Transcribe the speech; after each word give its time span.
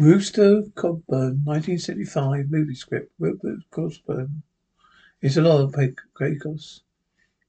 Rooster 0.00 0.62
Cogburn, 0.76 1.42
1975, 1.44 2.52
movie 2.52 2.76
script. 2.76 3.12
Rupert 3.18 3.58
Cogburn. 3.72 4.42
It's 5.20 5.36
a 5.36 5.42
lot 5.42 5.60
of 5.60 5.74
Pecos. 6.16 6.82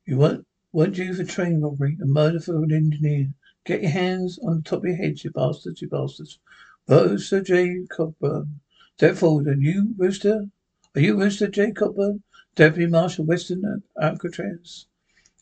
You 0.07 0.17
weren't, 0.17 0.47
weren't 0.73 0.95
due 0.95 1.13
for 1.13 1.23
train 1.23 1.61
robbery, 1.61 1.99
a 2.01 2.07
murder 2.07 2.39
for 2.39 2.55
an 2.63 2.71
engineer. 2.71 3.29
Get 3.65 3.83
your 3.83 3.91
hands 3.91 4.39
on 4.39 4.55
the 4.55 4.61
top 4.63 4.79
of 4.79 4.85
your 4.85 4.95
heads, 4.95 5.23
you 5.23 5.29
bastards, 5.29 5.83
you 5.83 5.89
bastards. 5.89 6.39
Rooster 6.87 7.41
J. 7.41 7.85
Cogburn. 7.95 8.47
Step 8.97 9.17
forward. 9.17 9.47
Are 9.47 9.53
you 9.53 9.93
Rooster? 9.95 10.47
Are 10.95 11.01
you 11.01 11.19
Rooster 11.19 11.49
J. 11.49 11.71
Cogburn? 11.71 12.23
Deputy 12.55 12.87
Marshal 12.87 13.25
Western 13.25 13.83
Alcatraz? 14.01 14.87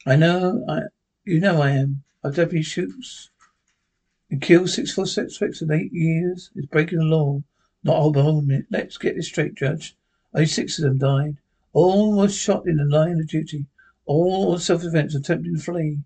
I 0.05 0.17
know, 0.17 0.65
I, 0.67 0.81
you 1.23 1.39
know 1.39 1.61
I 1.61 1.69
am. 1.69 2.03
Our 2.25 2.31
deputy 2.31 2.63
shoots 2.63 3.29
and 4.29 4.41
kills 4.41 4.73
six 4.73 4.93
foot 4.93 5.07
six 5.07 5.37
six 5.39 5.61
in 5.61 5.71
eight 5.71 5.93
years. 5.93 6.51
It's 6.55 6.67
breaking 6.67 6.99
the 6.99 7.05
law. 7.05 7.41
Not 7.83 7.97
holding 7.97 8.51
it. 8.51 8.65
Let's 8.69 8.97
get 8.97 9.15
this 9.15 9.27
straight, 9.27 9.55
Judge. 9.55 9.95
Only 10.33 10.47
six 10.47 10.77
of 10.77 10.83
them 10.83 10.97
died. 10.97 11.37
All 11.73 12.17
were 12.17 12.27
shot 12.27 12.67
in 12.67 12.77
the 12.77 12.85
line 12.85 13.19
of 13.19 13.27
duty. 13.27 13.65
All 14.05 14.51
were 14.51 14.59
self-defense 14.59 15.15
attempting 15.15 15.55
to 15.55 15.61
flee. 15.61 15.99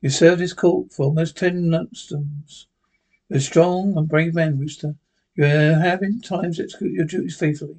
You 0.00 0.10
served 0.10 0.40
this 0.40 0.52
court 0.52 0.92
for 0.92 1.06
almost 1.06 1.36
ten 1.36 1.70
months. 1.70 2.10
You're 2.10 3.38
a 3.38 3.40
strong 3.40 3.96
and 3.96 4.08
brave 4.08 4.34
man, 4.34 4.58
Rooster. 4.58 4.96
You 5.34 5.44
have 5.44 6.02
in 6.02 6.20
times 6.20 6.60
executed 6.60 6.96
your 6.96 7.06
duties 7.06 7.36
faithfully. 7.38 7.78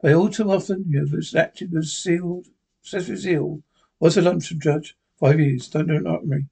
But 0.00 0.14
all 0.14 0.30
too 0.30 0.50
often 0.50 0.84
you 0.88 1.00
have 1.00 1.34
acted 1.36 1.72
with 1.72 1.86
sealed, 1.86 2.46
with 2.92 3.16
zeal. 3.18 3.62
What's 3.98 4.16
lump 4.16 4.42
from 4.42 4.60
Judge? 4.60 4.96
Five 5.18 5.40
years. 5.40 5.68
Don't 5.68 5.88
do 5.88 5.96
it 5.96 6.02
not 6.02 6.26
me. 6.26 6.46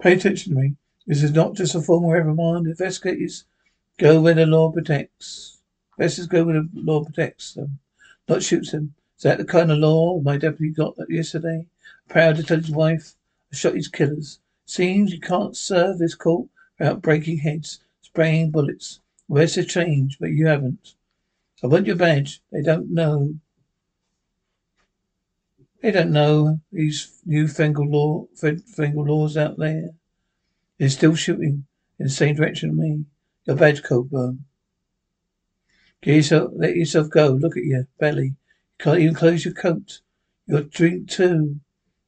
Pay 0.00 0.14
attention 0.14 0.54
to 0.54 0.60
me. 0.60 0.76
This 1.08 1.22
is 1.22 1.32
not 1.32 1.54
just 1.54 1.74
a 1.74 1.80
formal 1.80 2.10
reprimand. 2.10 2.66
Investigators 2.66 3.44
go 3.96 4.20
where 4.20 4.34
the 4.34 4.44
law 4.44 4.70
protects. 4.70 5.56
Investigators 5.98 6.28
go 6.28 6.44
where 6.44 6.62
the 6.62 6.68
law 6.74 7.02
protects 7.02 7.54
them, 7.54 7.78
not 8.28 8.42
shoots 8.42 8.72
them. 8.72 8.92
Is 9.16 9.22
that 9.22 9.38
the 9.38 9.46
kind 9.46 9.72
of 9.72 9.78
law 9.78 10.20
my 10.20 10.36
deputy 10.36 10.70
got 10.70 10.96
yesterday? 11.08 11.64
Proud 12.10 12.36
to 12.36 12.42
tell 12.42 12.58
his 12.58 12.70
wife, 12.70 13.14
I 13.50 13.56
shot 13.56 13.74
his 13.74 13.88
killers. 13.88 14.38
Seems 14.66 15.10
you 15.10 15.18
can't 15.18 15.56
serve 15.56 15.98
this 15.98 16.14
court 16.14 16.50
without 16.78 17.00
breaking 17.00 17.38
heads, 17.38 17.80
spraying 18.02 18.50
bullets. 18.50 19.00
Where's 19.28 19.54
the 19.54 19.64
change? 19.64 20.18
But 20.20 20.32
you 20.32 20.46
haven't. 20.46 20.94
I 21.64 21.68
want 21.68 21.86
your 21.86 21.96
badge. 21.96 22.42
They 22.52 22.60
don't 22.60 22.90
know. 22.92 23.34
They 25.80 25.90
don't 25.90 26.12
know 26.12 26.60
these 26.70 27.22
newfangled 27.24 27.88
law, 27.88 28.26
fangled 28.34 29.08
laws 29.08 29.38
out 29.38 29.56
there. 29.56 29.94
They're 30.78 30.88
still 30.88 31.14
shooting 31.14 31.66
in 31.98 32.06
the 32.06 32.10
same 32.10 32.36
direction 32.36 32.70
as 32.70 32.76
me. 32.76 33.04
Your 33.46 33.56
badge, 33.56 33.82
Cogburn. 33.82 34.40
Get 36.02 36.16
yourself, 36.16 36.52
let 36.54 36.76
yourself 36.76 37.10
go. 37.10 37.30
Look 37.30 37.56
at 37.56 37.64
your 37.64 37.88
belly. 37.98 38.26
You 38.26 38.34
can't 38.78 39.00
even 39.00 39.14
close 39.14 39.44
your 39.44 39.54
coat. 39.54 40.00
Your 40.46 40.62
drink 40.62 41.10
too. 41.10 41.60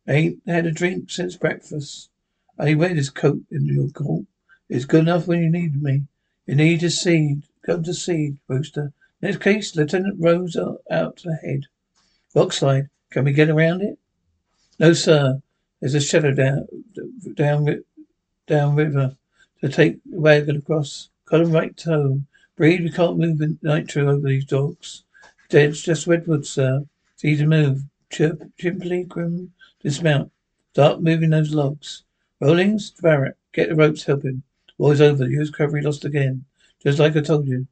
Ain't 0.07 0.41
had 0.47 0.67
a 0.67 0.71
drink 0.71 1.11
since 1.11 1.37
breakfast. 1.37 2.11
I 2.59 2.75
wear 2.75 2.95
this 2.95 3.11
coat 3.11 3.43
in 3.51 3.67
your 3.67 3.89
coat. 3.89 4.27
It's 4.69 4.85
good 4.85 5.01
enough 5.01 5.27
when 5.27 5.43
you 5.43 5.51
need 5.51 5.83
me. 5.83 6.05
You 6.47 6.55
need 6.55 6.81
to 6.81 6.91
seed. 6.91 7.43
Come 7.67 7.83
to 7.85 7.95
seed, 7.95 8.39
Rooster. 8.47 8.93
In 9.21 9.29
this 9.29 9.37
case, 9.37 9.75
Lieutenant 9.75 10.17
Rose 10.19 10.57
out 10.57 11.25
ahead. 11.27 11.67
Rockslide. 12.35 12.89
Can 13.11 13.25
we 13.25 13.33
get 13.33 13.51
around 13.51 13.83
it? 13.83 13.99
No, 14.79 14.93
sir. 14.93 15.43
There's 15.81 15.95
a 15.95 16.01
shadow 16.01 16.33
down, 16.33 16.69
down 17.35 17.83
down 18.51 18.75
river 18.75 19.17
to 19.61 19.69
take 19.69 20.03
the 20.05 20.19
wagon 20.19 20.57
across. 20.57 21.09
Got 21.27 21.43
him 21.43 21.53
right 21.53 21.75
toe. 21.77 22.21
Breed, 22.57 22.83
we 22.83 22.91
can't 22.91 23.17
move 23.17 23.41
nitro 23.63 24.11
over 24.11 24.29
these 24.29 24.45
dogs. 24.45 25.05
Dead, 25.49 25.73
just 25.73 26.09
redwood, 26.09 26.45
sir. 26.45 26.85
It's 27.15 27.25
easy 27.25 27.45
to 27.45 27.49
move. 27.49 27.85
Chirp, 28.11 28.43
chimply, 28.59 29.07
grim, 29.07 29.53
dismount. 29.83 30.33
Start 30.73 31.01
moving 31.01 31.31
those 31.31 31.55
logs. 31.55 32.03
Rollings, 32.41 32.91
Barrett, 33.01 33.37
get 33.53 33.69
the 33.69 33.77
ropes, 33.77 34.05
help 34.05 34.25
him. 34.25 34.43
War's 34.79 35.01
over. 35.01 35.25
The 35.25 35.31
U.S. 35.33 35.51
cavalry 35.51 35.83
lost 35.83 36.05
again. 36.05 36.45
Just 36.83 36.99
like 36.99 37.17
I 37.17 37.21
told 37.21 37.47
you. 37.47 37.67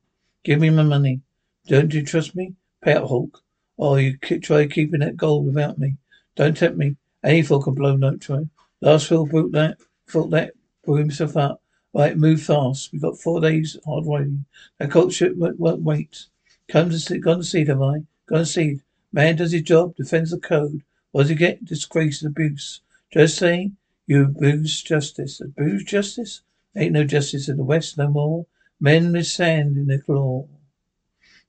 Give 0.45 0.61
me 0.61 0.71
my 0.71 0.85
money. 0.85 1.21
Don't 1.67 1.93
you 1.93 2.05
trust 2.05 2.37
me? 2.37 2.55
Pay 2.83 2.93
up, 2.93 3.05
Hawk. 3.05 3.43
Or 3.77 3.95
oh, 3.95 3.97
you 3.97 4.17
try 4.17 4.67
keeping 4.67 5.01
that 5.01 5.17
gold 5.17 5.47
without 5.47 5.79
me. 5.79 5.97
Don't 6.37 6.57
tempt 6.57 6.79
me. 6.79 6.97
Any 7.25 7.43
fool 7.43 7.63
can 7.63 7.75
blow 7.75 7.97
nitro. 7.97 8.49
Last 8.81 9.09
fool 9.09 9.27
broke 9.27 9.53
that, 9.53 9.79
thought 10.07 10.31
that 10.31 10.53
pull 10.89 10.97
himself 10.97 11.37
up. 11.37 11.61
Right, 11.93 12.17
move 12.17 12.41
fast. 12.41 12.93
We've 12.93 13.03
got 13.03 13.21
four 13.21 13.43
days 13.43 13.77
hard 13.85 14.07
riding. 14.07 14.47
That 14.79 14.91
colt 14.91 15.13
won't, 15.37 15.61
won't 15.61 15.83
wait. 15.83 16.25
Come 16.67 16.89
to 16.89 16.99
see, 16.99 17.19
gone 17.19 17.39
to 17.39 17.45
seed, 17.45 17.69
have 17.69 17.83
I? 17.83 18.05
Gone 18.27 18.39
to 18.39 18.47
seed. 18.47 18.81
Man 19.13 19.37
does 19.37 19.53
his 19.53 19.63
job, 19.63 19.97
defends 19.97 20.31
the 20.31 20.39
code. 20.39 20.83
What 21.13 21.25
does 21.25 21.29
he 21.29 21.35
get? 21.35 21.63
Disgrace 21.63 22.23
and 22.23 22.31
abuse. 22.31 22.81
Just 23.13 23.37
saying, 23.37 23.77
you 24.07 24.25
abuse 24.25 24.83
justice. 24.83 25.43
Abuse 25.43 25.85
justice? 25.85 26.41
Ain't 26.75 26.93
no 26.93 27.05
justice 27.05 27.51
in 27.51 27.59
the 27.59 27.65
West 27.65 27.99
no 27.99 28.09
more. 28.09 28.47
Men 28.81 29.13
with 29.13 29.27
sand 29.27 29.77
in 29.77 29.89
their 29.89 30.01
claw. 30.01 30.47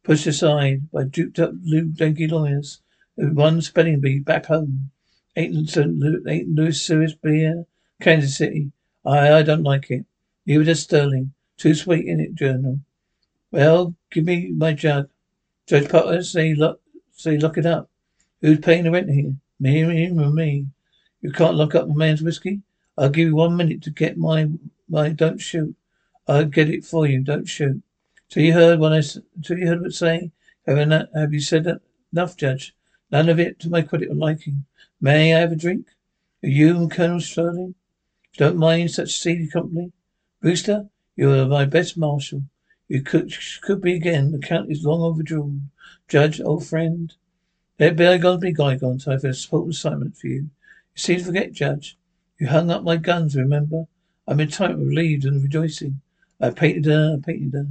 Pushed 0.03 0.27
aside 0.27 0.91
by 0.91 1.05
duped 1.05 1.39
up 1.39 1.53
donkey 1.95 2.27
lawyers. 2.27 2.81
One 3.15 3.61
spelling 3.61 4.01
bee 4.01 4.19
back 4.19 4.47
home. 4.47 4.91
Ain't, 5.37 5.77
ain't 5.77 6.49
Louis 6.49 6.81
Serious 6.81 7.13
beer. 7.13 7.65
Kansas 8.01 8.35
City. 8.35 8.71
I, 9.05 9.33
I 9.33 9.41
don't 9.43 9.63
like 9.63 9.89
it. 9.91 10.05
Neither 10.45 10.63
does 10.63 10.83
Sterling. 10.83 11.33
Too 11.57 11.73
sweet 11.73 12.07
in 12.07 12.19
it, 12.19 12.35
Journal. 12.35 12.79
Well, 13.51 13.95
give 14.11 14.25
me 14.25 14.51
my 14.51 14.73
jug. 14.73 15.09
Judge 15.67 15.89
Potter, 15.89 16.23
say 16.23 16.53
lock, 16.55 16.79
say 17.11 17.37
lock 17.37 17.57
it 17.57 17.65
up. 17.65 17.89
Who's 18.41 18.59
paying 18.59 18.83
the 18.83 18.91
rent 18.91 19.09
here? 19.09 19.33
Me, 19.59 19.83
me, 19.83 20.09
or 20.09 20.31
me? 20.31 20.67
You 21.21 21.31
can't 21.31 21.55
lock 21.55 21.75
up 21.75 21.89
a 21.89 21.93
man's 21.93 22.21
whiskey. 22.21 22.61
I'll 22.97 23.09
give 23.09 23.27
you 23.27 23.35
one 23.35 23.57
minute 23.57 23.81
to 23.83 23.91
get 23.91 24.17
my, 24.17 24.49
my, 24.87 25.09
don't 25.09 25.39
shoot. 25.39 25.75
I'll 26.27 26.45
get 26.45 26.69
it 26.69 26.85
for 26.85 27.07
you, 27.07 27.21
don't 27.21 27.47
shoot. 27.47 27.81
So 28.29 28.39
you 28.39 28.53
heard 28.53 28.79
what 28.79 28.93
I, 28.93 29.01
so 29.01 29.21
you 29.49 29.67
heard 29.67 29.81
what 29.81 29.93
saying? 29.93 30.31
Have, 30.65 30.77
have 31.15 31.33
you 31.33 31.41
said 31.41 31.63
that? 31.65 31.81
Enough, 32.13 32.37
Judge. 32.37 32.75
None 33.11 33.29
of 33.29 33.39
it 33.39 33.59
to 33.59 33.69
my 33.69 33.81
credit 33.81 34.09
or 34.09 34.15
liking. 34.15 34.65
May 35.01 35.33
I 35.33 35.39
have 35.39 35.51
a 35.51 35.55
drink? 35.55 35.87
Are 36.43 36.49
you 36.49 36.87
Colonel 36.89 37.19
Sterling? 37.19 37.75
Don't 38.37 38.57
mind 38.57 38.91
such 38.91 39.17
seedy 39.17 39.47
company. 39.47 39.91
Rooster, 40.41 40.89
you 41.15 41.31
are 41.33 41.45
my 41.45 41.65
best 41.65 41.97
marshal. 41.97 42.43
You 42.87 43.01
could 43.01 43.33
could 43.61 43.81
be 43.81 43.93
again. 43.93 44.31
The 44.31 44.39
count 44.39 44.71
is 44.71 44.83
long 44.83 45.01
overdue. 45.01 45.61
Judge, 46.07 46.39
old 46.41 46.65
friend. 46.65 47.13
Let 47.79 47.95
bygones 47.95 48.41
be 48.41 48.51
bygones. 48.51 49.07
I 49.07 49.13
have 49.13 49.23
a 49.23 49.27
important 49.27 49.75
assignment 49.75 50.17
for 50.17 50.27
you. 50.27 50.41
You 50.41 50.49
seem 50.95 51.19
to 51.19 51.25
forget, 51.25 51.53
Judge. 51.53 51.97
You 52.39 52.47
hung 52.47 52.71
up 52.71 52.83
my 52.83 52.97
guns, 52.97 53.35
remember? 53.35 53.85
I'm 54.27 54.39
in 54.39 54.49
time 54.49 54.85
relieved, 54.85 55.25
and 55.25 55.41
rejoicing. 55.41 56.01
I 56.39 56.51
painted 56.51 56.85
her, 56.85 57.17
I 57.17 57.25
painted 57.25 57.53
her. 57.53 57.67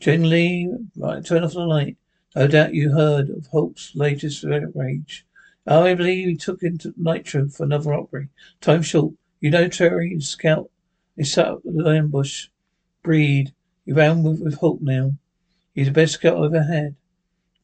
Generally, 0.00 0.70
right, 0.96 1.24
turn 1.24 1.44
off 1.44 1.52
the 1.52 1.60
light. 1.60 1.96
No 2.34 2.46
doubt 2.48 2.74
you 2.74 2.92
heard 2.92 3.30
of 3.30 3.46
Hawk's 3.46 3.94
latest 3.94 4.44
rage. 4.44 5.24
I 5.66 5.94
believe 5.94 6.26
he 6.26 6.36
took 6.36 6.62
into 6.62 6.94
Nitro 6.96 7.48
for 7.48 7.64
another 7.64 7.90
robbery. 7.90 8.28
Time 8.60 8.82
short. 8.82 9.14
You 9.42 9.50
know 9.50 9.66
Terry 9.66 10.12
and 10.12 10.22
Scout. 10.22 10.70
They 11.16 11.24
set 11.24 11.48
up 11.48 11.62
the 11.64 11.90
ambush. 11.90 12.46
Breed. 13.02 13.52
You 13.84 13.96
ran 13.96 14.22
with, 14.22 14.40
with 14.40 14.54
Hawk 14.54 14.78
now. 14.80 15.14
He's 15.74 15.86
the 15.86 15.92
best 15.92 16.14
scout 16.14 16.36
I've 16.36 16.54
ever 16.54 16.62
had. 16.62 16.94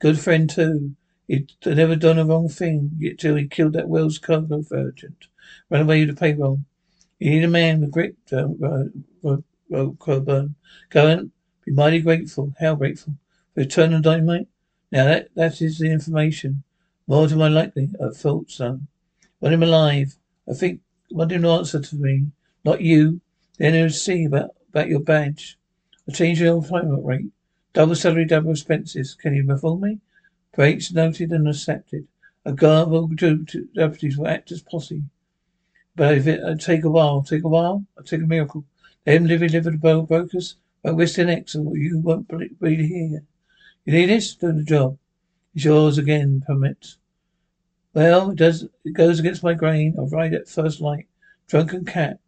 Good 0.01 0.19
friend 0.19 0.51
too. 0.51 0.97
He'd 1.29 1.53
never 1.65 1.95
done 1.95 2.19
a 2.19 2.25
wrong 2.25 2.49
thing 2.49 2.91
yet 2.99 3.19
till 3.19 3.37
he 3.37 3.47
killed 3.47 3.75
that 3.75 3.89
Wells 3.89 4.19
Fargo 4.19 4.65
merchant. 4.69 5.29
Ran 5.71 5.83
away 5.83 6.05
with 6.05 6.17
the 6.17 6.21
payroll. 6.21 6.63
You 7.21 7.31
need 7.31 7.45
a 7.45 7.49
man 7.49 7.81
with 7.81 7.93
grit, 7.93 8.17
uh, 8.33 8.49
uh, 8.61 8.85
uh, 9.25 9.37
Cogburn. 9.71 10.57
Go 10.91 11.07
and 11.07 11.31
be 11.65 11.71
mighty 11.71 12.01
grateful. 12.01 12.55
How 12.59 12.75
grateful. 12.75 13.15
For 13.55 13.61
eternal 13.61 14.01
dynamite? 14.01 14.49
Now 14.91 15.05
that, 15.05 15.29
that 15.37 15.63
is 15.63 15.79
the 15.79 15.93
information. 15.93 16.65
More 17.07 17.29
to 17.29 17.37
my 17.37 17.47
likely. 17.47 17.91
I 18.05 18.09
thought 18.09 18.51
so. 18.51 18.81
Want 19.41 19.55
him 19.55 19.63
alive. 19.63 20.17
I 20.51 20.55
think 20.55 20.81
Him 21.11 21.43
to 21.43 21.49
answer 21.49 21.81
to 21.81 21.97
me, 21.97 22.27
not 22.65 22.81
you. 22.81 23.21
Then 23.59 23.75
he'll 23.75 23.91
see 23.91 24.25
about, 24.25 24.51
about 24.71 24.89
your 24.89 25.01
badge. 25.01 25.59
I'll 26.07 26.15
change 26.15 26.41
your 26.41 26.57
employment 26.57 27.05
rate. 27.05 27.31
Double 27.73 27.95
salary, 27.95 28.25
double 28.25 28.53
expenses. 28.53 29.15
Can 29.15 29.35
you 29.35 29.45
perform 29.45 29.81
me? 29.81 30.01
Rates 30.57 30.93
noted 30.93 31.31
and 31.31 31.47
accepted. 31.47 32.09
A 32.45 32.53
guard 32.53 32.89
will 32.89 33.07
do 33.07 33.45
deputies 33.75 34.19
will 34.19 34.27
act 34.27 34.51
as 34.51 34.63
posse. 34.63 35.05
But 35.95 36.19
if 36.19 36.27
it 36.27 36.43
uh, 36.43 36.57
take 36.57 36.85
a 36.85 36.91
while, 36.91 37.23
take 37.23 37.45
a 37.45 37.49
while, 37.49 37.85
I'll 37.97 38.05
take 38.05 38.23
a 38.23 38.27
miracle. 38.27 38.65
Them 39.05 39.27
living 39.27 39.53
live 39.53 39.65
the 39.65 39.73
bow 39.73 40.03
brokers 40.03 40.57
won't 40.83 40.97
risk 40.99 41.17
their 41.17 41.27
necks 41.27 41.55
you 41.55 41.99
won't 41.99 42.29
be 42.29 42.87
here. 42.87 43.23
You 43.85 43.93
need 43.93 44.07
this? 44.07 44.35
Do 44.35 44.53
the 44.53 44.65
job. 44.65 44.99
It's 45.55 45.65
yours 45.65 45.99
again, 45.99 46.43
permit. 46.47 46.97
Well, 47.99 48.31
it 48.31 48.37
does. 48.37 48.63
It 48.85 48.93
goes 48.93 49.19
against 49.19 49.43
my 49.43 49.55
grain. 49.55 49.97
I'll 49.99 50.07
ride 50.07 50.33
at 50.33 50.49
first 50.49 50.81
light. 50.81 51.09
Drunken 51.49 51.85
cat. 51.85 52.21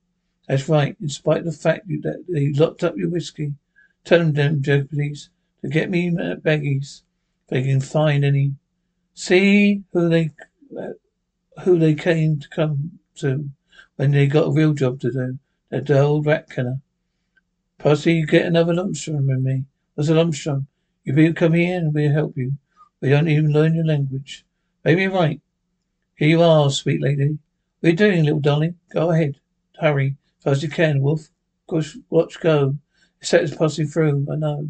That's 0.49 0.69
right. 0.69 0.96
In 1.00 1.08
spite 1.08 1.38
of 1.38 1.44
the 1.44 1.52
fact 1.52 1.87
that 1.87 2.25
they 2.28 2.52
locked 2.52 2.82
up 2.82 2.96
your 2.96 3.08
whiskey. 3.08 3.55
Tell 4.02 4.19
them, 4.19 4.32
them 4.32 4.62
deputies, 4.62 5.31
to 5.62 5.69
get 5.69 5.88
me 5.88 6.11
baggies. 6.11 7.02
They 7.50 7.62
can 7.62 7.81
find 7.81 8.25
any. 8.25 8.56
See 9.14 9.84
who 9.93 10.08
they 10.08 10.32
uh, 10.76 10.94
who 11.62 11.78
they 11.78 11.94
came 11.94 12.40
to 12.40 12.49
come 12.49 12.99
to 13.19 13.49
when 13.94 14.11
they 14.11 14.26
got 14.26 14.49
a 14.49 14.52
real 14.52 14.73
job 14.73 14.99
to 15.02 15.12
do. 15.12 15.38
That 15.69 15.87
the 15.87 16.00
old 16.00 16.26
rat 16.26 16.50
killer. 16.50 16.81
Possibly 17.78 18.14
you 18.14 18.26
get 18.26 18.44
another 18.44 18.75
Lumstrom 18.75 19.28
with 19.28 19.38
me. 19.38 19.66
What's 19.94 20.11
a 20.11 20.14
Lumstrom? 20.14 20.66
You 21.05 21.14
will 21.14 21.32
come 21.32 21.52
here 21.52 21.78
and 21.78 21.94
we'll 21.94 22.11
help 22.11 22.37
you. 22.37 22.55
We 23.00 23.11
don't 23.11 23.28
even 23.28 23.52
learn 23.52 23.76
your 23.76 23.87
language. 23.87 24.44
Maybe 24.84 25.02
you're 25.02 25.12
right. 25.12 25.40
Here 26.20 26.28
you 26.28 26.43
are, 26.43 26.69
sweet 26.69 27.00
lady. 27.00 27.38
You 27.81 27.94
doing, 27.94 28.25
little 28.25 28.40
darling? 28.40 28.75
Go 28.93 29.11
ahead. 29.11 29.40
Hurry. 29.81 30.19
Fast 30.44 30.58
as 30.58 30.62
you 30.62 30.69
can, 30.69 31.00
Wolf. 31.00 31.31
Push, 31.67 31.96
watch, 32.11 32.38
go. 32.40 32.76
Set 33.22 33.44
us 33.44 33.56
passing 33.56 33.87
through, 33.87 34.26
I 34.31 34.37
know. 34.37 34.69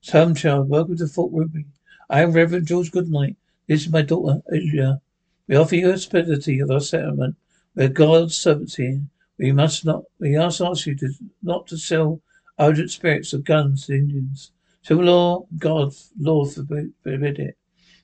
Some 0.00 0.34
child, 0.34 0.68
welcome 0.68 0.96
to 0.96 1.06
Fort 1.06 1.30
Ruby. 1.32 1.66
I 2.10 2.22
am 2.22 2.32
Reverend 2.32 2.66
George 2.66 2.90
Goodnight. 2.90 3.36
This 3.68 3.82
is 3.82 3.92
my 3.92 4.02
daughter, 4.02 4.42
Eula. 4.52 5.00
We 5.46 5.54
offer 5.54 5.76
you 5.76 5.88
hospitality 5.88 6.58
of 6.58 6.68
our 6.68 6.80
settlement. 6.80 7.36
We're 7.76 7.90
God's 7.90 8.36
servants 8.36 8.74
here. 8.74 9.00
We 9.38 9.52
must 9.52 9.84
not, 9.84 10.02
we 10.18 10.36
must 10.36 10.60
ask 10.60 10.84
you 10.84 10.96
to, 10.96 11.12
not 11.44 11.68
to 11.68 11.76
sell 11.76 12.20
ardent 12.58 12.90
spirits 12.90 13.32
or 13.32 13.38
guns 13.38 13.86
to 13.86 13.94
Indians. 13.94 14.50
Civil 14.82 15.04
law, 15.04 15.46
God, 15.58 15.92
law 16.18 16.44
forbid, 16.44 16.92
forbid 17.04 17.38
it. 17.38 17.56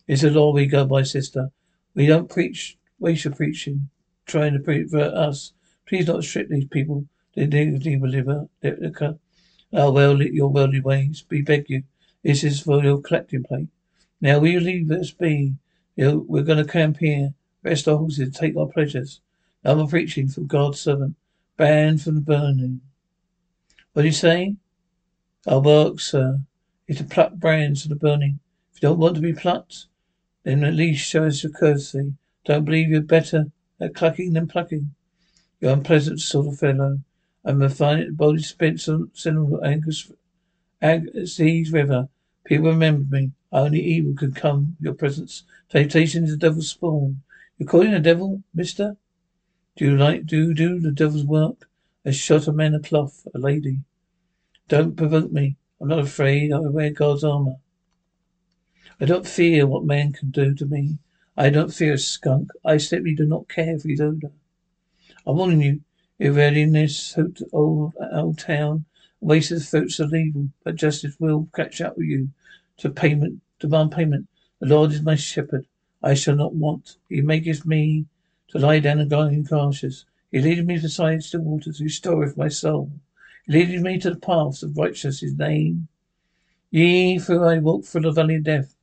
It's 0.06 0.23
a 0.23 0.31
law 0.31 0.52
we 0.52 0.67
go 0.67 0.85
by, 0.85 1.02
sister. 1.02 1.50
We 1.97 2.06
don't 2.06 2.31
preach, 2.31 2.76
waste 3.05 3.25
your 3.25 3.35
preaching, 3.35 3.89
trying 4.27 4.55
to 4.55 4.59
pervert 4.59 5.15
us. 5.15 5.53
Please 5.87 6.06
not 6.06 6.25
strip 6.25 6.49
these 6.49 6.67
people. 6.67 7.05
They 7.37 7.47
dignity 7.47 7.97
believer, 7.97 8.49
our 9.73 9.93
well, 9.93 10.23
your 10.23 10.49
worldly 10.49 10.81
ways. 10.81 11.25
We 11.29 11.43
beg 11.43 11.69
you. 11.69 11.83
This 12.23 12.43
is 12.43 12.61
for 12.61 12.83
your 12.83 13.01
collecting 13.01 13.45
plate. 13.45 13.69
Now 14.21 14.43
you 14.43 14.61
leave 14.61 14.91
us 14.91 15.11
be? 15.11 15.55
We're 15.97 16.43
going 16.43 16.65
to 16.65 16.73
camp 16.73 16.99
here, 16.99 17.35
rest 17.62 17.87
our 17.87 17.99
horses, 17.99 18.35
take 18.35 18.56
our 18.56 18.67
pleasures. 18.67 19.21
I'm 19.65 19.87
preaching 19.89 20.29
from 20.29 20.47
God's 20.47 20.81
servant, 20.81 21.17
banned 21.57 22.03
from 22.03 22.21
burning. 22.21 22.81
What 23.93 24.03
do 24.03 24.09
you 24.09 24.12
say? 24.12 24.57
Our 25.47 25.61
work, 25.61 26.00
sir, 26.00 26.41
is 26.89 26.99
to 26.99 27.05
pluck 27.05 27.35
brands 27.35 27.83
from 27.83 27.91
the 27.91 27.97
burning. 27.97 28.41
If 28.73 28.83
you 28.83 28.89
don't 28.89 28.99
want 28.99 29.17
to 29.17 29.21
be 29.21 29.33
plucked, 29.33 29.87
then 30.43 30.65
at 30.65 30.75
least 30.75 31.07
show 31.07 31.25
us 31.25 31.43
your 31.43 31.53
courtesy. 31.53 32.15
Don't 32.44 32.64
believe 32.64 32.91
you're 32.91 33.00
better 33.00 33.50
at 33.81 33.94
clucking 33.94 34.35
than 34.35 34.46
plucking. 34.46 34.94
You're 35.61 35.73
unpleasant 35.73 36.20
sort 36.20 36.46
of 36.46 36.58
fellow. 36.58 37.00
I'm 37.44 37.62
a 37.62 37.70
fine 37.70 38.14
body 38.14 38.43
spent 38.43 38.88
on 38.88 39.11
Angus 39.64 40.12
Seas 41.25 41.73
River. 41.73 42.08
People 42.44 42.69
remember 42.69 43.17
me. 43.17 43.32
Only 43.52 43.81
evil 43.81 44.14
could 44.14 44.35
come 44.35 44.76
your 44.81 44.94
presence. 44.94 45.44
Temptation 45.69 46.25
is 46.25 46.31
the 46.32 46.37
devil's 46.37 46.70
spawn. 46.70 47.23
You're 47.56 47.69
calling 47.69 47.93
the 47.93 48.00
devil, 48.00 48.43
mister? 48.52 48.97
Do 49.76 49.85
you 49.85 49.97
like 49.97 50.26
do 50.26 50.37
you 50.37 50.55
do 50.55 50.81
the 50.81 50.93
devil's 50.93 51.25
work? 51.25 51.69
I 52.05 52.11
shot 52.11 52.47
a 52.47 52.52
man 52.52 52.75
of 52.75 52.82
cloth, 52.82 53.26
a 53.35 53.38
lady. 53.38 53.81
Don't 54.69 54.97
provoke 54.97 55.32
me. 55.32 55.56
I'm 55.81 55.88
not 55.88 56.00
afraid. 56.00 56.52
I 56.52 56.58
wear 56.58 56.90
God's 56.90 57.25
armor. 57.25 57.56
I 59.00 59.05
don't 59.05 59.26
fear 59.26 59.67
what 59.67 59.85
man 59.85 60.12
can 60.12 60.31
do 60.31 60.55
to 60.55 60.67
me. 60.67 60.99
I 61.37 61.51
don't 61.51 61.75
fear 61.75 61.95
a 61.95 61.99
skunk. 61.99 62.51
I 62.65 62.77
simply 62.77 63.15
do 63.15 63.27
not 63.27 63.49
care 63.49 63.77
for 63.79 63.89
his 63.89 64.01
odor. 64.01 64.31
I'm 65.27 65.37
warning 65.37 65.63
you, 65.63 65.81
in 66.21 66.73
this 66.73 67.19
old, 67.53 68.39
town, 68.39 68.85
wasted 69.21 69.59
the 69.59 69.65
fruits 69.65 69.99
of 69.99 70.15
evil, 70.15 70.51
but 70.63 70.77
justice 70.77 71.19
will 71.19 71.49
catch 71.53 71.81
up 71.81 71.97
with 71.97 72.07
you 72.07 72.29
to 72.77 72.89
payment, 72.89 73.41
demand 73.59 73.91
payment. 73.91 74.29
The 74.61 74.67
Lord 74.67 74.93
is 74.93 75.03
my 75.03 75.17
shepherd. 75.17 75.67
I 76.03 76.15
shall 76.15 76.37
not 76.37 76.55
want. 76.55 76.99
He 77.09 77.21
maketh 77.21 77.67
me 77.67 78.05
to 78.49 78.59
lie 78.59 78.79
down 78.79 79.01
and 79.01 79.11
go 79.11 79.23
in 79.23 79.45
pastures. 79.45 80.07
He 80.31 80.41
leadeth 80.41 80.67
me 80.67 80.79
beside 80.79 81.25
still 81.25 81.41
waters. 81.41 81.81
Restoreth 81.81 82.37
my 82.37 82.49
soul. 82.49 82.93
He 83.47 83.55
leadeth 83.55 83.83
me 83.83 83.99
to 83.99 84.11
the 84.11 84.21
paths 84.21 84.63
of 84.63 84.77
righteousness. 84.77 85.21
His 85.21 85.37
name. 85.37 85.89
Ye, 86.71 87.19
though 87.19 87.43
I 87.43 87.59
walk 87.59 87.87
through 87.87 88.03
the 88.03 88.13
valley 88.13 88.37
of 88.37 88.45
death, 88.45 88.77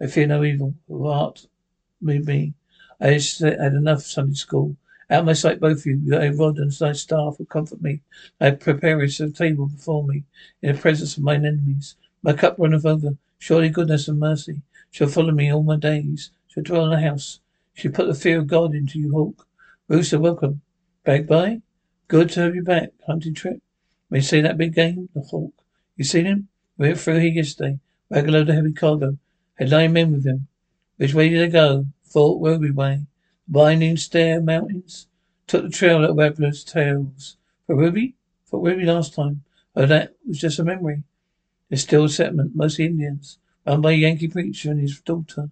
I 0.00 0.06
fear 0.06 0.26
no 0.26 0.44
evil. 0.44 0.74
Who 0.88 1.06
art 1.06 1.46
with 2.00 2.26
me? 2.26 2.54
I 3.00 3.20
had 3.40 3.72
enough 3.72 4.02
Sunday 4.02 4.34
school. 4.34 4.76
Out 5.10 5.20
of 5.20 5.26
my 5.26 5.32
sight, 5.32 5.58
both 5.58 5.78
of 5.78 5.86
you, 5.86 6.00
thy 6.06 6.28
rod 6.28 6.58
and 6.58 6.70
thy 6.70 6.92
staff 6.92 7.38
will 7.38 7.46
comfort 7.46 7.82
me. 7.82 8.00
I 8.40 8.52
prepare 8.52 9.00
a 9.00 9.08
table 9.08 9.66
before 9.66 10.06
me 10.06 10.24
in 10.62 10.74
the 10.74 10.80
presence 10.80 11.16
of 11.16 11.24
mine 11.24 11.44
enemies. 11.44 11.96
My 12.22 12.32
cup 12.32 12.56
runneth 12.58 12.86
over. 12.86 13.16
Surely 13.38 13.70
goodness 13.70 14.06
and 14.06 14.20
mercy 14.20 14.62
shall 14.90 15.08
follow 15.08 15.32
me 15.32 15.52
all 15.52 15.62
my 15.62 15.76
days. 15.76 16.30
Shall 16.48 16.62
dwell 16.62 16.84
in 16.84 16.90
the 16.90 17.00
house. 17.00 17.40
Shall 17.74 17.90
put 17.90 18.06
the 18.06 18.14
fear 18.14 18.38
of 18.38 18.46
God 18.46 18.74
into 18.74 18.98
you, 18.98 19.12
Hawk. 19.12 19.46
Rooster, 19.88 20.20
welcome. 20.20 20.60
Back 21.04 21.26
by? 21.26 21.62
Good 22.06 22.30
to 22.30 22.40
have 22.40 22.54
you 22.54 22.62
back. 22.62 22.90
Hunting 23.06 23.34
trip. 23.34 23.62
May 24.10 24.20
see 24.20 24.40
that 24.42 24.58
big 24.58 24.74
game? 24.74 25.08
The 25.14 25.22
Hawk. 25.22 25.54
You 25.96 26.04
seen 26.04 26.26
him? 26.26 26.48
We 26.76 26.88
went 26.88 27.00
through 27.00 27.20
here 27.20 27.32
yesterday. 27.32 27.78
Wagon 28.10 28.32
load 28.32 28.48
of 28.48 28.54
heavy 28.54 28.72
cargo. 28.72 29.16
Had 29.54 29.70
nine 29.70 29.92
men 29.92 30.12
with 30.12 30.26
him. 30.26 30.48
Which 31.00 31.14
way 31.14 31.30
did 31.30 31.40
they 31.40 31.48
go? 31.50 31.86
Fort 32.02 32.42
Ruby 32.42 32.70
way. 32.70 33.06
Winding 33.50 33.96
Stair 33.96 34.38
Mountains. 34.38 35.06
Took 35.46 35.62
the 35.62 35.70
trail 35.70 36.04
at 36.04 36.14
Webbler's 36.14 36.62
Tails. 36.62 37.38
For 37.66 37.74
Ruby? 37.74 38.16
For 38.44 38.60
Ruby 38.60 38.84
last 38.84 39.14
time. 39.14 39.42
Oh, 39.74 39.86
that 39.86 40.14
was 40.28 40.38
just 40.38 40.58
a 40.58 40.62
memory. 40.62 41.04
There's 41.70 41.80
still 41.80 42.04
a 42.04 42.08
settlement, 42.10 42.54
mostly 42.54 42.84
Indians, 42.84 43.38
run 43.66 43.80
by 43.80 43.92
a 43.92 43.94
Yankee 43.94 44.28
preacher 44.28 44.72
and 44.72 44.78
his 44.78 45.00
daughter. 45.00 45.48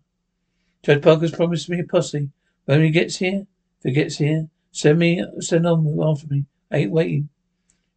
Judge 0.83 1.01
Parker's 1.01 1.33
promised 1.33 1.71
me 1.71 1.81
a 1.81 1.85
posse. 1.85 2.29
When 2.67 2.83
he 2.83 2.91
gets 2.91 3.17
here, 3.17 3.47
if 3.79 3.85
he 3.85 3.93
gets 3.93 4.19
here, 4.19 4.51
send 4.71 4.99
me, 4.99 5.25
send 5.41 5.67
on 5.67 5.99
after 6.03 6.27
me. 6.27 6.45
I 6.71 6.77
ain't 6.77 6.91
waiting. 6.91 7.31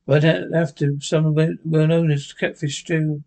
But 0.06 0.24
I'd 0.24 0.53
have 0.53 0.74
to. 0.75 1.01
Some 1.01 1.33
well 1.36 1.88
known 1.88 2.12
as 2.12 2.31
catfish 2.31 2.80
stew. 2.80 3.24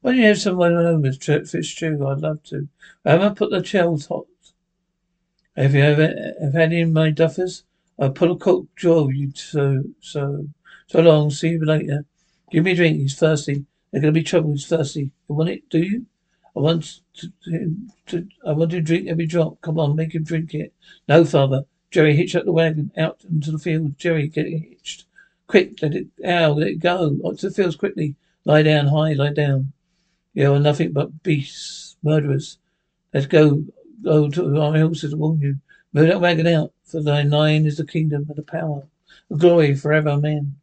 Why 0.00 0.12
don't 0.12 0.20
you 0.20 0.26
have 0.26 0.38
someone 0.38 1.04
as 1.04 1.18
catfish 1.18 1.74
stew? 1.74 2.06
I'd 2.06 2.20
love 2.20 2.42
to. 2.44 2.68
I 3.04 3.12
haven't 3.12 3.36
put 3.36 3.50
the 3.50 3.64
shells 3.64 4.06
hot. 4.06 4.26
Have 5.56 5.74
you 5.74 5.82
ever 5.82 6.34
have 6.40 6.54
any 6.54 6.80
in 6.80 6.92
my 6.92 7.10
duffers? 7.10 7.64
I'll 7.98 8.10
put 8.10 8.30
a 8.30 8.36
coke 8.36 8.68
jaw 8.76 9.08
you 9.08 9.32
so 9.34 9.82
so 10.00 10.46
so 10.86 11.00
long. 11.00 11.30
See 11.30 11.50
you 11.50 11.64
later. 11.64 12.04
Give 12.52 12.64
me 12.64 12.72
a 12.72 12.76
drink. 12.76 12.98
He's 12.98 13.18
thirsty. 13.18 13.66
There's 13.90 14.02
gonna 14.02 14.12
be 14.12 14.22
trouble. 14.22 14.52
He's 14.52 14.68
thirsty. 14.68 15.10
You 15.28 15.34
want 15.34 15.50
it? 15.50 15.68
Do 15.68 15.78
you? 15.78 16.06
I 16.56 16.60
want 16.60 17.00
to, 17.14 17.32
to, 18.06 18.28
I 18.46 18.52
want 18.52 18.70
to 18.70 18.80
drink 18.80 19.08
every 19.08 19.26
drop. 19.26 19.60
Come 19.60 19.78
on, 19.78 19.96
make 19.96 20.14
him 20.14 20.24
drink 20.24 20.54
it. 20.54 20.72
No, 21.08 21.24
father. 21.24 21.64
Jerry, 21.90 22.16
hitch 22.16 22.36
up 22.36 22.44
the 22.44 22.52
wagon 22.52 22.92
out 22.96 23.24
into 23.28 23.50
the 23.50 23.58
field. 23.58 23.98
Jerry, 23.98 24.28
get 24.28 24.46
it 24.46 24.58
hitched. 24.58 25.04
Quick, 25.46 25.80
let 25.82 25.94
it 25.94 26.06
out, 26.24 26.56
let 26.56 26.68
it 26.68 26.80
go. 26.80 27.16
Up 27.24 27.38
to 27.38 27.48
the 27.48 27.54
fields 27.54 27.76
quickly. 27.76 28.16
Lie 28.44 28.62
down, 28.62 28.88
high, 28.88 29.12
lie 29.12 29.32
down. 29.32 29.72
You 30.34 30.52
are 30.52 30.60
nothing 30.60 30.92
but 30.92 31.22
beasts, 31.22 31.96
murderers. 32.02 32.58
Let's 33.12 33.26
go. 33.26 33.64
Go 34.02 34.28
to 34.30 34.60
our 34.60 34.78
horses 34.78 35.10
to 35.10 35.16
warn 35.16 35.40
you. 35.40 35.58
Move 35.92 36.08
that 36.08 36.20
wagon 36.20 36.46
out, 36.46 36.72
for 36.84 37.02
thy 37.02 37.22
nine 37.22 37.66
is 37.66 37.78
the 37.78 37.84
kingdom 37.84 38.26
and 38.28 38.36
the 38.36 38.42
power, 38.42 38.86
the 39.28 39.36
glory 39.36 39.74
forever, 39.74 40.10
amen. 40.10 40.56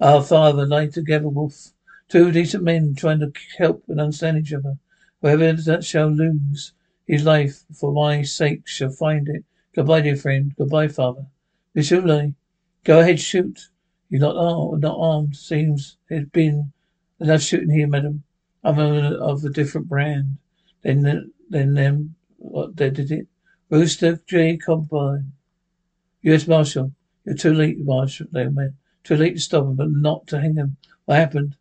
Our 0.00 0.22
Father, 0.22 0.66
lie 0.66 0.88
together, 0.88 1.28
wolf. 1.28 1.72
Two 2.08 2.30
decent 2.30 2.64
men 2.64 2.94
trying 2.94 3.20
to 3.20 3.32
help 3.58 3.84
and 3.88 4.00
understand 4.00 4.38
each 4.38 4.52
other. 4.52 4.76
Whoever 5.22 5.52
that 5.52 5.84
shall 5.84 6.08
lose 6.08 6.72
his 7.06 7.24
life 7.24 7.64
for 7.72 7.92
my 7.92 8.22
sake 8.22 8.66
shall 8.66 8.90
find 8.90 9.28
it. 9.28 9.44
Goodbye, 9.74 10.02
dear 10.02 10.16
friend. 10.16 10.54
Goodbye, 10.56 10.88
father. 10.88 11.26
Mishulai, 11.74 12.34
go 12.84 13.00
ahead, 13.00 13.20
shoot. 13.20 13.68
You're 14.10 14.20
not 14.20 14.36
armed, 14.36 14.82
not 14.82 14.98
armed. 14.98 15.36
Seems 15.36 15.96
there's 16.08 16.26
been 16.26 16.72
enough 17.20 17.42
shooting 17.42 17.70
here, 17.70 17.86
madam. 17.86 18.24
I'm 18.66 18.80
of 18.80 19.44
a 19.44 19.48
different 19.48 19.88
brand. 19.88 20.38
Then, 20.82 21.32
then 21.48 21.74
them, 21.74 22.16
what 22.36 22.76
they 22.76 22.90
did 22.90 23.12
it? 23.12 23.28
Rooster 23.70 24.20
J. 24.26 24.58
Cogburn. 24.58 25.30
U.S. 26.22 26.48
Marshal. 26.48 26.90
You're 27.24 27.36
too 27.36 27.54
late, 27.54 27.78
Marshal, 27.78 28.26
man. 28.32 28.74
Too 29.04 29.16
late 29.16 29.34
to 29.34 29.40
stop 29.40 29.66
him, 29.66 29.76
but 29.76 29.90
not 29.92 30.26
to 30.26 30.40
hang 30.40 30.56
him. 30.56 30.78
What 31.04 31.18
happened? 31.18 31.54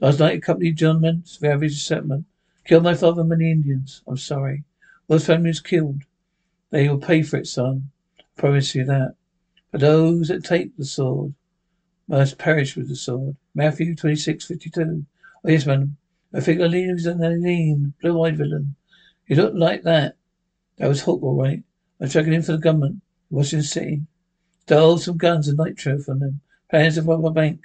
Last 0.00 0.18
night, 0.18 0.38
accompanied 0.38 0.76
John 0.76 1.02
Mintz, 1.02 1.42
Ravage 1.42 1.82
settlement. 1.82 2.24
Killed 2.64 2.84
my 2.84 2.94
father 2.94 3.20
and 3.20 3.28
many 3.28 3.50
Indians. 3.50 4.00
I'm 4.06 4.16
sorry. 4.16 4.64
Both 5.08 5.26
families 5.26 5.60
killed. 5.60 6.04
They 6.70 6.88
will 6.88 6.98
pay 6.98 7.22
for 7.22 7.36
it, 7.36 7.48
son. 7.48 7.90
I 8.18 8.22
promise 8.34 8.74
you 8.74 8.84
that. 8.86 9.14
But 9.70 9.82
those 9.82 10.28
that 10.28 10.42
take 10.42 10.74
the 10.76 10.86
sword 10.86 11.34
must 12.08 12.38
perish 12.38 12.76
with 12.76 12.88
the 12.88 12.96
sword. 12.96 13.36
Matthew 13.54 13.94
twenty 13.94 14.16
six 14.16 14.46
fifty 14.46 14.70
two. 14.70 15.04
Oh 15.44 15.50
yes, 15.50 15.66
madam. 15.66 15.98
I 16.32 16.40
think 16.40 16.60
leader 16.60 16.94
is 16.94 17.06
an 17.06 17.20
lean, 17.42 17.94
blue 18.00 18.22
eyed 18.24 18.36
villain. 18.36 18.74
He 19.26 19.34
looked 19.34 19.56
like 19.56 19.82
that. 19.82 20.16
That 20.78 20.88
was 20.88 21.02
Hawk, 21.02 21.22
all 21.22 21.40
right. 21.40 21.62
I'm 22.00 22.08
tracking 22.08 22.32
him 22.32 22.42
for 22.42 22.52
the 22.52 22.58
government. 22.58 23.02
Washington 23.30 23.64
City. 23.64 24.02
Stole 24.62 24.98
some 24.98 25.16
guns 25.16 25.48
and 25.48 25.58
nitro 25.58 25.98
from 25.98 26.20
them. 26.20 26.40
Plans 26.70 26.96
to 26.96 27.02
rob 27.02 27.24
a 27.24 27.30
bank. 27.30 27.60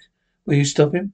Will 0.46 0.56
you 0.56 0.66
stop 0.66 0.94
him? 0.94 1.14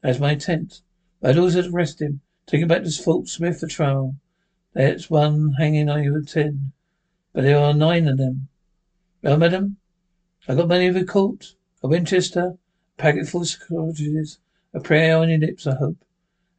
That's 0.00 0.18
my 0.18 0.32
intent. 0.32 0.80
Vandals 1.22 1.56
arrest 1.56 2.00
him. 2.00 2.20
Take 2.46 2.62
him 2.62 2.68
back 2.68 2.82
to 2.82 2.90
Fort 2.90 3.28
Smith 3.28 3.60
for 3.60 3.66
trial. 3.66 4.16
There's 4.72 5.10
one 5.10 5.54
hanging 5.58 5.88
on 5.88 6.04
your 6.04 6.22
ten. 6.22 6.72
But 7.32 7.44
there 7.44 7.58
are 7.58 7.74
nine 7.74 8.08
of 8.08 8.18
them. 8.18 8.48
Well, 9.22 9.36
madam, 9.36 9.76
I 10.48 10.54
got 10.54 10.68
money 10.68 10.86
of 10.86 10.96
a 10.96 11.04
court, 11.04 11.54
a 11.82 11.88
Winchester, 11.88 12.56
a 12.98 13.02
packet 13.02 13.28
full 13.28 13.42
of 13.42 13.60
cartridges, 13.66 14.38
a 14.72 14.80
prayer 14.80 15.16
on 15.18 15.28
your 15.28 15.38
lips, 15.38 15.66
I 15.66 15.74
hope. 15.74 16.04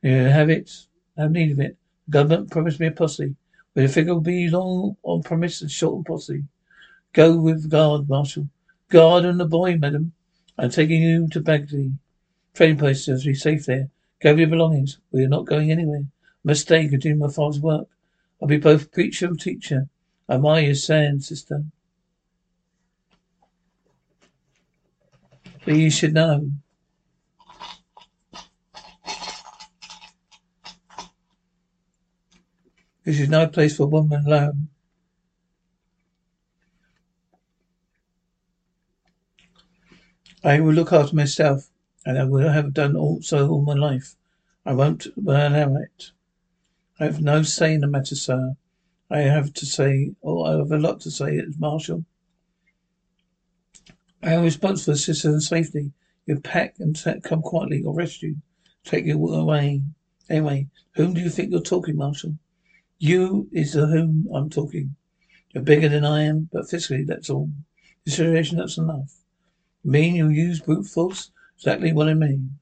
You 0.02 0.12
have 0.12 0.50
it, 0.50 0.72
have 1.18 1.32
need 1.32 1.52
of 1.52 1.60
it. 1.60 1.78
The 2.08 2.12
government 2.12 2.52
promised 2.52 2.80
me 2.80 2.88
a 2.88 2.92
posse. 2.92 3.36
But 3.74 3.82
the 3.82 3.88
figure 3.88 4.14
will 4.14 4.22
be 4.22 4.50
long 4.50 4.98
on 5.04 5.24
promise 5.24 5.62
and 5.62 5.72
short 5.72 5.98
on 5.98 6.04
posse. 6.04 6.44
Go 7.14 7.38
with 7.38 7.70
guard, 7.70 8.10
Marshal. 8.10 8.48
Guard 8.90 9.26
and 9.26 9.40
the 9.40 9.46
boy, 9.46 9.78
madam. 9.78 10.14
I'm 10.58 10.70
taking 10.70 11.02
you 11.02 11.28
to 11.30 11.42
Bagby's. 11.42 11.92
Trading 12.54 12.78
post 12.78 13.08
is 13.08 13.24
be 13.24 13.36
safe 13.36 13.66
there. 13.68 13.90
Gather 14.20 14.40
your 14.40 14.48
belongings. 14.50 14.98
We 15.12 15.24
are 15.24 15.30
not 15.30 15.46
going 15.46 15.72
anywhere. 15.72 16.06
I 16.06 16.28
must 16.44 16.62
stay, 16.62 16.88
continue 16.88 17.18
my 17.18 17.30
father's 17.30 17.60
work. 17.60 17.88
I'll 18.42 18.48
be 18.48 18.58
both 18.58 18.92
preacher 18.92 19.28
and 19.28 19.40
teacher. 19.40 19.90
Am 20.28 20.46
I'm 20.46 20.66
your 20.66 20.74
sand 20.74 21.24
sister. 21.24 21.66
But 25.66 25.76
you 25.76 25.92
should 25.92 26.14
know. 26.14 26.52
This 33.08 33.22
is 33.22 33.30
no 33.30 33.48
place 33.48 33.78
for 33.78 33.88
woman 33.88 34.26
alone. 34.26 34.68
I 40.44 40.60
will 40.60 40.74
look 40.74 40.92
after 40.92 41.16
myself, 41.16 41.70
and 42.06 42.18
I 42.18 42.26
will 42.26 42.50
have 42.50 42.74
done 42.74 42.98
all 42.98 43.22
so 43.22 43.48
all 43.48 43.62
my 43.62 43.76
life. 43.76 44.18
I 44.66 44.74
won't 44.74 45.08
allow 45.16 45.78
it. 45.78 46.12
I 47.00 47.06
have 47.06 47.22
no 47.22 47.44
say 47.44 47.76
in 47.76 47.80
the 47.80 47.88
matter, 47.88 48.14
sir. 48.14 48.58
I 49.10 49.20
have 49.20 49.54
to 49.54 49.66
say, 49.66 50.12
oh, 50.22 50.44
I 50.44 50.58
have 50.58 50.74
a 50.74 50.78
lot 50.78 51.00
to 51.02 51.10
say 51.10 51.38
as 51.38 51.58
Marshal. 51.58 52.04
I 54.22 54.34
am 54.34 54.44
responsible 54.44 54.96
for 54.96 55.00
citizen 55.00 55.40
safety. 55.40 55.94
You 56.26 56.42
pack 56.42 56.76
and 56.80 57.02
come 57.24 57.42
quietly 57.42 57.84
or 57.84 57.96
arrest 57.96 58.22
you. 58.22 58.36
Take 58.84 59.06
you 59.06 59.34
away. 59.34 59.84
Anyway, 60.30 60.68
whom 60.96 61.14
do 61.14 61.22
you 61.22 61.30
think 61.30 61.52
you're 61.52 61.62
talking, 61.62 61.96
Marshal? 61.96 62.38
You 63.00 63.48
is 63.52 63.74
the 63.74 63.86
whom 63.88 64.28
I'm 64.34 64.50
talking. 64.50 64.96
You're 65.52 65.64
bigger 65.64 65.90
than 65.90 66.04
I 66.06 66.24
am, 66.24 66.50
but 66.52 66.70
physically, 66.70 67.04
that's 67.04 67.30
all. 67.30 67.50
Consideration, 68.04 68.58
that's 68.58 68.78
enough. 68.78 69.14
You 69.84 69.92
mean 69.92 70.16
you 70.16 70.30
use 70.30 70.62
brute 70.62 70.86
force? 70.86 71.32
Exactly 71.58 71.94
what 71.94 72.10
I 72.10 72.14
mean. 72.14 72.58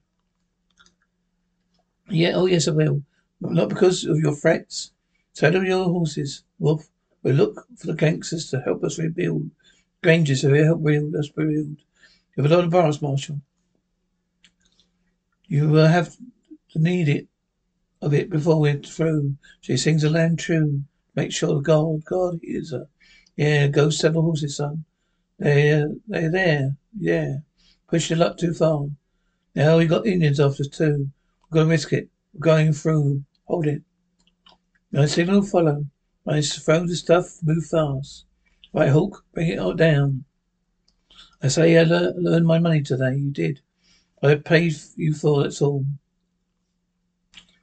Yeah, 2.08 2.32
oh 2.34 2.46
yes, 2.46 2.68
I 2.68 2.72
will. 2.72 3.02
Not 3.40 3.68
because 3.68 4.04
of 4.04 4.18
your 4.18 4.34
threats. 4.34 4.92
Saddle 5.32 5.64
your 5.64 5.84
horses, 5.84 6.44
Wolf. 6.58 6.88
We'll 7.22 7.34
look 7.34 7.66
for 7.76 7.88
the 7.88 7.94
gangsters 7.94 8.48
to 8.50 8.60
help 8.60 8.84
us 8.84 8.98
rebuild. 8.98 9.50
Rangers 10.02 10.42
who 10.42 10.52
help 10.52 10.80
rebuild 10.82 11.14
us 11.16 11.30
rebuild. 11.34 11.76
You 12.36 12.42
have 12.42 12.52
a 12.52 12.54
lot 12.54 12.64
of 12.64 12.70
bars, 12.70 13.02
Marshal. 13.02 13.40
You 15.48 15.68
will 15.68 15.86
have 15.86 16.16
to 16.70 16.78
need 16.78 17.08
it 17.08 17.26
of 18.02 18.14
it 18.14 18.30
before 18.30 18.60
we're 18.60 18.78
through. 18.78 19.36
She 19.60 19.76
sings 19.76 20.04
a 20.04 20.10
lamb 20.10 20.36
tune. 20.36 20.86
Make 21.14 21.32
sure 21.32 21.54
the 21.54 21.60
God, 21.60 22.04
God 22.04 22.40
hears 22.42 22.72
her. 22.72 22.88
Yeah, 23.36 23.68
go 23.68 23.90
saddle 23.90 24.22
horses, 24.22 24.56
son. 24.56 24.84
They're, 25.38 25.84
uh, 25.84 25.88
they're 26.06 26.30
there. 26.30 26.76
Yeah. 26.98 27.36
Push 27.88 28.10
your 28.10 28.18
luck 28.18 28.38
too 28.38 28.54
far. 28.54 28.86
Now 29.54 29.78
we 29.78 29.86
got 29.86 30.06
Indians 30.06 30.40
after 30.40 30.62
us 30.62 30.68
too. 30.68 31.10
We're 31.50 31.60
gonna 31.60 31.70
risk 31.70 31.92
it. 31.92 32.08
We're 32.34 32.40
going 32.40 32.72
through. 32.72 33.24
Hold 33.44 33.66
it. 33.66 33.82
My 34.92 35.06
signal 35.06 35.42
follow. 35.42 35.86
I 36.26 36.40
throw 36.40 36.86
the 36.86 36.96
stuff, 36.96 37.38
move 37.42 37.66
fast. 37.66 38.24
Right, 38.72 38.90
Hawk, 38.90 39.24
bring 39.32 39.48
it 39.48 39.58
all 39.58 39.74
down. 39.74 40.24
I 41.42 41.48
say 41.48 41.78
I 41.78 41.82
le- 41.84 42.14
learned 42.16 42.46
my 42.46 42.58
money 42.58 42.82
today. 42.82 43.14
You 43.16 43.30
did. 43.30 43.60
I 44.22 44.34
paid 44.34 44.74
you 44.96 45.14
for 45.14 45.42
that's 45.42 45.62
all. 45.62 45.86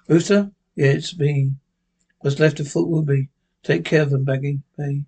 Rooster? 0.08 0.52
Yeah, 0.76 0.88
it's 0.88 1.18
me. 1.18 1.54
What's 2.20 2.40
left 2.40 2.60
of 2.60 2.68
Fort 2.68 2.90
Ruby. 2.90 3.30
Take 3.64 3.86
care 3.86 4.02
of 4.02 4.10
them, 4.10 4.26
Bagby. 4.26 4.60
Bay. 4.78 5.06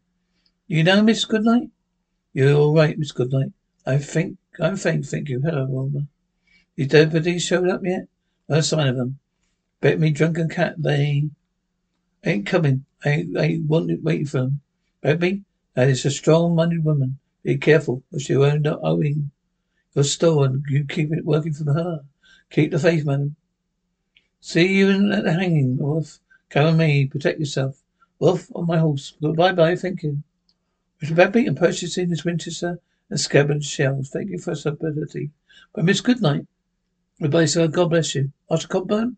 You 0.67 0.83
know 0.83 1.01
Miss 1.01 1.25
Goodnight? 1.25 1.69
You're 2.33 2.55
all 2.55 2.73
right, 2.73 2.97
Miss 2.97 3.11
Goodnight. 3.11 3.51
I 3.85 3.97
think 3.97 4.37
I'm 4.59 4.77
fine, 4.77 5.03
thank 5.03 5.29
you. 5.29 5.41
Hello, 5.41 5.65
Wilma. 5.67 6.07
These 6.75 6.87
deputies 6.87 7.43
showed 7.43 7.69
up 7.69 7.81
yet? 7.83 8.07
No 8.47 8.61
sign 8.61 8.87
of 8.87 8.95
them. 8.95 9.19
Bet 9.81 9.99
me 9.99 10.11
drunken 10.11 10.49
cat 10.49 10.75
they 10.77 11.29
ain't 12.23 12.45
coming. 12.45 12.85
I 13.03 13.27
I 13.37 13.61
wanted 13.67 14.03
waiting 14.03 14.25
for 14.25 14.37
them. 14.39 14.61
Bet 15.01 15.19
me 15.19 15.43
that 15.73 15.89
is 15.89 16.05
a 16.05 16.11
strong-minded 16.11 16.83
woman. 16.85 17.19
Be 17.43 17.57
careful, 17.57 18.03
or 18.11 18.19
she'll 18.19 18.45
end 18.45 18.65
up 18.65 18.79
owing 18.81 19.31
your 19.93 20.05
store, 20.05 20.45
and 20.45 20.63
you 20.69 20.85
keep 20.85 21.11
it 21.11 21.25
working 21.25 21.53
for 21.53 21.71
her. 21.73 22.01
Keep 22.49 22.71
the 22.71 22.79
faith, 22.79 23.05
madam. 23.05 23.35
See 24.47 24.77
you 24.77 25.11
at 25.11 25.23
the 25.23 25.33
hanging, 25.33 25.77
Wolf. 25.77 26.19
Come 26.51 26.65
with 26.65 26.75
me. 26.75 27.07
Protect 27.07 27.39
yourself. 27.39 27.81
Wolf 28.19 28.47
on 28.53 28.67
my 28.67 28.77
horse. 28.77 29.09
Bye 29.19 29.53
bye. 29.53 29.75
Thank 29.75 30.03
you. 30.03 30.21
Mr. 31.01 31.15
Bagby, 31.15 31.47
I'm 31.47 31.55
purchasing 31.55 32.09
this 32.09 32.23
Winchester 32.23 32.79
and 33.09 33.19
scabbard 33.19 33.63
shells. 33.63 34.11
Thank 34.11 34.29
you 34.29 34.37
for 34.37 34.53
your 34.53 34.73
ability. 34.73 35.31
But 35.73 35.85
Miss 35.85 35.99
Goodnight. 35.99 36.45
Goodbye, 37.19 37.45
sir. 37.45 37.67
God 37.67 37.89
bless 37.89 38.13
you. 38.13 38.31
Master 38.47 38.67
Cogburn? 38.67 39.15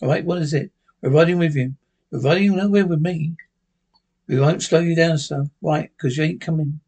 All 0.00 0.08
right, 0.08 0.24
what 0.24 0.38
is 0.38 0.54
it? 0.54 0.70
We're 1.02 1.10
riding 1.10 1.38
with 1.38 1.54
you. 1.54 1.74
We're 2.10 2.20
riding 2.20 2.56
nowhere 2.56 2.86
with 2.86 3.02
me. 3.02 3.36
We 4.28 4.40
won't 4.40 4.62
slow 4.62 4.80
you 4.80 4.96
down, 4.96 5.18
sir. 5.18 5.44
Right, 5.60 5.90
'cause 5.98 6.16
you 6.16 6.24
ain't 6.24 6.40
coming. 6.40 6.80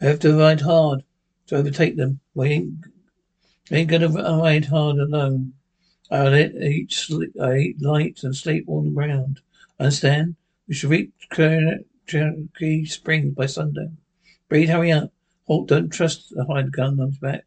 We 0.00 0.06
have 0.06 0.20
to 0.20 0.34
ride 0.34 0.62
hard 0.62 1.04
to 1.48 1.56
overtake 1.56 1.96
them. 1.96 2.20
We 2.32 2.48
ain't, 2.48 2.86
we 3.70 3.76
ain't 3.76 3.90
gonna 3.90 4.08
ride 4.08 4.64
hard 4.64 4.96
alone. 4.96 5.52
I'll 6.10 6.32
sleep, 6.88 7.32
I 7.40 7.56
eat 7.56 7.82
light 7.82 8.20
and 8.22 8.34
sleep 8.34 8.64
on 8.68 8.84
the 8.84 8.90
ground. 8.90 9.40
Understand? 9.78 10.36
We 10.66 10.74
should 10.74 10.90
reach 10.90 11.12
Cherokee 12.06 12.84
Springs 12.86 13.34
by 13.34 13.46
sundown. 13.46 13.98
Breed, 14.48 14.70
hurry 14.70 14.92
up. 14.92 15.12
Hawk, 15.46 15.68
don't 15.68 15.90
trust 15.90 16.34
the 16.34 16.44
hide 16.46 16.72
gun 16.72 16.98
on 17.00 17.08
his 17.08 17.18
back. 17.18 17.44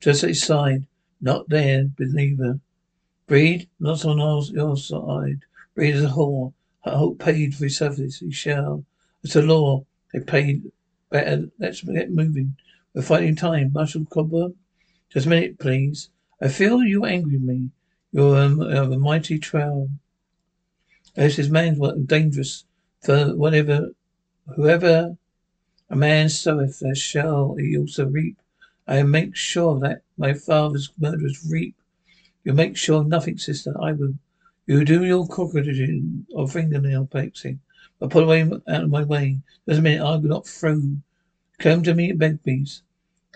Just 0.00 0.22
his 0.22 0.42
side. 0.42 0.86
Not 1.20 1.48
there, 1.50 1.84
believer. 1.96 2.60
Breed, 3.26 3.68
not 3.78 4.04
on 4.06 4.20
our, 4.20 4.42
your 4.44 4.76
side. 4.76 5.40
Breed 5.74 5.94
is 5.94 6.04
a 6.04 6.08
whore. 6.08 6.54
Hawk 6.80 7.18
paid 7.18 7.54
for 7.54 7.64
his 7.64 7.76
service. 7.76 8.20
He 8.20 8.32
shall. 8.32 8.84
It's 9.22 9.36
a 9.36 9.42
law. 9.42 9.84
They 10.12 10.20
paid 10.20 10.72
better. 11.10 11.50
Let's 11.58 11.82
get 11.82 12.10
moving. 12.10 12.56
We're 12.94 13.02
fighting 13.02 13.36
time. 13.36 13.72
Marshal 13.74 14.06
Cogburn? 14.06 14.54
Just 15.10 15.26
a 15.26 15.28
minute, 15.28 15.58
please. 15.58 16.08
I 16.40 16.48
feel 16.48 16.82
you 16.82 17.04
angry 17.04 17.36
with 17.36 17.42
me. 17.42 17.70
You're 18.12 18.36
a, 18.36 18.92
a 18.92 18.98
mighty 18.98 19.38
trail. 19.38 19.88
This 21.14 21.38
is 21.38 21.50
man's 21.50 21.78
work 21.78 21.96
dangerous. 22.06 22.64
For 23.02 23.36
whatever, 23.36 23.90
whoever 24.56 25.16
a 25.88 25.96
man 25.96 26.28
soweth, 26.28 26.80
there 26.80 26.94
shall 26.94 27.54
he 27.54 27.76
also 27.76 28.06
reap. 28.06 28.36
I 28.86 29.02
make 29.04 29.36
sure 29.36 29.78
that 29.80 30.02
my 30.18 30.34
father's 30.34 30.92
murderers 30.98 31.46
reap. 31.48 31.76
You 32.44 32.52
make 32.52 32.76
sure 32.76 33.04
nothing, 33.04 33.38
sister. 33.38 33.74
I 33.80 33.92
will. 33.92 34.14
You 34.66 34.84
do 34.84 35.04
your 35.04 35.26
crocodile 35.26 36.24
or 36.34 36.48
fingernail 36.48 37.06
pixing. 37.06 37.60
But 37.98 38.10
put 38.10 38.24
away 38.24 38.42
out 38.42 38.84
of 38.84 38.90
my 38.90 39.04
way. 39.04 39.40
A 39.68 39.80
minute, 39.80 40.02
I 40.02 40.16
will 40.16 40.28
not 40.28 40.46
throw. 40.46 40.96
Come 41.58 41.82
to 41.82 41.94
me 41.94 42.10
at 42.10 42.18
Bagby's. 42.18 42.82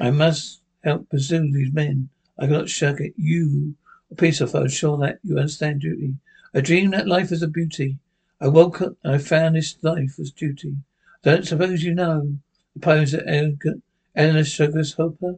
I 0.00 0.10
must 0.10 0.62
help 0.82 1.08
pursue 1.10 1.52
these 1.52 1.72
men. 1.72 2.08
I 2.38 2.46
cannot 2.46 2.68
shirk 2.68 3.00
it. 3.00 3.14
You, 3.16 3.74
a 4.14 4.16
piece 4.16 4.40
of 4.40 4.52
foe, 4.52 4.68
sure 4.68 4.96
that 4.98 5.18
you 5.24 5.36
understand 5.36 5.80
duty. 5.80 6.14
I 6.54 6.60
dreamed 6.60 6.92
that 6.92 7.08
life 7.08 7.30
was 7.30 7.42
a 7.42 7.48
beauty. 7.48 7.98
I 8.40 8.46
woke 8.46 8.80
up 8.80 8.94
and 9.02 9.14
I 9.14 9.18
found 9.18 9.56
this 9.56 9.76
life 9.82 10.18
was 10.18 10.30
duty. 10.30 10.76
Don't 11.24 11.44
suppose 11.44 11.82
you 11.82 11.94
know 11.94 12.36
the 12.74 12.80
poems 12.80 13.12
of 13.12 13.26
Eleanor 13.26 14.44
Sturgis 14.44 14.92
Hooper? 14.92 15.36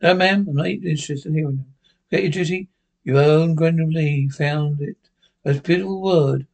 No, 0.00 0.14
ma'am, 0.14 0.46
I'm 0.48 0.54
not 0.54 0.66
interested 0.66 1.26
in 1.26 1.34
hearing 1.34 1.56
them. 1.56 1.74
Get 2.10 2.22
your 2.22 2.30
duty? 2.30 2.68
Your 3.02 3.18
own 3.18 3.58
General 3.58 3.88
Lee 3.88 4.28
found 4.28 4.80
it. 4.80 4.96
A 5.44 5.54
beautiful 5.54 6.00
word. 6.00 6.46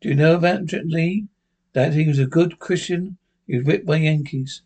Do 0.00 0.10
you 0.10 0.14
know 0.14 0.36
about 0.36 0.72
Lee? 0.72 1.26
That 1.72 1.94
he 1.94 2.06
was 2.06 2.18
a 2.18 2.26
good 2.26 2.58
Christian. 2.58 3.16
He 3.46 3.56
was 3.56 3.64
whipped 3.64 3.86
by 3.86 3.96
Yankees. 3.96 4.60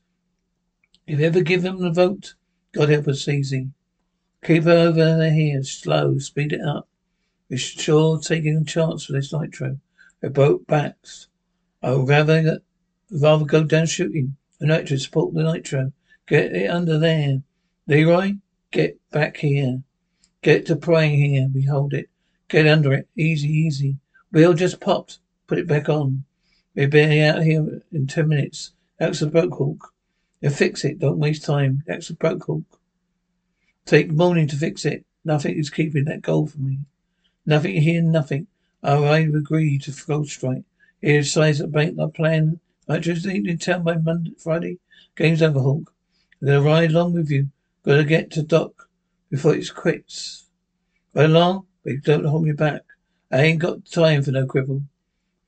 If 1.07 1.21
you 1.21 1.27
ever 1.27 1.43
give 1.43 1.65
him 1.65 1.79
the 1.79 1.91
vote, 1.91 2.35
God 2.73 2.89
help 2.89 3.07
us, 3.07 3.29
easy. 3.29 3.69
Keep 4.45 4.65
her 4.65 4.71
over 4.73 5.17
there 5.17 5.33
here, 5.33 5.63
slow, 5.63 6.19
speed 6.19 6.53
it 6.53 6.61
up. 6.61 6.89
We're 7.49 7.59
sure 7.59 8.19
taking 8.19 8.57
a 8.57 8.65
chance 8.65 9.05
for 9.05 9.13
this 9.13 9.33
nitro. 9.33 9.79
We're 10.23 10.31
both 10.31 10.67
backs. 10.67 11.29
I 11.83 11.93
would 11.93 12.09
rather 12.09 12.61
rather 13.11 13.45
go 13.45 13.65
down 13.65 13.87
shooting. 13.87 14.37
The 14.59 14.67
nitro, 14.67 14.97
support 14.97 15.35
the 15.35 15.43
nitro. 15.43 15.93
Get 16.27 16.53
it 16.53 16.71
under 16.71 16.99
there. 16.99 17.43
Leroy, 17.87 18.35
get 18.71 18.99
back 19.11 19.37
here. 19.37 19.83
Get 20.43 20.67
to 20.67 20.77
praying 20.77 21.19
here. 21.19 21.49
We 21.53 21.63
hold 21.63 21.95
it. 21.95 22.09
Get 22.49 22.67
under 22.67 22.93
it. 22.93 23.09
Easy, 23.17 23.49
easy. 23.49 23.97
Wheel 24.33 24.55
just 24.55 24.81
popped. 24.81 25.19
Put 25.47 25.59
it 25.59 25.67
back 25.67 25.89
on. 25.89 26.25
We'll 26.75 26.89
be 26.89 27.23
out 27.23 27.43
here 27.43 27.83
in 27.93 28.07
ten 28.07 28.29
minutes. 28.29 28.73
That's 28.99 29.23
a 29.23 29.27
broke 29.27 29.57
hook. 29.57 29.93
You 30.41 30.51
fix 30.51 30.85
it. 30.85 30.99
Don't 30.99 31.19
waste 31.19 31.45
time. 31.45 31.83
That's 31.87 32.11
a 32.11 32.15
broke 32.15 32.45
hook. 32.45 32.63
Take 33.87 34.11
morning 34.11 34.49
to 34.49 34.57
fix 34.57 34.85
it. 34.85 35.07
Nothing 35.25 35.57
is 35.57 35.71
keeping 35.71 36.07
that 36.07 36.21
gold 36.21 36.51
from 36.51 36.67
me. 36.67 36.81
Nothing 37.47 37.81
here, 37.81 38.03
nothing. 38.03 38.49
Oh, 38.83 39.05
I 39.05 39.21
agree 39.21 39.79
to 39.79 39.93
gold 40.05 40.29
strike. 40.29 40.65
Here, 41.01 41.23
size 41.23 41.61
of 41.61 41.71
bank, 41.71 41.95
my 41.95 42.09
plan. 42.13 42.59
I 42.89 42.99
just 42.99 43.25
need 43.25 43.47
in 43.47 43.59
town 43.59 43.85
by 43.85 43.97
Monday, 43.97 44.33
Friday. 44.39 44.79
Game's 45.15 45.41
over, 45.41 45.61
Hawk. 45.61 45.95
I'm 46.43 46.49
gonna 46.49 46.63
ride 46.63 46.91
along 46.91 47.13
with 47.13 47.31
you. 47.31 47.51
Gotta 47.85 48.03
get 48.03 48.33
to 48.33 48.43
dock 48.43 48.89
before 49.31 49.55
it 49.55 49.73
quits. 49.73 50.47
Ride 51.15 51.27
along, 51.27 51.67
but 51.85 52.03
don't 52.03 52.25
hold 52.25 52.43
me 52.43 52.53
back. 52.53 52.83
I 53.31 53.43
ain't 53.43 53.61
got 53.61 53.85
time 53.85 54.25
for 54.25 54.33
no 54.33 54.47
quibble. 54.47 54.83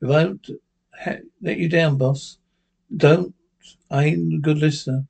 If 0.01 0.09
I 0.09 0.23
don't 0.23 0.49
ha- 0.97 1.25
let 1.41 1.57
you 1.57 1.67
down, 1.67 1.97
boss, 1.97 2.37
don't. 2.95 3.35
I 3.91 4.05
ain't 4.05 4.33
a 4.33 4.37
good 4.37 4.59
listener. 4.59 5.07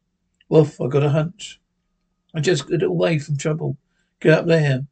Wolf, 0.50 0.82
I 0.82 0.88
got 0.88 1.04
a 1.04 1.10
hunch. 1.10 1.60
I 2.34 2.40
just 2.40 2.68
get 2.68 2.84
away 2.84 3.20
from 3.20 3.38
trouble. 3.38 3.78
Get 4.20 4.34
up 4.34 4.46
there. 4.46 4.86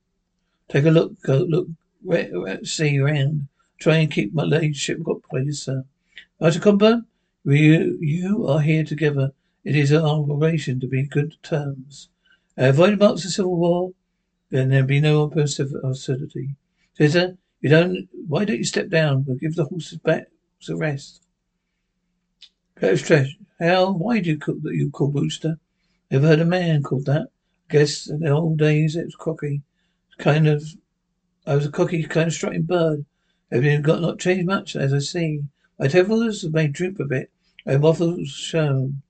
Take 0.69 0.85
a 0.85 0.91
look. 0.91 1.21
Go 1.21 1.37
look. 1.39 1.67
Re- 2.03 2.31
re- 2.31 2.63
see 2.63 2.99
around. 2.99 3.47
Try 3.79 3.97
and 3.97 4.11
keep 4.11 4.33
my 4.33 4.43
ladyship 4.43 5.03
got 5.03 5.21
please, 5.23 5.61
sir. 5.61 5.85
Master 6.39 6.59
Cogburn, 6.59 7.05
you 7.43 7.97
you 8.01 8.47
are 8.47 8.61
here 8.61 8.83
together. 8.83 9.33
It 9.63 9.75
is 9.75 9.91
our 9.91 10.07
obligation 10.07 10.79
to 10.79 10.87
be 10.87 11.01
in 11.01 11.07
good 11.07 11.35
terms. 11.43 12.09
Uh, 12.57 12.63
I 12.63 12.65
avoid 12.67 12.99
marks 12.99 13.25
of 13.25 13.31
civil 13.31 13.55
war, 13.55 13.91
then 14.49 14.69
there'll 14.69 14.87
be 14.87 14.99
no 14.99 15.29
hostility. 15.29 16.55
Sister, 16.93 17.37
you 17.61 17.69
don't. 17.69 18.07
Why 18.27 18.45
don't 18.45 18.57
you 18.57 18.63
step 18.63 18.89
down? 18.89 19.25
We'll 19.25 19.37
give 19.37 19.55
the 19.55 19.65
horses 19.65 19.99
back 19.99 20.27
a 20.69 20.75
rest. 20.75 21.21
Coach 22.75 23.03
Tresh, 23.03 23.31
how? 23.59 23.93
Why 23.93 24.19
do 24.19 24.29
you 24.31 24.39
call 24.39 24.55
that 24.63 24.73
you 24.73 24.89
call 24.89 25.11
Rooster? 25.11 25.59
Never 26.09 26.27
heard 26.27 26.39
a 26.39 26.45
man 26.45 26.83
called 26.83 27.05
that. 27.05 27.27
I 27.69 27.73
guess 27.73 28.07
in 28.07 28.21
the 28.21 28.29
old 28.29 28.57
days 28.57 28.95
it 28.95 29.05
was 29.05 29.15
cocky. 29.15 29.61
Kind 30.17 30.47
of. 30.47 30.63
I 31.45 31.55
was 31.55 31.65
a 31.65 31.71
cocky, 31.71 32.03
kind 32.03 32.27
of 32.27 32.33
strutting 32.33 32.63
bird. 32.63 33.05
Everything 33.51 33.81
got 33.81 34.01
not 34.01 34.19
changed 34.19 34.45
much, 34.45 34.75
as 34.75 34.93
I 34.93 34.99
see. 34.99 35.43
My 35.79 35.87
have 35.87 36.53
made 36.53 36.73
droop 36.73 36.99
a 36.99 37.05
bit. 37.05 37.29
My 37.65 37.75
waffles 37.75 38.29
shown. 38.29 39.01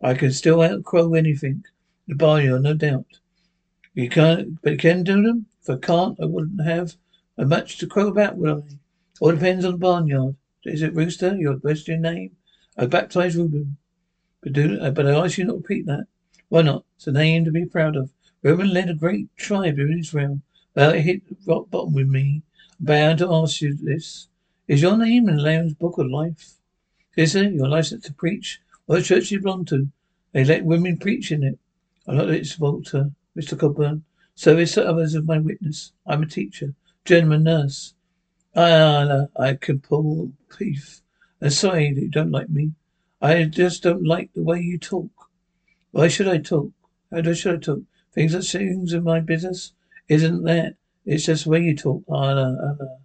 I 0.00 0.14
can 0.14 0.32
still 0.32 0.60
outcrow 0.60 1.14
anything. 1.14 1.64
The 2.06 2.14
barnyard, 2.14 2.62
no 2.62 2.74
doubt. 2.74 3.20
You 3.94 4.08
can't, 4.08 4.60
but 4.62 4.72
you 4.72 4.78
can 4.78 5.02
do 5.02 5.22
them? 5.22 5.46
If 5.62 5.70
I 5.70 5.76
can't, 5.76 6.20
I 6.20 6.26
wouldn't 6.26 6.64
have 6.64 6.96
a 7.38 7.46
much 7.46 7.78
to 7.78 7.86
crow 7.86 8.08
about, 8.08 8.36
would 8.36 8.50
I? 8.50 8.62
All 9.20 9.32
depends 9.32 9.64
on 9.64 9.72
the 9.72 9.78
barnyard. 9.78 10.36
Is 10.64 10.82
it 10.82 10.94
Rooster, 10.94 11.36
your 11.36 11.58
Christian 11.58 12.02
name? 12.02 12.36
I 12.76 12.86
baptized 12.86 13.36
Reuben. 13.36 13.76
But 14.42 14.52
do, 14.52 14.90
but 14.90 15.06
I 15.06 15.24
ask 15.24 15.38
you 15.38 15.44
not 15.44 15.52
to 15.52 15.58
repeat 15.58 15.86
that. 15.86 16.06
Why 16.54 16.62
not? 16.62 16.84
It's 16.94 17.08
a 17.08 17.10
name 17.10 17.44
to 17.46 17.50
be 17.50 17.64
proud 17.64 17.96
of. 17.96 18.12
Reuben 18.44 18.72
led 18.72 18.88
a 18.88 18.94
great 18.94 19.26
tribe 19.36 19.76
in 19.76 19.98
Israel. 19.98 20.40
Well, 20.76 20.92
it 20.92 21.00
hit 21.00 21.28
the 21.28 21.36
rock 21.52 21.68
bottom 21.68 21.94
with 21.94 22.06
me. 22.06 22.42
I'm 22.78 22.86
bound 22.86 23.18
to 23.18 23.34
ask 23.34 23.60
you 23.60 23.74
this. 23.74 24.28
Is 24.68 24.80
your 24.80 24.96
name 24.96 25.28
in 25.28 25.34
the 25.34 25.42
Lamb's 25.42 25.74
Book 25.74 25.98
of 25.98 26.06
Life? 26.06 26.52
Is 27.16 27.34
you're 27.34 27.66
licensed 27.66 28.06
to 28.06 28.12
preach. 28.12 28.60
What 28.86 29.02
church 29.02 29.32
you 29.32 29.40
belong 29.40 29.64
to? 29.64 29.88
They 30.30 30.44
let 30.44 30.64
women 30.64 30.96
preach 30.96 31.32
in 31.32 31.42
it. 31.42 31.58
I'm 32.06 32.18
not 32.18 32.30
its 32.30 32.56
Walter, 32.56 33.10
Mr. 33.36 33.58
Cogburn. 33.58 34.02
Service 34.36 34.74
to 34.74 34.88
others 34.88 35.16
of 35.16 35.26
my 35.26 35.38
witness. 35.38 35.90
I'm 36.06 36.22
a 36.22 36.26
teacher, 36.26 36.74
gentleman 37.04 37.42
nurse. 37.42 37.94
I, 38.54 39.26
I 39.34 39.54
can 39.54 39.80
pull 39.80 40.30
beef. 40.56 41.00
I'm 41.42 41.50
sorry 41.50 41.92
that 41.92 42.00
you 42.00 42.10
don't 42.10 42.30
like 42.30 42.48
me. 42.48 42.74
I 43.20 43.42
just 43.42 43.82
don't 43.82 44.06
like 44.06 44.32
the 44.34 44.44
way 44.44 44.60
you 44.60 44.78
talk. 44.78 45.10
Why 45.94 46.08
should 46.08 46.26
I 46.26 46.38
talk? 46.38 46.72
How 47.12 47.22
should 47.34 47.54
I 47.54 47.58
talk? 47.58 47.78
Things 48.12 48.32
that 48.32 48.42
things 48.42 48.92
in 48.92 49.04
my 49.04 49.20
business? 49.20 49.74
Isn't 50.08 50.42
that? 50.42 50.74
It's 51.06 51.26
just 51.26 51.44
the 51.44 51.50
way 51.50 51.60
you 51.60 51.76
talk. 51.76 52.02
Allah, 52.08 52.58
Allah. 52.60 52.98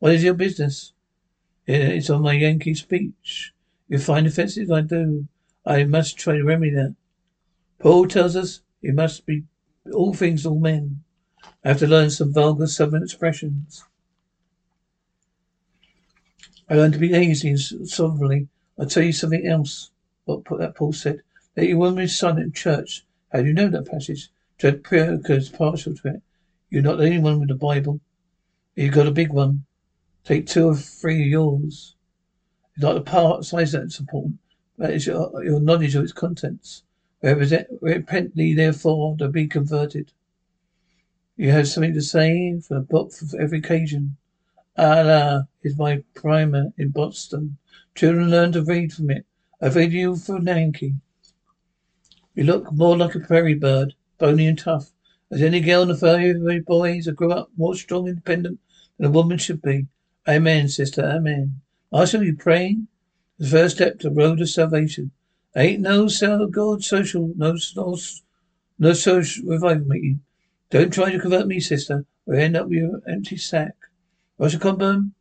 What 0.00 0.14
is 0.14 0.24
your 0.24 0.34
business? 0.34 0.94
It's 1.68 2.10
on 2.10 2.22
my 2.22 2.32
Yankee 2.32 2.74
speech. 2.74 3.52
You 3.88 4.00
find 4.00 4.26
offensive? 4.26 4.72
I 4.72 4.80
do. 4.80 5.28
I 5.64 5.84
must 5.84 6.18
try 6.18 6.36
to 6.36 6.42
remedy 6.42 6.74
that. 6.74 6.96
Paul 7.78 8.08
tells 8.08 8.34
us 8.34 8.62
he 8.82 8.90
must 8.90 9.26
be 9.26 9.44
all 9.92 10.12
things 10.12 10.44
all 10.44 10.58
men. 10.58 11.04
I 11.64 11.68
have 11.68 11.78
to 11.78 11.86
learn 11.86 12.10
some 12.10 12.34
vulgar 12.34 12.66
southern 12.66 13.04
expressions. 13.04 13.84
I 16.68 16.74
learned 16.74 16.94
to 16.94 16.98
be 16.98 17.10
easy 17.10 17.50
and 17.50 17.88
sovereignly. 17.88 18.48
I'll 18.76 18.86
tell 18.86 19.04
you 19.04 19.12
something 19.12 19.46
else. 19.46 19.92
What 20.24 20.44
that 20.58 20.74
Paul 20.74 20.92
said. 20.92 21.22
That 21.54 21.66
you 21.66 21.78
woman 21.78 22.04
is 22.04 22.16
silent 22.16 22.40
in 22.40 22.52
church. 22.52 23.04
How 23.32 23.40
do 23.40 23.48
you 23.48 23.54
know 23.54 23.68
that 23.68 23.90
passage? 23.90 24.30
Judge 24.58 24.82
Parker 24.82 25.32
is 25.34 25.48
partial 25.48 25.94
to 25.94 26.08
it. 26.08 26.22
You're 26.70 26.82
not 26.82 26.98
the 26.98 27.04
only 27.04 27.18
one 27.18 27.40
with 27.40 27.48
the 27.48 27.54
Bible. 27.54 28.00
You've 28.74 28.94
got 28.94 29.06
a 29.06 29.12
big 29.12 29.32
one. 29.32 29.64
Take 30.24 30.46
two 30.46 30.68
or 30.68 30.74
three 30.74 31.22
of 31.22 31.28
yours. 31.28 31.94
It's 32.74 32.82
not 32.82 32.94
the 32.94 33.00
part 33.02 33.44
size 33.44 33.72
that's 33.72 34.00
important. 34.00 34.38
That 34.78 34.92
is 34.92 35.06
your, 35.06 35.44
your 35.44 35.60
knowledge 35.60 35.94
of 35.94 36.02
its 36.02 36.12
contents. 36.12 36.82
Repently, 37.22 38.54
therefore, 38.54 39.16
to 39.18 39.28
be 39.28 39.46
converted. 39.46 40.12
You 41.36 41.50
have 41.52 41.68
something 41.68 41.94
to 41.94 42.02
say 42.02 42.60
for 42.60 42.74
the 42.74 42.80
book 42.80 43.12
for 43.12 43.40
every 43.40 43.58
occasion. 43.58 44.16
Allah 44.76 45.48
is 45.62 45.78
my 45.78 46.02
primer 46.14 46.72
in 46.76 46.90
Boston. 46.90 47.58
Children 47.94 48.30
learn 48.30 48.52
to 48.52 48.62
read 48.62 48.92
from 48.92 49.10
it. 49.10 49.24
I 49.60 49.68
read 49.68 49.92
you 49.92 50.16
for 50.16 50.40
Yankee. 50.40 50.94
You 52.34 52.42
look 52.44 52.72
more 52.72 52.96
like 52.96 53.14
a 53.14 53.20
prairie 53.20 53.54
bird, 53.54 53.94
bony 54.18 54.48
and 54.48 54.58
tough. 54.58 54.90
As 55.30 55.40
any 55.40 55.60
girl 55.60 55.82
in 55.82 55.88
the 55.88 55.96
fairy 55.96 56.60
boys 56.60 57.04
that 57.04 57.16
grew 57.16 57.30
up 57.30 57.50
more 57.56 57.76
strong 57.76 58.08
and 58.08 58.16
independent 58.16 58.58
than 58.98 59.06
a 59.06 59.10
woman 59.10 59.38
should 59.38 59.62
be. 59.62 59.86
Amen, 60.28 60.68
sister, 60.68 61.04
amen. 61.04 61.60
Marshal, 61.92 62.24
you 62.24 62.34
praying? 62.36 62.88
The 63.38 63.46
first 63.46 63.76
step 63.76 64.00
to 64.00 64.08
the 64.08 64.14
road 64.14 64.40
of 64.40 64.48
salvation. 64.48 65.12
Ain't 65.54 65.80
no 65.80 66.08
cell 66.08 66.46
God 66.48 66.82
social, 66.82 67.32
no, 67.36 67.56
no, 67.76 67.96
no 68.78 68.92
social 68.92 69.46
revival 69.46 69.86
meeting. 69.86 70.20
Don't 70.70 70.92
try 70.92 71.12
to 71.12 71.20
convert 71.20 71.46
me, 71.46 71.60
sister, 71.60 72.04
or 72.26 72.34
end 72.34 72.56
up 72.56 72.66
with 72.66 72.78
your 72.78 73.00
empty 73.06 73.36
sack. 73.36 73.76
Roger 74.38 74.58
Cogburn? 74.58 75.12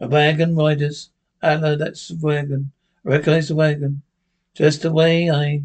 A 0.00 0.08
wagon 0.08 0.54
riders. 0.54 1.10
Allah, 1.42 1.76
that's 1.76 2.08
the 2.08 2.18
wagon. 2.20 2.72
I 3.06 3.08
recognize 3.08 3.48
the 3.48 3.54
wagon. 3.54 4.02
Just 4.54 4.82
the 4.82 4.92
way 4.92 5.30
I 5.30 5.62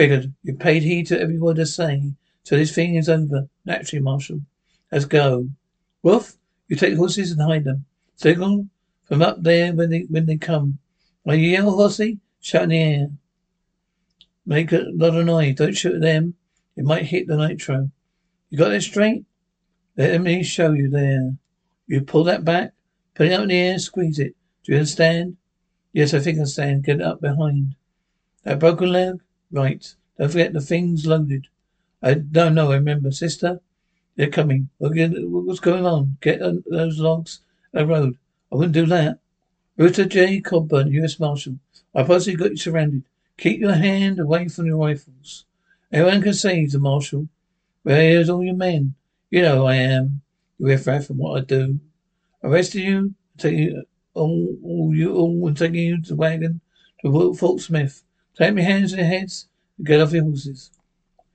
figured. 0.00 0.32
You 0.42 0.54
paid 0.54 0.82
heed 0.82 1.08
to 1.08 1.20
every 1.20 1.38
word 1.38 1.60
I 1.60 1.64
say. 1.64 2.12
So 2.44 2.56
this 2.56 2.74
thing 2.74 2.94
is 2.94 3.10
over. 3.10 3.48
Naturally, 3.66 4.02
Marshal. 4.02 4.40
Let's 4.90 5.04
go. 5.04 5.50
Wolf, 6.02 6.38
you 6.68 6.76
take 6.76 6.96
horses 6.96 7.32
and 7.32 7.42
hide 7.42 7.64
them. 7.64 7.84
Signal 8.16 8.66
from 9.04 9.20
up 9.20 9.42
there 9.42 9.74
when 9.74 9.90
they 9.90 10.06
when 10.08 10.24
they 10.24 10.38
come. 10.38 10.78
When 11.24 11.38
you 11.38 11.50
yell, 11.50 11.70
horsey, 11.70 12.18
shout 12.40 12.62
in 12.62 12.68
the 12.70 12.78
air. 12.78 13.10
Make 14.46 14.72
a 14.72 14.86
lot 14.94 15.16
of 15.16 15.26
noise. 15.26 15.56
Don't 15.56 15.76
shoot 15.76 15.96
at 15.96 16.00
them. 16.00 16.34
It 16.76 16.84
might 16.84 17.04
hit 17.04 17.26
the 17.26 17.36
nitro. 17.36 17.90
You 18.48 18.56
got 18.56 18.70
that 18.70 18.82
straight? 18.82 19.26
Let 19.98 20.22
me 20.22 20.42
show 20.42 20.72
you 20.72 20.88
there. 20.88 21.34
You 21.86 22.00
pull 22.00 22.24
that 22.24 22.42
back, 22.42 22.72
put 23.14 23.26
it 23.26 23.32
up 23.34 23.42
in 23.42 23.48
the 23.48 23.58
air, 23.58 23.78
squeeze 23.78 24.18
it. 24.18 24.34
Do 24.64 24.72
you 24.72 24.78
understand? 24.78 25.36
Yes, 25.92 26.14
I 26.14 26.20
think 26.20 26.38
I 26.38 26.40
understand. 26.40 26.84
Get 26.84 27.00
it 27.00 27.02
up 27.02 27.20
behind. 27.20 27.74
That 28.44 28.60
broken 28.60 28.92
leg? 28.92 29.20
Right. 29.50 29.94
Don't 30.18 30.30
forget 30.30 30.52
the 30.52 30.60
thing's 30.60 31.06
loaded. 31.06 31.48
I 32.02 32.14
don't 32.14 32.54
know, 32.54 32.72
I 32.72 32.76
remember. 32.76 33.10
Sister? 33.10 33.60
They're 34.16 34.28
coming. 34.28 34.68
What's 34.78 35.60
going 35.60 35.86
on? 35.86 36.18
Get 36.20 36.40
those 36.40 36.98
logs 36.98 37.40
a 37.72 37.86
road. 37.86 38.18
I 38.52 38.56
wouldn't 38.56 38.74
do 38.74 38.86
that. 38.86 39.18
Rooster 39.76 40.04
J. 40.04 40.40
Cogburn, 40.40 40.90
U.S. 40.92 41.18
Marshal. 41.18 41.56
I 41.94 42.02
possibly 42.02 42.36
got 42.36 42.50
you 42.50 42.56
surrounded. 42.56 43.04
Keep 43.38 43.60
your 43.60 43.72
hand 43.72 44.18
away 44.18 44.48
from 44.48 44.66
your 44.66 44.76
rifles. 44.76 45.46
Anyone 45.92 46.22
can 46.22 46.34
see 46.34 46.66
the 46.66 46.78
marshal. 46.78 47.28
Where's 47.82 48.28
all 48.28 48.44
your 48.44 48.54
men? 48.54 48.94
You 49.30 49.42
know 49.42 49.58
who 49.58 49.64
I 49.66 49.76
am. 49.76 50.20
You 50.58 50.66
riffraff 50.66 51.08
and 51.08 51.18
what 51.18 51.38
I 51.40 51.44
do. 51.44 51.80
Arrested 52.42 52.82
you, 52.82 53.14
take 53.38 53.56
you 53.56 53.84
all, 54.12 54.56
all 54.62 54.94
you 54.94 55.14
all 55.14 55.46
and 55.46 55.56
taking 55.56 55.82
you 55.82 56.02
to 56.02 56.08
the 56.10 56.16
wagon 56.16 56.60
to 57.02 57.34
Fort 57.34 57.60
Smith. 57.60 58.02
Take 58.40 58.54
your 58.54 58.64
hands 58.64 58.94
in 58.94 59.00
your 59.00 59.08
heads 59.08 59.48
and 59.76 59.86
get 59.86 60.00
off 60.00 60.12
your 60.12 60.24
horses. 60.24 60.70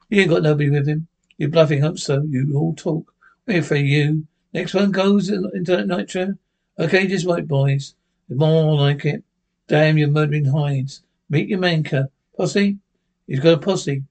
You 0.09 0.21
ain't 0.21 0.31
got 0.31 0.41
nobody 0.41 0.71
with 0.71 0.87
him. 0.87 1.07
You're 1.37 1.49
bluffing, 1.49 1.81
hope 1.81 1.99
so. 1.99 2.23
You 2.23 2.51
all 2.55 2.73
talk. 2.73 3.13
We're 3.45 3.61
for 3.61 3.75
you. 3.75 4.25
Next 4.53 4.73
one 4.73 4.91
goes 4.91 5.29
into 5.29 5.75
that 5.75 5.87
nitro. 5.87 6.35
Okay, 6.79 7.05
just 7.05 7.27
right, 7.27 7.47
boys. 7.47 7.93
more 8.27 8.75
like 8.75 9.05
it. 9.05 9.23
Damn, 9.67 9.99
you're 9.99 10.07
murdering 10.07 10.45
hides. 10.45 11.03
Meet 11.29 11.49
your 11.49 11.59
manker. 11.59 12.07
Posse? 12.35 12.79
He's 13.27 13.39
got 13.39 13.53
a 13.53 13.57
posse. 13.57 14.01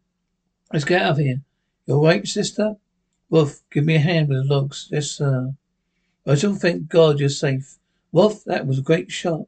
Let's 0.73 0.85
get 0.85 1.03
out 1.03 1.13
of 1.13 1.19
here. 1.19 1.41
You 1.87 2.05
right, 2.05 2.25
sister? 2.25 2.77
Wolf, 3.29 3.61
give 3.73 3.85
me 3.85 3.97
a 3.97 4.01
hand 4.01 4.29
with 4.29 4.47
the 4.47 4.55
logs. 4.55 4.89
Yes, 4.93 5.11
sir. 5.11 5.53
I 6.25 6.37
still 6.37 6.55
thank 6.55 6.89
God 6.89 7.19
you're 7.19 7.29
safe. 7.29 7.77
Wolf, 8.13 8.45
that 8.45 8.69
was 8.69 8.79
a 8.79 8.83
great 8.83 9.11
shot. 9.11 9.47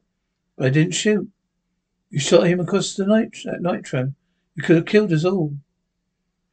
But 0.57 0.67
I 0.67 0.69
didn't 0.69 0.95
shoot. 0.95 1.29
You 2.09 2.19
shot 2.19 2.47
him 2.47 2.59
across 2.59 2.95
the 2.95 3.05
night 3.05 3.35
that 3.45 3.61
nitro. 3.61 4.13
You 4.55 4.63
could 4.63 4.77
have 4.77 4.85
killed 4.85 5.11
us 5.11 5.25
all. 5.25 5.57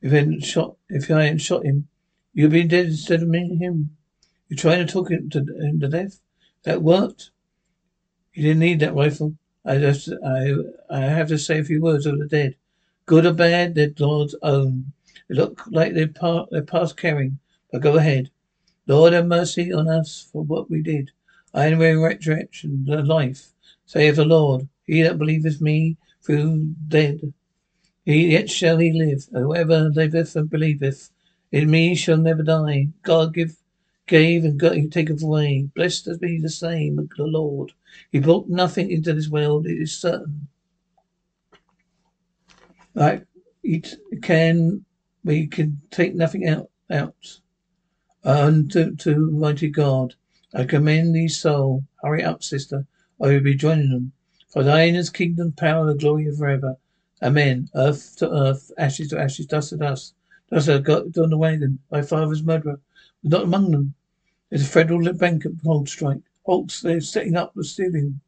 If 0.03 0.12
I 0.12 0.17
hadn't 0.17 0.45
shot 0.45 0.77
if 0.88 1.11
I 1.11 1.25
hadn't 1.25 1.38
shot 1.38 1.64
him, 1.64 1.88
you'd 2.33 2.51
been 2.51 2.69
dead 2.69 2.87
instead 2.87 3.23
of 3.23 3.29
me 3.29 3.57
him. 3.57 3.97
You're 4.49 4.59
trying 4.59 4.85
to 4.87 4.93
talk 4.93 5.11
him 5.11 5.31
to, 5.31 5.38
him 5.38 5.81
to 5.81 5.88
death? 5.88 6.21
That 6.64 6.83
worked? 6.83 7.31
You 8.33 8.43
didn't 8.43 8.59
need 8.59 8.81
that 8.81 8.95
rifle. 8.95 9.37
I 9.64 9.79
just 9.79 10.11
I 10.25 10.55
I 10.90 11.01
have 11.01 11.29
to 11.29 11.38
say 11.38 11.61
a 11.61 11.64
few 11.64 11.81
words 11.81 12.05
of 12.05 12.19
the 12.19 12.27
dead. 12.27 12.57
Good 13.07 13.25
or 13.25 13.33
bad, 13.33 13.75
they're 13.75 13.95
Lord's 13.99 14.35
own. 14.43 14.93
They 15.29 15.37
look 15.37 15.62
like 15.71 15.95
they're, 15.95 16.12
they're 16.51 16.62
past 16.62 16.97
caring, 16.97 17.38
but 17.73 17.81
go 17.81 17.97
ahead. 17.97 18.31
Lord 18.87 19.14
have 19.14 19.27
mercy 19.27 19.73
on 19.73 19.88
us 19.88 20.29
for 20.31 20.43
what 20.43 20.69
we 20.69 20.83
did. 20.83 21.12
I 21.55 21.67
am 21.67 21.81
in 21.81 22.01
resurrection, 22.01 22.85
the 22.85 23.03
life, 23.03 23.54
saith 23.87 24.16
the 24.16 24.25
Lord. 24.25 24.68
He 24.85 25.03
that 25.03 25.18
believeth 25.18 25.61
me 25.61 25.97
through 26.23 26.75
dead, 26.88 27.33
he 28.05 28.33
yet 28.33 28.51
shall 28.51 28.79
he 28.79 28.92
live. 28.92 29.27
Whoever 29.33 29.90
liveth 29.90 30.37
and 30.37 30.51
believeth 30.51 31.11
in 31.51 31.70
me 31.70 31.94
shall 31.94 32.18
never 32.18 32.42
die. 32.42 32.88
God 33.03 33.33
give, 33.33 33.57
gave 34.07 34.44
and 34.44 34.61
God 34.61 34.75
he 34.75 34.88
taketh 34.88 35.23
away. 35.23 35.68
Blessed 35.75 36.20
be 36.20 36.38
the 36.38 36.51
same, 36.51 36.97
the 37.16 37.25
Lord. 37.25 37.73
He 38.12 38.18
brought 38.18 38.49
nothing 38.49 38.90
into 38.90 39.14
this 39.14 39.29
world, 39.29 39.66
it 39.66 39.81
is 39.81 39.97
certain. 39.97 40.49
Like 42.94 43.25
it 43.62 43.94
can, 44.23 44.85
we 45.25 45.47
can 45.47 45.81
take 45.90 46.14
nothing 46.14 46.47
out, 46.47 46.70
out. 46.90 47.40
Uh, 48.25 48.47
and 48.49 48.73
to, 48.73 48.94
to 48.97 49.31
mighty 49.31 49.68
God, 49.68 50.14
I 50.55 50.64
commend 50.64 51.14
thee 51.14 51.29
soul. 51.29 51.85
Hurry 52.03 52.23
up, 52.23 52.42
sister. 52.42 52.87
I 53.25 53.29
will 53.29 53.41
be 53.41 53.55
joining 53.55 53.89
them. 53.89 54.13
For 54.51 54.63
thine 54.63 54.95
is 54.95 55.09
kingdom, 55.09 55.53
power, 55.53 55.89
and 55.89 55.99
glory 55.99 56.31
forever. 56.31 56.77
Amen. 57.23 57.71
Earth 57.75 58.17
to 58.17 58.31
earth, 58.31 58.71
ashes 58.77 59.09
to 59.09 59.19
ashes, 59.19 59.47
dust 59.47 59.71
to 59.71 59.79
dust. 59.79 60.15
Dust 60.51 60.69
I 60.69 60.77
got 60.77 61.17
on 61.17 61.31
the 61.31 61.39
wagon. 61.39 61.79
My 61.91 62.03
father's 62.03 62.43
murderer 62.43 62.81
was 63.23 63.33
not 63.33 63.45
among 63.45 63.71
them. 63.71 63.95
There's 64.51 64.61
a 64.61 64.67
federal 64.67 65.11
bank 65.15 65.47
Hold 65.65 65.89
strike. 65.89 66.21
Holt's 66.43 66.83
they're 66.83 67.01
setting 67.01 67.35
up 67.35 67.55
the 67.55 67.65
stealing. 67.65 68.21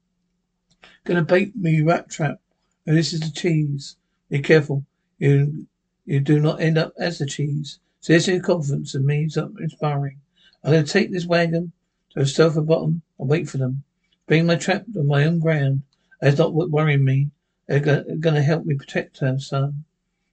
Gonna 1.04 1.20
bait 1.20 1.54
me 1.54 1.82
rat 1.82 2.08
trap. 2.08 2.40
And 2.86 2.96
this 2.96 3.12
is 3.12 3.20
the 3.20 3.30
cheese. 3.30 3.96
Be 4.30 4.38
careful. 4.38 4.86
You 5.18 5.66
you 6.06 6.20
do 6.20 6.40
not 6.40 6.62
end 6.62 6.78
up 6.78 6.94
as 6.98 7.18
the 7.18 7.26
cheese. 7.26 7.80
Seriously 8.00 8.40
confidence 8.40 8.94
in 8.94 9.04
me 9.04 9.24
is 9.24 9.36
inspiring. 9.36 10.20
I'm 10.64 10.72
gonna 10.72 10.86
take 10.86 11.12
this 11.12 11.26
wagon 11.26 11.72
to 12.12 12.20
a 12.20 12.26
sofa 12.26 12.62
bottom 12.62 13.02
and 13.18 13.28
wait 13.28 13.46
for 13.46 13.58
them. 13.58 13.84
Bring 14.26 14.46
my 14.46 14.56
trap 14.56 14.84
on 14.96 15.06
my 15.06 15.24
own 15.24 15.38
ground. 15.38 15.82
That's 16.20 16.38
not 16.38 16.54
worrying 16.54 17.04
me. 17.04 17.30
They're 17.66 17.80
gonna 18.20 18.42
help 18.42 18.64
me 18.64 18.74
protect 18.74 19.18
her, 19.18 19.38
son. 19.38 19.84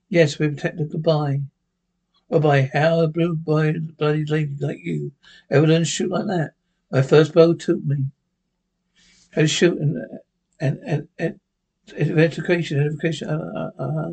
Yes, 0.09 0.39
we 0.39 0.49
protect 0.49 0.79
her. 0.79 0.85
Goodbye. 0.85 1.41
Goodbye. 2.31 2.69
How 2.73 3.01
a 3.01 3.07
blue 3.07 3.35
boy, 3.35 3.73
bloody 3.79 4.25
lady 4.25 4.55
like 4.59 4.79
you 4.83 5.11
ever 5.49 5.67
learn 5.67 5.81
to 5.81 5.85
shoot 5.85 6.09
like 6.09 6.27
that? 6.27 6.53
My 6.91 7.01
first 7.01 7.33
bow 7.33 7.53
took 7.53 7.83
me. 7.83 8.05
How 9.31 9.41
to 9.41 9.47
shoot 9.47 9.77
and 9.77 9.97
and 10.59 10.79
and, 10.85 11.07
and 11.19 11.39
education, 12.19 12.79
education. 12.79 13.29
Uh, 13.29 13.71
uh, 13.77 13.83
uh, 13.83 14.11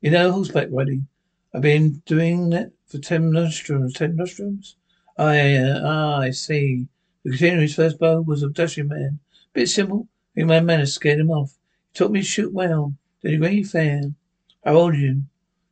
you 0.00 0.10
know, 0.10 0.32
horseback 0.32 0.68
riding. 0.70 1.08
I've 1.54 1.62
been 1.62 2.02
doing 2.06 2.50
that 2.50 2.72
for 2.86 2.98
ten 2.98 3.30
nostrums. 3.32 3.94
Ten 3.94 4.16
nostrums. 4.16 4.76
I 5.18 5.56
uh, 5.56 5.80
ah, 5.84 6.18
I 6.20 6.30
see. 6.30 6.88
The 7.24 7.30
continuous 7.30 7.74
first 7.74 8.00
bow 8.00 8.20
was 8.20 8.42
a 8.42 8.50
dashing 8.50 8.88
man. 8.88 9.20
Bit 9.52 9.68
simple. 9.68 10.08
I 10.36 10.42
my 10.42 10.58
manners 10.58 10.94
scared 10.94 11.20
him 11.20 11.30
off. 11.30 11.56
He 11.92 11.98
taught 11.98 12.10
me 12.10 12.20
to 12.20 12.26
shoot 12.26 12.52
well. 12.52 12.96
Did 13.20 13.34
a 13.34 13.36
great 13.36 13.66
fan. 13.68 14.16
How 14.64 14.74
old 14.74 14.94
are 14.94 14.98
you? 14.98 15.22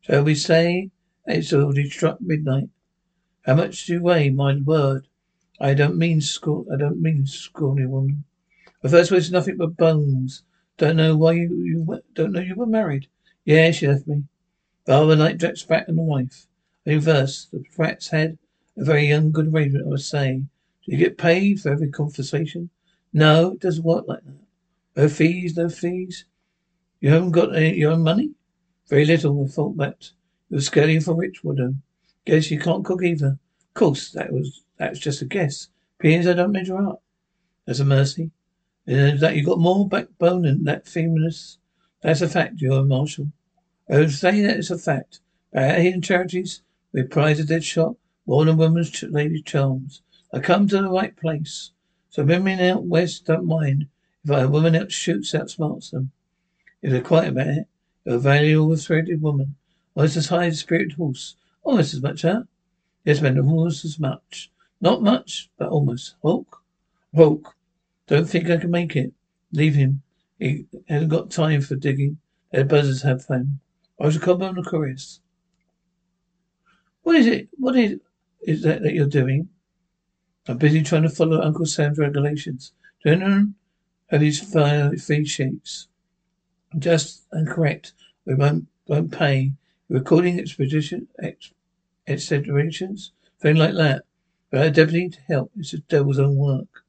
Shall 0.00 0.22
we 0.22 0.36
say? 0.36 0.90
It's 1.26 1.52
already 1.52 1.90
struck 1.90 2.20
midnight. 2.20 2.68
How 3.42 3.54
much 3.56 3.86
do 3.86 3.94
you 3.94 4.02
weigh? 4.02 4.30
My 4.30 4.56
word. 4.56 5.08
I 5.58 5.74
don't 5.74 5.98
mean 5.98 6.20
school. 6.20 6.66
I 6.72 6.76
don't 6.76 7.02
mean 7.02 7.26
scrawny 7.26 7.84
woman. 7.84 8.24
The 8.82 8.88
first 8.88 9.10
was 9.10 9.32
nothing 9.32 9.56
but 9.56 9.76
bones. 9.76 10.44
Don't 10.78 10.96
know 10.96 11.16
why 11.16 11.32
you, 11.32 11.54
you 11.56 12.02
don't 12.14 12.32
know 12.32 12.40
you 12.40 12.54
were 12.54 12.64
married. 12.64 13.08
Yeah, 13.44 13.72
she 13.72 13.88
left 13.88 14.06
me. 14.06 14.24
Father 14.86 15.16
like 15.16 15.38
Jack 15.38 15.56
Sprat 15.56 15.88
and 15.88 15.98
the 15.98 16.02
wife. 16.02 16.46
In 16.86 16.94
reverse, 16.94 17.46
the 17.46 17.64
Sprat's 17.72 18.08
had 18.08 18.38
a 18.76 18.84
very 18.84 19.08
young 19.08 19.32
good 19.32 19.52
arrangement, 19.52 19.86
I 19.86 19.88
would 19.88 20.00
say. 20.00 20.44
You 20.90 20.96
get 20.96 21.18
paid 21.18 21.60
for 21.60 21.70
every 21.70 21.88
conversation? 21.88 22.68
No, 23.12 23.52
it 23.52 23.60
doesn't 23.60 23.84
work 23.84 24.06
like 24.08 24.24
that. 24.24 24.34
No 24.96 25.08
fees, 25.08 25.56
no 25.56 25.68
fees. 25.68 26.24
You 26.98 27.10
haven't 27.10 27.30
got 27.30 27.54
any 27.54 27.76
your 27.76 27.92
own 27.92 28.02
money? 28.02 28.32
Very 28.88 29.04
little. 29.04 29.44
I 29.44 29.46
thought 29.46 29.76
that. 29.76 30.10
You 30.48 30.56
were 30.56 30.60
scaling 30.60 31.00
for 31.00 31.14
rich 31.14 31.44
woman. 31.44 31.82
Guess 32.24 32.50
you 32.50 32.58
can't 32.58 32.84
cook 32.84 33.04
either. 33.04 33.38
Of 33.68 33.74
course, 33.74 34.10
that 34.10 34.32
was 34.32 34.64
that's 34.78 34.98
just 34.98 35.22
a 35.22 35.26
guess. 35.26 35.68
Peers 36.00 36.26
I 36.26 36.32
don't 36.32 36.50
measure 36.50 36.76
up. 36.76 37.04
That's 37.66 37.78
a 37.78 37.84
mercy. 37.84 38.32
Is 38.84 39.20
that 39.20 39.36
you 39.36 39.44
got 39.44 39.60
more 39.60 39.88
backbone 39.88 40.42
than 40.42 40.64
that 40.64 40.88
feminist? 40.88 41.60
That's 42.02 42.20
a 42.20 42.28
fact, 42.28 42.60
you're 42.60 42.80
a 42.80 42.84
marshal. 42.84 43.28
I 43.88 43.98
would 43.98 44.10
say 44.10 44.40
that 44.40 44.56
it's 44.56 44.72
a 44.72 44.78
fact. 44.78 45.20
But 45.52 45.62
out 45.62 45.78
here 45.78 45.94
in 45.94 46.02
charities, 46.02 46.62
we 46.92 47.04
prize 47.04 47.38
a 47.38 47.44
dead 47.44 47.62
shot 47.62 47.94
more 48.26 48.44
than 48.44 48.56
women's 48.56 48.90
ch- 48.90 49.04
ladies' 49.04 49.42
charms. 49.42 50.02
I 50.32 50.40
come 50.40 50.68
to 50.68 50.82
the 50.82 50.88
right 50.88 51.16
place. 51.16 51.72
So 52.08 52.24
women 52.24 52.60
out 52.60 52.84
west 52.84 53.26
don't 53.26 53.46
mind 53.46 53.88
if 54.24 54.30
a 54.30 54.48
woman 54.48 54.76
out 54.76 54.92
shoots 54.92 55.32
outsmarts 55.32 55.90
them. 55.90 56.12
If 56.82 56.90
they're 56.92 57.00
quiet 57.00 57.30
about 57.30 57.46
it, 57.46 57.66
value 58.06 58.72
a 58.72 58.76
threaded 58.76 59.22
woman. 59.22 59.56
Almost 59.94 60.16
as 60.16 60.28
high 60.28 60.46
as 60.46 60.60
spirited 60.60 60.92
horse. 60.92 61.36
Almost 61.62 61.94
as 61.94 62.02
much, 62.02 62.22
huh? 62.22 62.42
Yes, 63.04 63.20
man, 63.20 63.38
almost 63.38 63.84
as 63.84 63.98
much. 63.98 64.50
Not 64.80 65.02
much, 65.02 65.50
but 65.58 65.68
almost. 65.68 66.14
Hawk? 66.22 66.62
Hawk. 67.14 67.54
Don't 68.06 68.28
think 68.28 68.48
I 68.48 68.56
can 68.56 68.70
make 68.70 68.96
it. 68.96 69.12
Leave 69.52 69.74
him. 69.74 70.02
He 70.38 70.66
hasn't 70.88 71.10
got 71.10 71.30
time 71.30 71.60
for 71.60 71.76
digging. 71.76 72.18
Let 72.52 72.68
buzzers 72.68 73.02
have 73.02 73.24
fun. 73.24 73.60
I 74.00 74.06
was 74.06 74.16
a 74.16 74.20
cobber 74.20 74.46
on 74.46 74.54
the 74.54 74.62
chorus. 74.62 75.20
What 77.02 77.16
is 77.16 77.26
it? 77.26 77.48
What 77.58 77.76
is, 77.76 78.00
is 78.42 78.62
that 78.62 78.82
that 78.82 78.94
you're 78.94 79.06
doing? 79.06 79.48
I'm 80.50 80.58
busy 80.58 80.82
trying 80.82 81.04
to 81.04 81.08
follow 81.08 81.40
Uncle 81.40 81.64
Sam's 81.64 81.96
regulations. 81.96 82.72
Gentlemen, 83.06 83.54
have 84.08 84.20
these 84.20 84.40
feed 84.40 85.28
sheets. 85.28 85.86
Just 86.76 87.22
and 87.30 87.46
correct. 87.46 87.92
We 88.24 88.34
won't, 88.34 88.66
won't 88.88 89.12
pay. 89.12 89.52
Recording 89.88 90.40
expedition, 90.40 91.06
ex, 91.22 91.52
etc. 92.08 92.68
Thing 93.40 93.56
like 93.56 93.74
that. 93.74 94.02
But 94.50 94.62
I 94.62 94.68
definitely 94.70 95.02
need 95.02 95.18
help. 95.28 95.52
It's 95.56 95.70
the 95.70 95.78
devil's 95.78 96.18
own 96.18 96.34
work. 96.34 96.82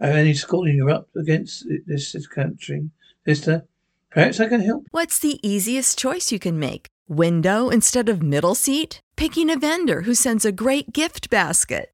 Am 0.00 0.16
only 0.16 0.34
schooling 0.34 0.74
you 0.74 0.90
up 0.90 1.08
against 1.16 1.68
this, 1.86 2.10
this 2.10 2.26
country. 2.26 2.90
Sister, 3.24 3.64
perhaps 4.10 4.40
I 4.40 4.48
can 4.48 4.60
help. 4.60 4.88
What's 4.90 5.20
the 5.20 5.38
easiest 5.48 5.96
choice 5.96 6.32
you 6.32 6.40
can 6.40 6.58
make? 6.58 6.88
Window 7.06 7.68
instead 7.68 8.08
of 8.08 8.24
middle 8.24 8.56
seat? 8.56 8.98
Picking 9.14 9.50
a 9.50 9.56
vendor 9.56 10.02
who 10.02 10.16
sends 10.16 10.44
a 10.44 10.50
great 10.50 10.92
gift 10.92 11.30
basket? 11.30 11.93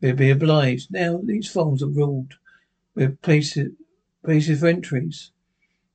We'll 0.00 0.16
be 0.16 0.30
obliged. 0.30 0.90
Now, 0.90 1.20
these 1.22 1.50
forms 1.50 1.82
are 1.82 1.88
ruled 1.88 2.34
with 2.94 3.20
places, 3.20 3.72
places 4.24 4.60
for 4.60 4.68
entries. 4.68 5.30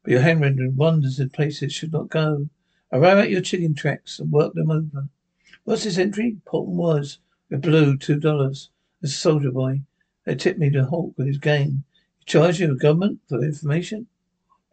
But 0.03 0.11
your 0.11 0.21
handwriting 0.21 0.75
wanders 0.75 1.19
in 1.19 1.29
places 1.31 1.73
should 1.73 1.91
not 1.91 2.09
go. 2.09 2.49
Arrive 2.91 3.17
at 3.17 3.29
your 3.31 3.41
chicken 3.41 3.73
tracks 3.73 4.19
and 4.19 4.31
work 4.31 4.53
them 4.53 4.69
over. 4.69 5.09
What's 5.63 5.85
this 5.85 5.97
entry? 5.97 6.37
Polton 6.45 6.77
was. 6.77 7.17
With 7.49 7.63
blue, 7.63 7.97
two 7.97 8.19
dollars. 8.19 8.69
A 9.01 9.07
soldier 9.07 9.51
boy. 9.51 9.81
They 10.23 10.35
tipped 10.35 10.59
me 10.59 10.69
to 10.69 10.85
Hawk 10.85 11.13
with 11.17 11.25
his 11.25 11.39
gang. 11.39 11.83
He 12.19 12.25
charged 12.25 12.59
you 12.59 12.69
with 12.69 12.79
government 12.79 13.21
for 13.27 13.43
information? 13.43 14.07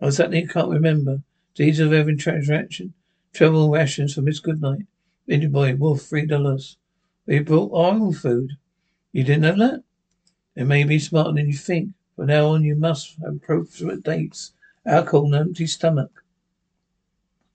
I 0.01 0.07
exactly 0.07 0.47
can't 0.47 0.69
remember. 0.69 1.23
Deeds 1.55 1.81
of 1.81 1.93
every 1.95 2.17
transaction. 2.17 2.93
Travel 3.33 3.71
rations 3.71 4.15
for 4.15 4.21
Miss 4.21 4.41
Goodnight. 4.41 4.87
Indian 5.27 5.53
boy, 5.53 5.75
wolf, 5.75 6.03
three 6.03 6.27
dollars. 6.27 6.77
We 7.25 7.39
brought 7.39 7.71
own 7.73 8.13
food. 8.13 8.59
You 9.13 9.25
didn't 9.25 9.43
know 9.43 9.69
that? 9.69 9.85
It 10.57 10.65
may 10.65 10.85
be 10.85 10.99
smarter 10.99 11.33
than 11.33 11.47
you 11.47 11.57
think. 11.57 11.91
From 12.17 12.27
now 12.27 12.49
on, 12.49 12.65
you 12.65 12.75
must 12.75 13.17
have 13.21 13.37
appropriate 13.37 14.03
dates. 14.03 14.53
Alcohol 14.87 15.27
and 15.27 15.49
empty 15.49 15.67
stomach. 15.67 16.25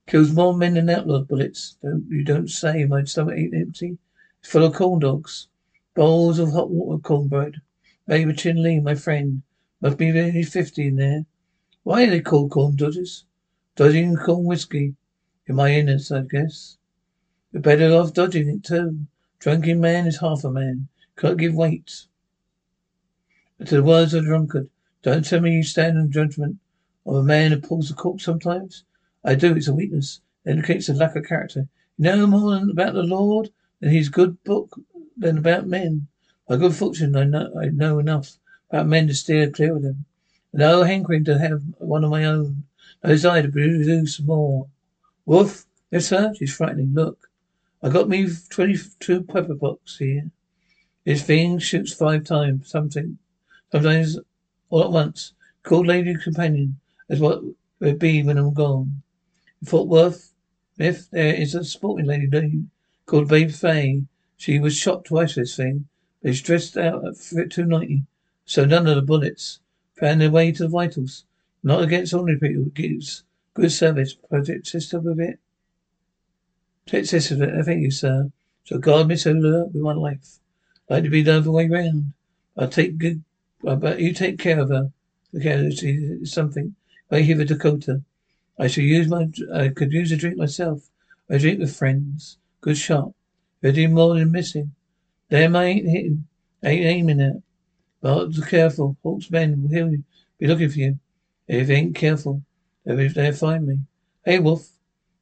Kills 0.06 0.32
more 0.32 0.56
men 0.56 0.76
than 0.76 0.90
outlaw 0.90 1.20
bullets. 1.20 1.76
Don't 1.82 2.08
you 2.10 2.24
don't 2.24 2.50
say 2.50 2.86
my 2.86 3.04
stomach 3.04 3.38
ain't 3.38 3.54
empty. 3.54 3.98
It's 4.40 4.50
full 4.50 4.64
of 4.64 4.76
corn 4.76 5.00
dogs. 5.00 5.48
Bowls 5.96 6.40
of 6.40 6.52
hot 6.52 6.70
water 6.70 7.02
cornbread. 7.02 7.56
Baby 8.08 8.34
Chin 8.34 8.62
Lee, 8.62 8.80
my 8.80 8.96
friend. 8.96 9.42
Must 9.82 9.98
be 9.98 10.12
nearly 10.12 10.44
fifty 10.44 10.88
in 10.88 10.96
there. 10.96 11.26
Why 11.84 12.04
are 12.04 12.10
they 12.10 12.22
called 12.22 12.52
corn 12.52 12.76
dodgers? 12.76 13.26
Dodging 13.76 14.16
corn 14.16 14.46
whiskey. 14.46 14.96
In 15.48 15.56
my 15.56 15.72
innards, 15.72 16.12
I 16.12 16.22
guess. 16.22 16.78
You're 17.52 17.62
better 17.62 17.94
off 17.94 18.14
dodging 18.14 18.48
it 18.48 18.64
too. 18.64 19.08
Drunken 19.40 19.82
man 19.82 20.08
is 20.08 20.20
half 20.20 20.44
a 20.44 20.52
man. 20.52 20.88
Can't 21.18 21.38
give 21.38 21.56
weight. 21.56 22.06
To 23.66 23.76
the 23.76 23.84
words 23.84 24.14
of 24.14 24.24
a 24.24 24.28
drunkard. 24.28 24.70
Don't 25.02 25.26
tell 25.26 25.42
me 25.42 25.52
you 25.52 25.64
stand 25.64 25.98
in 25.98 26.12
judgment 26.12 26.58
of 27.06 27.16
a 27.16 27.24
man 27.24 27.52
who 27.52 27.60
pulls 27.60 27.90
the 27.90 27.96
cork 27.96 28.22
sometimes. 28.22 28.84
I 29.24 29.36
do. 29.36 29.56
It's 29.56 29.68
a 29.68 29.74
weakness. 29.74 30.22
It 30.46 30.52
indicates 30.52 30.90
a 30.90 30.94
lack 30.94 31.16
of 31.16 31.26
character. 31.26 31.68
You 31.98 32.16
know 32.16 32.28
more 32.28 32.62
about 32.70 32.94
the 32.94 33.04
Lord 33.04 33.50
than 33.80 33.90
his 33.90 34.10
good 34.10 34.44
book 34.44 34.80
than 35.18 35.40
about 35.40 35.68
men. 35.68 36.08
By 36.48 36.58
good 36.58 36.76
fortune, 36.76 37.16
I 37.16 37.24
know 37.24 37.52
I 37.60 37.66
know 37.66 37.98
enough 38.00 38.38
about 38.70 38.88
men 38.88 39.08
to 39.08 39.16
steer 39.16 39.50
clear 39.50 39.76
of 39.76 39.82
them. 39.82 40.06
No 40.54 40.84
hankering 40.84 41.26
to 41.26 41.40
have 41.40 41.64
one 41.80 42.04
of 42.04 42.12
my 42.12 42.26
own. 42.26 42.64
No 43.04 43.10
desire 43.10 43.42
to 43.42 43.50
produce 43.50 44.20
more. 44.20 44.68
Wolf? 45.26 45.66
Yes, 45.92 46.08
sir. 46.08 46.34
She's 46.38 46.56
frightening. 46.56 46.94
Look. 46.94 47.30
I 47.82 47.90
got 47.90 48.08
me 48.08 48.30
twenty-two 48.50 49.24
pepper 49.24 49.56
box 49.56 49.98
here. 49.98 50.32
This 51.08 51.24
thing 51.24 51.58
shoots 51.60 51.94
five 51.94 52.26
times. 52.26 52.70
Something. 52.70 53.18
Sometimes 53.72 54.20
all 54.70 54.84
at 54.84 54.92
once. 54.92 55.32
Called 55.64 55.88
lady 55.88 56.14
companion. 56.22 56.82
That's 57.08 57.22
what 57.22 57.44
it 57.80 57.98
be 57.98 58.24
when 58.24 58.38
I'm 58.38 58.54
gone. 58.54 59.04
In 59.62 59.68
Fort 59.68 59.88
Worth, 59.88 60.34
if 60.78 61.10
there 61.10 61.34
is 61.34 61.56
a 61.56 61.64
sporting 61.64 62.08
lady 62.08 62.66
called 63.06 63.30
Babe 63.30 63.52
Fay. 63.52 64.04
She 64.36 64.60
was 64.60 64.76
shot 64.76 65.06
twice 65.06 65.36
this 65.36 65.56
thing, 65.56 65.88
but 66.22 66.34
she's 66.34 66.42
dressed 66.42 66.76
out 66.76 67.06
at 67.08 67.16
290. 67.16 68.04
So 68.44 68.66
none 68.66 68.86
of 68.86 68.96
the 68.96 69.02
bullets 69.02 69.62
found 69.94 70.20
their 70.20 70.30
way 70.30 70.52
to 70.52 70.64
the 70.64 70.70
vitals. 70.70 71.24
Not 71.64 71.84
against 71.84 72.14
ordinary 72.14 72.38
people. 72.38 72.64
It 72.64 72.74
gives 72.74 73.24
good 73.54 73.72
service. 73.72 74.14
Project 74.14 74.68
sister 74.68 75.00
with 75.00 75.22
it. 75.22 75.40
Sister 77.08 77.38
with 77.38 77.50
it. 77.50 77.64
Thank 77.66 77.82
you, 77.82 77.88
uh, 77.88 77.92
sir. 77.92 78.32
So 78.66 78.78
God, 78.78 79.08
Miss 79.08 79.24
Eula, 79.24 79.72
with 79.72 79.82
my 79.82 79.94
life. 79.94 80.40
Like 80.90 81.04
to 81.04 81.10
be 81.10 81.22
the 81.22 81.38
other 81.38 81.52
way 81.52 81.68
round. 81.68 82.14
I'll 82.58 82.68
take 82.68 82.98
good, 82.98 83.24
but 83.62 84.00
you 84.00 84.14
take 84.14 84.40
care 84.40 84.60
of 84.60 84.70
her. 84.70 84.92
Okay, 85.36 85.70
she's 85.72 86.32
something. 86.32 86.76
Right 87.12 87.24
here, 87.26 87.44
Dakota. 87.44 88.02
I 88.60 88.68
shall 88.68 88.84
use 88.84 89.08
my, 89.08 89.28
I 89.54 89.70
could 89.70 89.92
use 89.92 90.12
a 90.12 90.18
drink 90.18 90.38
myself. 90.38 90.90
I 91.30 91.38
drink 91.38 91.60
with 91.60 91.76
friends. 91.76 92.38
Good 92.62 92.78
shot. 92.78 93.14
You're 93.62 93.72
doing 93.72 93.94
more 93.94 94.16
than 94.16 94.32
missing. 94.32 94.74
Damn, 95.30 95.56
I 95.56 95.66
ain't 95.66 95.90
hitting, 95.90 96.28
I 96.64 96.70
ain't 96.70 96.86
aiming 96.86 97.22
at. 97.22 97.42
But 98.02 98.28
be 98.28 98.42
careful. 98.42 98.98
Hawk's 99.04 99.30
men 99.30 99.62
will 99.62 99.70
hear 99.70 99.90
you. 99.90 100.04
be 100.40 100.48
looking 100.48 100.70
for 100.70 100.80
you. 100.80 101.00
If 101.48 101.70
you 101.70 101.76
ain't 101.76 101.96
careful, 101.96 102.44
they'll, 102.86 103.10
they'll 103.10 103.34
find 103.34 103.68
me. 103.68 103.80
Hey, 104.24 104.40
Wolf, 104.40 104.70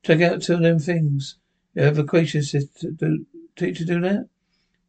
check 0.04 0.21
out 0.21 0.41
two 0.41 0.56
of 0.56 0.62
them 0.62 0.80
things. 0.80 1.38
Your 1.73 1.88
evacuation 1.88 2.43
system 2.43 2.95
do, 2.95 3.25
teach 3.56 3.80
you 3.80 3.86
to 3.86 3.93
do 3.95 4.01
that? 4.01 4.28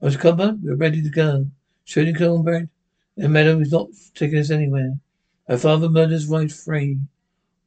Was 0.06 0.16
covered? 0.16 0.62
We're 0.62 0.76
ready 0.76 1.02
to 1.02 1.08
go. 1.08 1.48
Shooting 1.84 2.14
cornbread? 2.14 2.68
The 3.16 3.28
meadow 3.28 3.58
is 3.58 3.72
not 3.72 3.88
taking 4.14 4.38
us 4.38 4.52
anywhere. 4.52 5.00
Her 5.48 5.58
father 5.58 5.88
murders 5.88 6.28
right 6.28 6.52
free. 6.52 7.00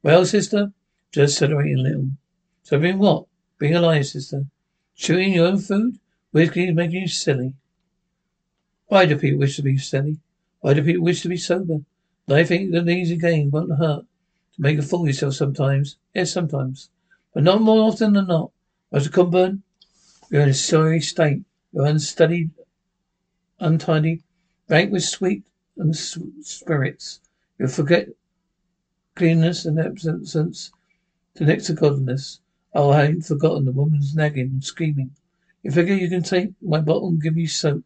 Well, 0.02 0.24
sister? 0.24 0.72
Just 1.12 1.36
celebrating 1.36 1.80
a 1.80 1.82
little. 1.82 2.08
So 2.62 2.78
being 2.78 2.96
what? 2.96 3.26
Being 3.58 3.74
alive, 3.74 4.06
sister. 4.06 4.46
Chewing 4.96 5.34
your 5.34 5.48
own 5.48 5.58
food? 5.58 5.98
Whiskey 6.32 6.68
is 6.68 6.74
making 6.74 7.02
you 7.02 7.08
silly. 7.08 7.52
Why 8.86 9.04
do 9.04 9.18
people 9.18 9.40
wish 9.40 9.56
to 9.56 9.62
be 9.62 9.76
silly? 9.76 10.16
Why 10.62 10.72
do 10.72 10.82
people 10.82 11.04
wish 11.04 11.20
to 11.20 11.28
be 11.28 11.36
sober? 11.36 11.80
I 12.26 12.44
think 12.44 12.70
that 12.70 12.84
an 12.84 12.88
easy 12.88 13.18
game 13.18 13.50
won't 13.50 13.76
hurt. 13.76 14.06
To 14.54 14.62
make 14.62 14.78
a 14.78 14.82
fool 14.82 15.02
of 15.02 15.08
yourself 15.08 15.34
sometimes. 15.34 15.98
Yes, 16.14 16.32
sometimes. 16.32 16.88
But 17.34 17.42
not 17.42 17.60
more 17.60 17.86
often 17.86 18.14
than 18.14 18.28
not. 18.28 18.50
Mr. 18.94 19.10
Cogburn, 19.10 19.60
you're 20.30 20.40
in 20.40 20.48
a 20.48 20.54
sorry 20.54 21.02
state. 21.02 21.42
You're 21.72 21.86
unstudied, 21.86 22.50
untidy, 23.60 24.22
rank 24.68 24.92
with 24.92 25.04
sweet 25.04 25.44
and 25.76 25.94
spirits. 25.96 27.20
You 27.58 27.68
forget 27.68 28.08
cleanness 29.14 29.64
and 29.66 29.78
absence 29.78 30.72
to 31.34 31.44
next 31.44 31.66
to 31.66 31.74
godliness. 31.74 32.40
Oh, 32.74 32.90
I 32.90 33.06
ain't 33.06 33.24
forgotten 33.24 33.64
the 33.64 33.72
woman's 33.72 34.14
nagging 34.14 34.46
and 34.46 34.64
screaming. 34.64 35.10
You 35.62 35.70
figure 35.70 35.94
you 35.94 36.08
can 36.08 36.22
take 36.22 36.50
my 36.62 36.80
bottle 36.80 37.08
and 37.08 37.22
give 37.22 37.36
me 37.36 37.46
soap. 37.46 37.84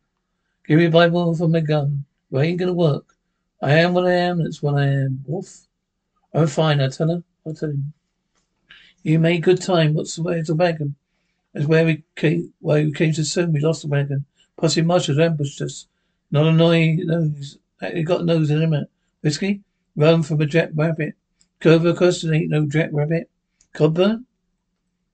Give 0.66 0.78
me 0.78 0.86
a 0.86 0.90
Bible 0.90 1.34
for 1.34 1.48
my 1.48 1.60
gun. 1.60 2.04
Well, 2.30 2.42
ain't 2.42 2.58
gonna 2.58 2.72
work. 2.72 3.16
I 3.60 3.72
am 3.78 3.94
what 3.94 4.06
I 4.06 4.12
am, 4.12 4.42
that's 4.42 4.62
what 4.62 4.76
I 4.76 4.86
am. 4.86 5.24
Wolf. 5.26 5.66
I'm 6.32 6.42
oh, 6.42 6.46
fine, 6.46 6.80
I 6.80 6.88
tell 6.88 7.08
her. 7.08 7.22
I 7.46 7.52
tell 7.52 7.70
him. 7.70 7.92
You 9.02 9.18
made 9.18 9.42
good 9.42 9.60
time. 9.60 9.94
What's 9.94 10.16
the 10.16 10.22
way 10.22 10.42
to 10.42 10.54
wagon? 10.54 10.96
That's 11.54 11.66
where 11.66 11.86
we 11.86 12.02
came 12.16 12.52
where 12.60 12.84
we 12.84 12.92
came 12.92 13.14
to 13.14 13.24
soon. 13.24 13.52
We 13.52 13.60
lost 13.60 13.82
the 13.82 13.88
wagon. 13.88 14.26
Posse 14.56 14.82
marshals 14.82 15.18
ambushed 15.18 15.62
us. 15.62 15.86
Not 16.30 16.46
a 16.46 16.52
noise 16.52 17.58
he 17.92 18.02
got 18.02 18.24
nose 18.24 18.50
in 18.50 18.62
him. 18.62 18.86
Whiskey? 19.22 19.62
Run 19.96 20.22
from 20.22 20.40
a 20.40 20.46
jack 20.46 20.70
rabbit. 20.74 21.14
Clover 21.60 21.94
Custon 21.94 22.34
ain't 22.34 22.50
no 22.50 22.66
jack 22.66 22.90
rabbit. 22.92 23.30
Cogburn? 23.74 24.24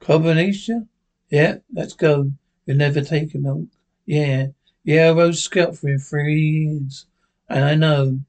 Combination? 0.01 0.89
Yeah, 1.29 1.59
let's 1.73 1.93
go. 1.93 2.33
You'll 2.67 2.77
never 2.79 3.03
take 3.03 3.35
a 3.35 3.39
milk. 3.39 3.69
Yeah. 4.07 4.49
Yeah, 4.83 5.09
I 5.09 5.13
rode 5.13 5.37
scout 5.37 5.77
for 5.77 5.89
him 5.89 5.99
three 5.99 6.41
years. 6.41 7.07
And 7.49 7.65
I 7.65 7.75
know. 7.75 8.21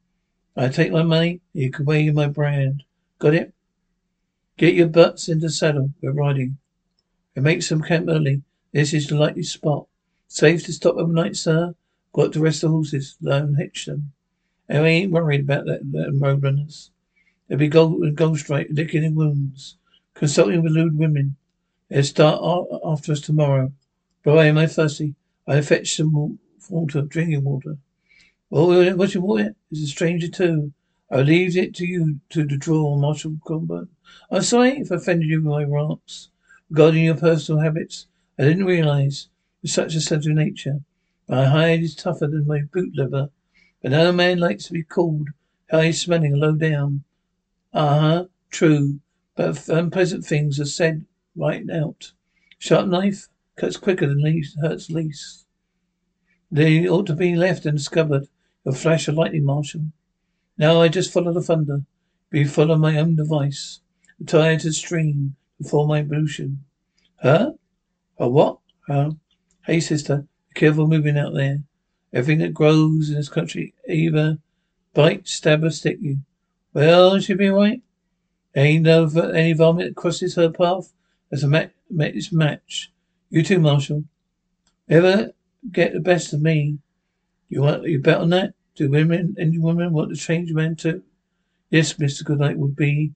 I 0.55 0.67
take 0.67 0.91
my 0.91 1.03
money, 1.03 1.39
you 1.53 1.71
can 1.71 1.85
weigh 1.85 2.09
my 2.09 2.27
brand. 2.27 2.83
Got 3.19 3.35
it? 3.35 3.53
Get 4.57 4.75
your 4.75 4.87
butts 4.87 5.29
into 5.29 5.49
saddle. 5.49 5.91
We're 6.01 6.11
riding. 6.11 6.57
We 7.35 7.41
make 7.41 7.63
some 7.63 7.81
camp 7.81 8.07
early. 8.09 8.41
This 8.73 8.93
is 8.93 9.07
the 9.07 9.15
likely 9.15 9.43
spot. 9.43 9.87
Safe 10.27 10.63
to 10.65 10.73
stop 10.73 10.95
overnight, 10.95 11.35
sir. 11.35 11.75
Got 12.13 12.33
to 12.33 12.39
rest 12.41 12.61
the 12.61 12.69
horses. 12.69 13.17
Learn 13.21 13.55
hitch 13.55 13.85
them. 13.85 14.11
And 14.67 14.83
we 14.83 14.89
ain't 14.89 15.11
worried 15.11 15.41
about 15.41 15.65
that, 15.65 15.91
that 15.91 16.19
roadrunners. 16.19 16.89
They'll 17.47 17.57
be 17.57 17.67
gold, 17.67 18.15
gold 18.15 18.39
strike, 18.39 18.67
licking 18.71 19.03
in 19.03 19.15
wounds. 19.15 19.77
Consulting 20.13 20.63
with 20.63 20.73
lewd 20.73 20.97
women. 20.97 21.35
They'll 21.89 22.03
start 22.03 22.41
after 22.85 23.11
us 23.11 23.21
tomorrow. 23.21 23.73
Boy, 24.23 24.45
am 24.45 24.57
I 24.57 24.67
thirsty. 24.67 25.15
I 25.47 25.61
fetch 25.61 25.95
some 25.95 26.39
water, 26.69 27.01
drinking 27.01 27.43
water. 27.43 27.77
Well, 28.49 28.95
what 28.95 29.13
you 29.13 29.21
want? 29.21 29.55
Is 29.71 29.83
a 29.83 29.87
stranger 29.87 30.27
too. 30.27 30.73
I 31.09 31.21
leave 31.21 31.57
it 31.57 31.75
to 31.75 31.85
you 31.85 32.19
to 32.29 32.45
draw, 32.45 32.97
Marshal 32.97 33.37
Cogburn. 33.45 33.89
I'm 34.29 34.41
sorry 34.41 34.79
if 34.79 34.91
I 34.91 34.95
offended 34.95 35.29
you 35.29 35.41
with 35.41 35.51
my 35.51 35.63
remarks. 35.63 36.29
Regarding 36.71 37.03
your 37.03 37.17
personal 37.17 37.59
habits, 37.59 38.07
I 38.39 38.43
didn't 38.43 38.63
realize 38.63 39.27
with 39.61 39.71
such 39.71 39.93
a 39.93 39.99
sensitive 39.99 40.37
nature. 40.37 40.79
My 41.27 41.43
hide 41.43 41.83
is 41.83 41.93
tougher 41.93 42.27
than 42.27 42.47
my 42.47 42.61
boot 42.61 42.95
leather, 42.95 43.29
but 43.81 43.91
no 43.91 44.13
man 44.13 44.39
likes 44.39 44.67
to 44.67 44.71
be 44.71 44.81
called 44.81 45.31
high 45.69 45.91
smelling 45.91 46.33
low 46.33 46.53
down. 46.53 47.03
Uh 47.73 47.99
huh. 47.99 48.25
true, 48.51 49.01
but 49.35 49.67
unpleasant 49.67 50.23
things 50.23 50.61
are 50.61 50.65
said 50.65 51.05
right 51.35 51.69
out. 51.69 52.13
Sharp 52.57 52.87
knife 52.87 53.27
cuts 53.57 53.75
quicker 53.75 54.07
than 54.07 54.23
least, 54.23 54.57
hurts 54.61 54.89
least. 54.89 55.45
They 56.49 56.87
ought 56.87 57.07
to 57.07 57.13
be 57.13 57.35
left 57.35 57.67
scabbard. 57.81 58.29
A 58.65 58.71
flash 58.71 59.09
of 59.09 59.15
lightning, 59.15 59.43
Marshal. 59.43 59.87
Now 60.57 60.81
I 60.81 60.87
just 60.87 61.11
follow 61.11 61.33
the 61.33 61.41
thunder. 61.41 61.81
Be 62.29 62.45
follow 62.45 62.77
my 62.77 62.97
own 62.97 63.17
device. 63.17 63.81
Retire 64.17 64.57
to 64.59 64.71
stream 64.71 65.35
before 65.61 65.87
my 65.87 65.99
ablution. 65.99 66.63
Huh? 67.21 67.51
A 68.17 68.29
what? 68.29 68.59
Huh? 68.87 69.11
Hey, 69.65 69.79
sister, 69.79 70.25
be 70.53 70.59
careful 70.59 70.87
moving 70.87 71.17
out 71.17 71.33
there. 71.33 71.59
Everything 72.13 72.39
that 72.39 72.53
grows 72.53 73.09
in 73.09 73.15
this 73.15 73.29
country 73.29 73.73
either 73.87 74.37
bite, 74.93 75.27
stab, 75.27 75.63
or 75.63 75.69
stick 75.69 75.97
you. 76.01 76.17
Well, 76.73 77.19
she'll 77.19 77.37
be 77.37 77.49
right. 77.49 77.81
Ain't 78.55 78.83
no 78.83 79.05
any 79.33 79.53
vomit 79.53 79.95
crosses 79.95 80.35
her 80.35 80.49
path. 80.49 80.91
That's 81.29 81.43
a 81.43 81.47
match. 81.47 81.71
It's 81.89 82.33
match. 82.33 82.91
You 83.29 83.43
too, 83.43 83.59
Marshal. 83.59 84.03
Ever 84.89 85.31
get 85.71 85.93
the 85.93 86.01
best 86.01 86.33
of 86.33 86.41
me? 86.41 86.79
You 87.47 87.61
want 87.61 87.83
you 87.83 87.99
bet 87.99 88.17
on 88.17 88.29
that? 88.31 88.53
Do 88.75 88.89
women, 88.89 89.35
any 89.39 89.57
women, 89.57 89.93
want 89.93 90.09
to 90.09 90.17
change 90.17 90.51
men 90.51 90.75
too? 90.75 91.03
Yes, 91.69 91.97
Mister 91.97 92.25
Goodnight 92.25 92.57
would 92.57 92.75
be 92.75 93.13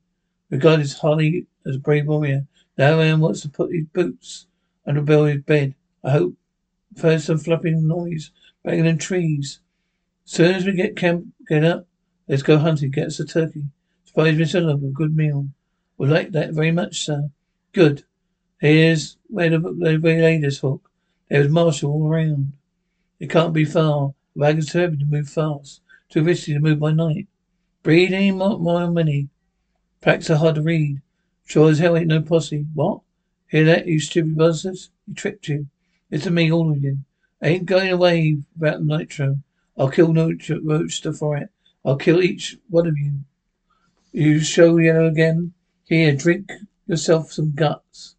regarded 0.50 0.92
highly 0.92 1.48
as 1.66 1.76
a 1.76 1.80
brave 1.80 2.08
warrior. 2.08 2.46
Now 2.78 2.98
man 2.98 3.20
wants 3.20 3.42
to 3.42 3.50
put 3.50 3.74
his 3.74 3.86
boots 3.94 4.48
under 4.86 5.02
Bill's 5.02 5.42
bed. 5.42 5.76
I 6.04 6.12
hope. 6.12 6.36
First 6.96 7.26
some 7.26 7.38
flapping 7.38 7.88
noise, 7.88 8.32
banging 8.64 8.86
in 8.86 8.98
trees. 8.98 9.60
Soon 10.24 10.56
as 10.56 10.66
we 10.66 10.74
get 10.74 10.96
camp, 10.96 11.26
get 11.48 11.64
up. 11.64 11.88
Let's 12.28 12.44
go 12.44 12.58
hunting. 12.58 12.92
Get 12.92 13.08
us 13.08 13.20
a 13.20 13.26
turkey. 13.26 13.66
Surprise 14.06 14.38
Mister 14.38 14.62
Love 14.62 14.84
a 14.84 14.88
good 14.88 15.16
meal. 15.16 15.48
Would 15.98 16.10
like 16.10 16.32
that 16.32 16.54
very 16.54 16.72
much, 16.72 17.06
sir. 17.06 17.30
Good. 17.74 18.04
Here's 18.60 19.18
where 19.28 19.50
the, 19.50 19.60
the 19.60 19.98
ladies 19.98 20.60
hook. 20.60 20.90
There 21.30 21.42
was 21.42 21.50
Marshal 21.50 21.92
all 21.92 22.08
around. 22.08 22.54
It 23.20 23.30
can't 23.30 23.54
be 23.54 23.66
far. 23.66 24.14
Wagon's 24.36 24.72
heavy 24.72 24.98
to 24.98 25.06
move 25.06 25.30
fast. 25.30 25.82
Too 26.10 26.24
risky 26.24 26.54
to 26.54 26.60
move 26.60 26.80
by 26.80 26.92
night. 26.92 27.28
Breed 27.84 28.14
any 28.14 28.32
more, 28.32 28.58
more 28.58 28.90
many. 28.90 29.30
Packs 30.06 30.30
are 30.30 30.36
hard 30.36 30.54
to 30.54 30.62
read. 30.62 31.02
Sure 31.48 31.68
as 31.68 31.80
hell 31.80 31.98
ain't 31.98 32.10
no 32.10 32.22
posse. 32.22 32.68
What? 32.76 33.02
Hear 33.48 33.66
that, 33.66 33.88
you 33.88 34.00
stupid 34.00 34.38
buzzards? 34.38 34.92
He 35.08 35.16
tricked 35.16 35.48
you. 35.48 35.66
It's 36.12 36.30
me, 36.30 36.52
all 36.52 36.72
of 36.72 36.84
you. 36.84 37.00
I 37.42 37.48
ain't 37.48 37.66
going 37.66 37.90
away 37.90 38.38
without 38.56 38.84
nitro. 38.84 39.40
I'll 39.76 39.90
kill 39.90 40.14
no 40.14 40.32
Rooster 40.62 41.12
for 41.12 41.36
it. 41.38 41.50
I'll 41.84 41.96
kill 41.96 42.22
each 42.22 42.56
one 42.70 42.86
of 42.86 42.96
you. 43.00 43.14
You 44.12 44.42
show 44.42 44.78
yellow 44.78 45.08
again? 45.08 45.54
Here, 45.86 46.16
drink 46.16 46.52
yourself 46.86 47.32
some 47.32 47.54
guts. 47.56 48.16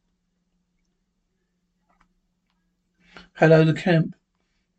Hello, 3.35 3.64
the 3.64 3.72
camp. 3.72 4.16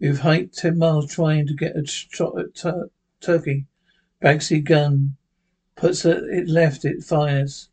We've 0.01 0.19
hiked 0.19 0.57
ten 0.57 0.77
miles 0.77 1.09
trying 1.09 1.47
to 1.47 1.53
get 1.53 1.77
a 1.77 1.87
shot 1.87 2.37
at 2.37 2.53
tur- 2.53 2.89
turkey. 3.21 3.65
Bagsy 4.21 4.61
gun. 4.61 5.15
Puts 5.77 6.05
it, 6.05 6.49
left, 6.49 6.85
it 6.85 7.03
fires. 7.03 7.69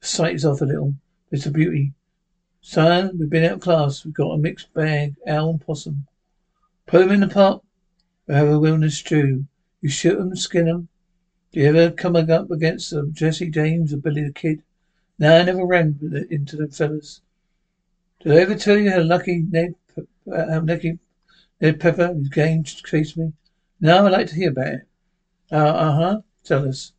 Sights 0.00 0.44
off 0.44 0.60
a 0.60 0.64
little. 0.64 0.94
It's 1.32 1.44
a 1.44 1.50
beauty. 1.50 1.92
Son, 2.60 3.18
we've 3.18 3.28
been 3.28 3.44
out 3.44 3.60
class. 3.60 4.04
We've 4.04 4.14
got 4.14 4.30
a 4.30 4.38
mixed 4.38 4.72
bag, 4.72 5.16
owl 5.26 5.50
and 5.50 5.60
possum. 5.60 6.06
Put 6.86 7.02
'em 7.02 7.10
in 7.10 7.20
the 7.20 7.26
pot. 7.26 7.64
We 8.28 8.34
have 8.34 8.48
a 8.48 8.60
wilderness 8.60 8.98
stew. 8.98 9.46
You 9.80 9.88
shoot 9.88 10.20
'em, 10.20 10.36
skin 10.36 10.68
'em. 10.68 10.88
Do 11.50 11.58
you 11.58 11.66
ever 11.66 11.90
come 11.90 12.14
up 12.14 12.50
against 12.50 12.92
uh, 12.92 13.06
Jesse 13.10 13.50
James 13.50 13.92
or 13.92 13.96
Billy 13.96 14.22
the 14.22 14.32
Kid? 14.32 14.62
No, 15.18 15.36
I 15.36 15.42
never 15.42 15.66
ran 15.66 16.26
into 16.30 16.56
them 16.56 16.70
fellas. 16.70 17.22
Did 18.20 18.32
I 18.32 18.36
ever 18.36 18.54
tell 18.54 18.78
you 18.78 18.92
how 18.92 19.02
lucky 19.02 19.42
Ned, 19.50 19.74
uh, 19.98 20.50
how 20.50 20.60
lucky 20.60 21.00
Ned 21.60 21.80
Pepper 21.80 22.14
his 22.14 22.28
game 22.28 22.62
chased 22.62 23.16
me? 23.16 23.32
No, 23.80 24.06
I'd 24.06 24.12
like 24.12 24.28
to 24.28 24.36
hear 24.36 24.50
about 24.50 24.74
it. 24.74 24.86
Uh, 25.50 25.56
uh-huh. 25.56 26.20
Tell 26.44 26.68
us. 26.68 26.92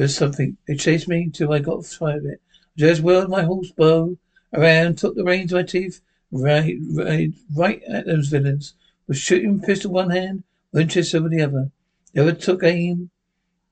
Was 0.00 0.16
something. 0.16 0.56
They 0.66 0.76
chased 0.76 1.08
me 1.08 1.28
till 1.30 1.52
I 1.52 1.58
got 1.58 1.84
tired 1.84 2.24
of 2.24 2.30
it. 2.30 2.40
I 2.74 2.80
just 2.80 3.02
whirled 3.02 3.28
my 3.28 3.42
horse 3.42 3.70
bow 3.70 4.16
around, 4.54 4.96
took 4.96 5.14
the 5.14 5.24
reins 5.24 5.52
of 5.52 5.56
my 5.56 5.62
teeth, 5.62 6.00
right, 6.32 6.78
right, 6.94 7.34
right 7.54 7.82
at 7.84 8.06
those 8.06 8.28
villains. 8.28 8.72
Was 9.06 9.18
shooting 9.18 9.60
pistol 9.60 9.92
one 9.92 10.08
hand, 10.08 10.44
Winchester 10.72 11.20
with 11.20 11.32
the 11.32 11.42
other. 11.42 11.70
Never 12.14 12.32
took 12.32 12.62
aim. 12.62 13.10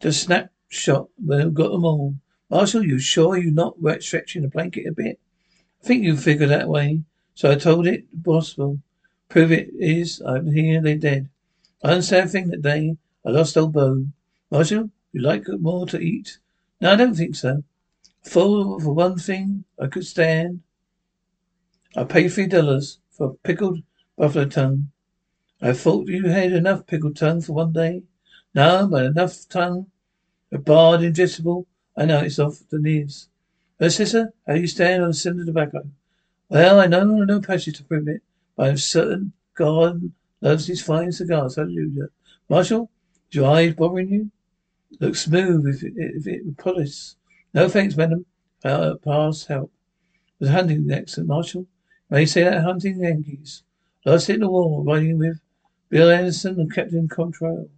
Just 0.01 0.25
snapshot 0.25 1.09
when 1.17 1.41
I 1.41 1.49
got 1.49 1.73
them 1.73 1.87
all. 1.87 2.17
Marshal, 2.51 2.85
you 2.85 2.99
sure 2.99 3.39
you 3.39 3.51
not 3.51 3.79
stretching 4.01 4.43
the 4.43 4.49
blanket 4.49 4.87
a 4.87 4.93
bit? 4.93 5.19
I 5.83 5.87
think 5.87 6.05
you 6.05 6.15
figure 6.15 6.47
that 6.49 6.69
way. 6.69 7.05
So 7.35 7.51
I 7.51 7.55
told 7.55 7.87
it 7.87 8.05
possible. 8.23 8.81
Prove 9.31 9.51
it 9.51 9.71
is. 9.79 10.21
I'm 10.21 10.53
here. 10.53 10.83
They're 10.83 10.97
dead. 10.97 11.31
I 11.83 11.93
understand 11.93 12.31
thing 12.31 12.49
that 12.49 12.61
day. 12.61 12.99
I 13.25 13.31
lost 13.31 13.57
old 13.57 13.73
Bo. 13.73 14.09
Marshal, 14.51 14.91
you 15.19 15.25
like 15.25 15.47
more 15.61 15.87
to 15.87 15.99
eat? 15.99 16.39
No, 16.81 16.93
I 16.93 16.97
don't 16.97 17.15
think 17.15 17.35
so. 17.35 17.65
For, 18.23 18.81
for 18.81 18.93
one 18.93 19.19
thing, 19.19 19.65
I 19.81 19.89
could 19.89 20.07
stand. 20.07 20.61
I 21.97 22.05
paid 22.05 22.29
three 22.29 22.47
dollars 22.47 23.01
for 23.11 23.37
pickled 23.43 23.83
buffalo 24.17 24.45
tongue. 24.45 24.91
I 25.61 25.73
thought 25.73 26.09
you 26.09 26.29
had 26.29 26.53
enough 26.53 26.87
pickled 26.87 27.17
tongue 27.17 27.41
for 27.41 27.55
one 27.55 27.73
day. 27.73 28.05
No, 28.55 28.87
but 28.87 29.07
enough 29.07 29.49
tongue. 29.49 29.87
A 30.53 30.59
barred 30.59 31.01
ingestible. 31.01 31.67
I 31.97 32.05
know 32.05 32.21
it's 32.21 32.39
off 32.39 32.63
the 32.71 32.79
knees. 32.79 33.29
Well, 33.79 33.91
sister, 33.91 34.33
how 34.47 34.55
you 34.55 34.67
stand 34.67 35.03
on 35.03 35.09
the 35.11 35.15
cinder 35.15 35.45
tobacco? 35.45 35.89
Well, 36.49 36.81
I 36.81 36.87
know 36.87 37.05
no 37.05 37.41
passage 37.41 37.77
to 37.79 37.85
prove 37.85 38.09
it, 38.09 38.23
but 38.57 38.69
I'm 38.69 38.77
certain 38.77 39.33
God 39.55 40.13
loves 40.41 40.67
his 40.69 40.81
fine 40.81 41.13
cigars. 41.13 41.57
Hallelujah. 41.57 42.09
Marshal, 42.49 42.91
is 43.31 43.37
your 43.37 43.51
eyes 43.51 43.75
bothering 43.75 44.11
you? 44.11 44.31
Looks 45.01 45.23
smooth 45.23 45.67
if 45.67 45.83
it, 45.83 45.93
if 45.97 46.27
it 46.27 46.65
were. 46.65 46.85
No 47.55 47.69
thanks, 47.69 47.97
madam. 47.97 48.27
Uh, 48.65 48.95
pass 48.97 49.47
help. 49.47 49.71
Was 50.39 50.51
hunting 50.51 50.91
accent, 50.91 51.27
Marshal. 51.27 51.67
May 52.11 52.27
say 52.27 52.45
that 52.45 52.63
hunting 52.63 53.01
Yankees. 53.01 53.63
Lost 54.05 54.31
it 54.31 54.35
in 54.35 54.41
the 54.41 54.51
war, 54.51 54.83
riding 54.83 55.19
with 55.19 55.41
Bill 55.91 56.11
Anderson 56.11 56.59
and 56.59 56.73
Captain 56.73 57.09
Quantrill. 57.09 57.69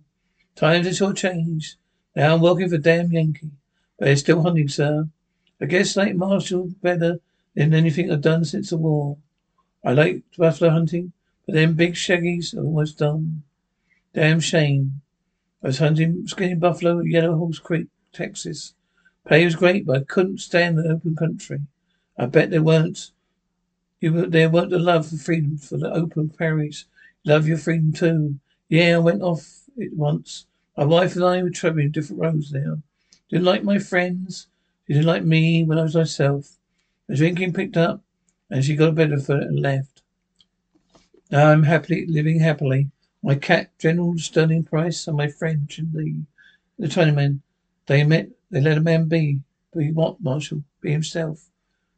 Times 0.55 0.87
are 0.87 0.95
sure 0.95 1.13
changed. 1.13 1.77
Now 2.15 2.35
I'm 2.35 2.41
working 2.41 2.69
for 2.69 2.79
damn 2.79 3.13
Yankee. 3.13 3.51
But 3.99 4.07
they're 4.07 4.17
still 4.17 4.43
hunting, 4.43 4.69
sir. 4.69 5.09
I 5.61 5.67
guess 5.67 5.97
like 5.97 6.15
Marshal 6.15 6.71
better 6.83 7.21
than 7.55 7.75
anything 7.75 8.11
I've 8.11 8.21
done 8.21 8.45
since 8.45 8.71
the 8.71 8.77
war. 8.77 9.19
I 9.85 9.93
like 9.93 10.23
buffalo 10.37 10.71
hunting, 10.71 11.13
but 11.47 11.55
them 11.55 11.75
big 11.75 11.95
shaggies 11.95 12.55
are 12.55 12.65
almost 12.65 12.99
done. 12.99 13.43
Damn 14.13 14.41
shame. 14.41 15.01
I 15.63 15.69
was 15.69 15.79
hunting 15.79 16.27
skinny 16.27 16.55
buffalo 16.55 17.01
at 17.01 17.07
Yellow 17.07 17.37
Horse 17.37 17.59
Creek, 17.59 17.89
Texas. 18.13 18.75
Pay 19.29 19.45
was 19.45 19.57
great, 19.57 19.85
but 19.85 20.01
I 20.01 20.05
couldn't 20.05 20.39
stay 20.39 20.65
in 20.65 20.77
the 20.77 20.89
open 20.89 21.15
country. 21.15 21.61
I 22.17 22.27
bet 22.27 22.51
there 22.51 22.63
weren't 22.63 23.11
you 24.01 24.27
there 24.27 24.49
weren't 24.49 24.71
the 24.71 24.79
love 24.79 25.09
for 25.09 25.17
freedom 25.17 25.59
for 25.59 25.77
the 25.77 25.93
open 25.93 26.31
prairies. 26.31 26.87
love 27.25 27.47
your 27.47 27.59
freedom 27.59 27.93
too. 27.93 28.41
Yeah, 28.69 28.97
I 28.97 28.99
went 28.99 29.23
off 29.23 29.65
it 29.77 29.95
once. 29.95 30.47
My 30.77 30.85
wife 30.85 31.15
and 31.17 31.25
I 31.25 31.43
were 31.43 31.51
traveling 31.51 31.91
different 31.91 32.23
roads 32.23 32.53
now. 32.53 32.79
Didn't 33.29 33.45
like 33.45 33.63
my 33.63 33.79
friends. 33.79 34.47
She 34.87 34.95
didn't 34.95 35.07
like 35.07 35.25
me 35.25 35.63
when 35.65 35.79
I 35.79 35.83
was 35.83 35.95
myself. 35.95 36.57
The 37.07 37.17
drinking 37.17 37.53
picked 37.53 37.77
up 37.77 38.03
and 38.49 38.65
she 38.65 38.77
got 38.77 38.89
a 38.89 38.93
better 38.93 39.19
for 39.19 39.37
it 39.37 39.49
and 39.49 39.61
left. 39.61 40.03
Now 41.31 41.51
I'm 41.51 41.65
happily 41.65 42.07
living 42.07 42.41
happily. 42.41 42.91
My 43.23 43.35
cat, 43.35 43.71
General 43.79 44.17
Sterling 44.19 44.65
Price, 44.65 45.07
and 45.07 45.17
my 45.17 45.29
friend, 45.29 45.69
the 45.69 46.23
the 46.79 46.87
Chinaman, 46.87 47.41
they 47.87 48.03
met. 48.03 48.31
They 48.51 48.61
let 48.61 48.79
a 48.79 48.81
man 48.81 49.09
be. 49.09 49.41
Be 49.77 49.93
what, 49.93 50.21
Marshal? 50.21 50.65
Be 50.81 50.91
himself. 50.93 51.51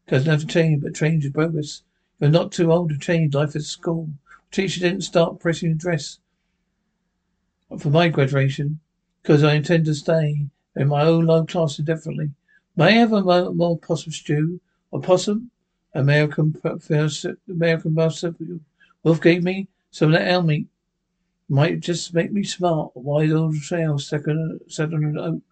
Doesn't 0.08 0.48
change, 0.48 0.82
but 0.82 0.94
change 0.94 1.24
is 1.24 1.32
progress. 1.32 1.82
You're 2.18 2.30
not 2.30 2.50
too 2.52 2.72
old 2.72 2.90
to 2.90 2.98
change 2.98 3.34
life 3.34 3.54
at 3.54 3.62
school. 3.62 4.10
Teacher 4.50 4.80
didn't 4.80 5.02
start 5.02 5.38
pressing 5.38 5.76
dress 5.76 6.18
for 7.78 7.88
my 7.88 8.08
graduation 8.08 8.80
because 9.22 9.42
I 9.42 9.54
intend 9.54 9.86
to 9.86 9.94
stay 9.94 10.46
in 10.76 10.88
my 10.88 11.02
own 11.02 11.26
low 11.26 11.46
class 11.46 11.78
indefinitely. 11.78 12.30
May 12.76 12.86
I 12.86 12.90
have 12.92 13.12
a 13.12 13.22
more, 13.22 13.54
more 13.54 13.78
possum 13.78 14.12
stew? 14.12 14.60
A 14.92 14.98
possum? 14.98 15.50
American 15.94 16.54
American 17.48 17.94
marsupial. 17.94 18.60
Wolf 19.02 19.20
gave 19.20 19.44
me 19.44 19.68
some 19.90 20.12
of 20.12 20.18
that 20.18 20.28
elm 20.28 20.46
meat. 20.46 20.66
Might 21.48 21.80
just 21.80 22.14
make 22.14 22.32
me 22.32 22.44
smart. 22.44 22.92
A 22.96 23.00
wide 23.00 23.32
old 23.32 23.56
trail 23.60 23.98
set 23.98 24.26
on, 24.28 24.60
set 24.68 24.94
on 24.94 25.04
an 25.04 25.18
oak. 25.18 25.42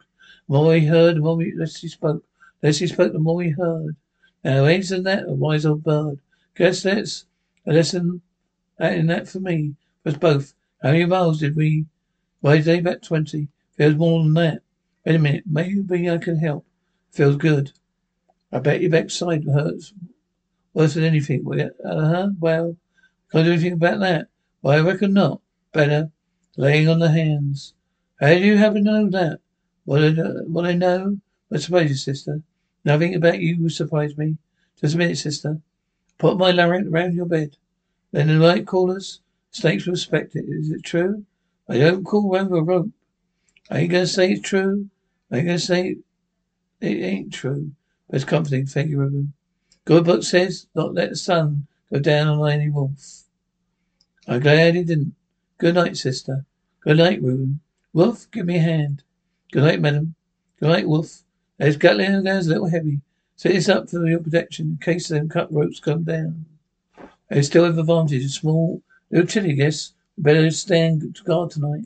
The 0.48 0.54
more 0.54 0.68
we 0.68 0.86
heard, 0.86 1.16
the 1.16 1.20
more 1.20 1.36
we, 1.36 1.52
less 1.54 1.76
he 1.80 1.88
spoke. 1.88 2.24
Less 2.62 2.78
he 2.78 2.86
spoke, 2.86 3.12
the 3.12 3.18
more 3.18 3.36
we 3.36 3.50
heard. 3.50 3.96
Now, 4.42 4.64
isn't 4.64 5.02
that 5.02 5.24
a 5.28 5.32
wise 5.32 5.66
old 5.66 5.84
bird? 5.84 6.20
Guess 6.56 6.82
that's 6.82 7.26
a 7.66 7.72
lesson 7.72 8.22
in 8.78 9.06
that 9.08 9.28
for 9.28 9.40
me. 9.40 9.74
For 10.02 10.10
us 10.10 10.16
both. 10.16 10.54
How 10.82 10.92
many 10.92 11.04
miles 11.04 11.40
did 11.40 11.56
we 11.56 11.84
ride 12.42 12.64
today? 12.64 12.78
About 12.78 13.02
twenty. 13.02 13.48
Feels 13.76 13.96
more 13.96 14.22
than 14.22 14.34
that. 14.34 14.62
Wait 15.04 15.16
a 15.16 15.18
minute. 15.18 15.44
Maybe 15.46 16.08
I 16.08 16.18
can 16.18 16.38
help. 16.38 16.64
Feels 17.10 17.36
good. 17.36 17.72
I 18.52 18.58
bet 18.58 18.80
your 18.80 18.90
backside 18.90 19.44
hurts 19.44 19.92
worse 20.72 20.94
than 20.94 21.04
anything. 21.04 21.44
Uh 21.84 22.08
huh. 22.08 22.28
Well, 22.38 22.76
can't 23.30 23.44
do 23.44 23.52
anything 23.52 23.74
about 23.74 24.00
that. 24.00 24.28
Well, 24.62 24.78
I 24.78 24.80
reckon 24.80 25.12
not. 25.12 25.40
Better. 25.72 26.10
Laying 26.56 26.88
on 26.88 26.98
the 26.98 27.10
hands. 27.10 27.74
How 28.20 28.34
do 28.34 28.40
you 28.40 28.56
happen 28.56 28.84
to 28.84 28.90
know 28.90 29.10
that? 29.10 29.40
What 29.84 30.04
I, 30.04 30.10
what 30.46 30.66
I 30.66 30.72
know? 30.72 31.18
I 31.52 31.58
surprise 31.58 31.90
you, 31.90 31.96
sister. 31.96 32.42
Nothing 32.84 33.14
about 33.14 33.40
you 33.40 33.60
will 33.60 33.70
surprise 33.70 34.16
me. 34.16 34.36
Just 34.80 34.94
a 34.94 34.98
minute, 34.98 35.18
sister. 35.18 35.60
Put 36.18 36.38
my 36.38 36.50
lariat 36.50 36.90
round 36.90 37.14
your 37.14 37.26
bed. 37.26 37.56
Then 38.12 38.28
the 38.28 38.34
night 38.34 38.66
callers, 38.66 39.20
snakes 39.50 39.86
respect 39.86 40.36
it. 40.36 40.44
Is 40.48 40.70
it 40.70 40.82
true? 40.82 41.24
I 41.68 41.78
don't 41.78 42.04
call 42.04 42.36
over 42.36 42.56
a 42.56 42.62
rope. 42.62 42.90
I 43.70 43.80
ain't 43.80 43.92
gonna 43.92 44.06
say 44.06 44.32
it's 44.32 44.48
true. 44.48 44.90
I 45.30 45.38
ain't 45.38 45.46
gonna 45.46 45.58
say 45.58 45.96
it 46.80 46.86
ain't 46.86 47.32
true. 47.32 47.72
But 48.08 48.16
it's 48.16 48.24
comforting. 48.24 48.66
Thank 48.66 48.90
you, 48.90 49.00
Reverend. 49.00 49.32
Good 49.84 50.04
book 50.04 50.24
says, 50.24 50.66
not 50.74 50.94
let 50.94 51.10
the 51.10 51.16
sun 51.16 51.66
go 51.92 52.00
down 52.00 52.28
on 52.28 52.50
any 52.50 52.68
wolf. 52.68 53.22
I'm 54.26 54.40
glad 54.40 54.74
he 54.74 54.84
didn't. 54.84 55.14
Good 55.60 55.74
night, 55.74 55.98
sister. 55.98 56.46
Good 56.80 56.96
night, 56.96 57.20
Reuben. 57.20 57.60
Wolf, 57.92 58.30
give 58.30 58.46
me 58.46 58.56
a 58.56 58.62
hand. 58.62 59.02
Good 59.52 59.62
night, 59.62 59.82
madam. 59.82 60.14
Good 60.58 60.70
night, 60.70 60.88
Wolf. 60.88 61.22
There's 61.58 61.76
Gatling 61.76 62.24
goes 62.24 62.46
a 62.46 62.48
little 62.48 62.70
heavy. 62.70 63.02
Set 63.36 63.52
this 63.52 63.68
up 63.68 63.90
for 63.90 64.06
your 64.06 64.20
protection 64.20 64.70
in 64.70 64.76
case 64.78 65.08
them 65.08 65.28
cut 65.28 65.52
ropes 65.52 65.78
come 65.78 66.04
down. 66.04 66.46
I 67.30 67.42
still 67.42 67.64
have 67.64 67.76
advantage. 67.76 68.24
It's 68.24 68.36
small, 68.36 68.80
little 69.10 69.26
chilly, 69.26 69.52
guess. 69.52 69.92
Better 70.16 70.50
stand 70.50 71.20
guard 71.26 71.50
tonight. 71.50 71.84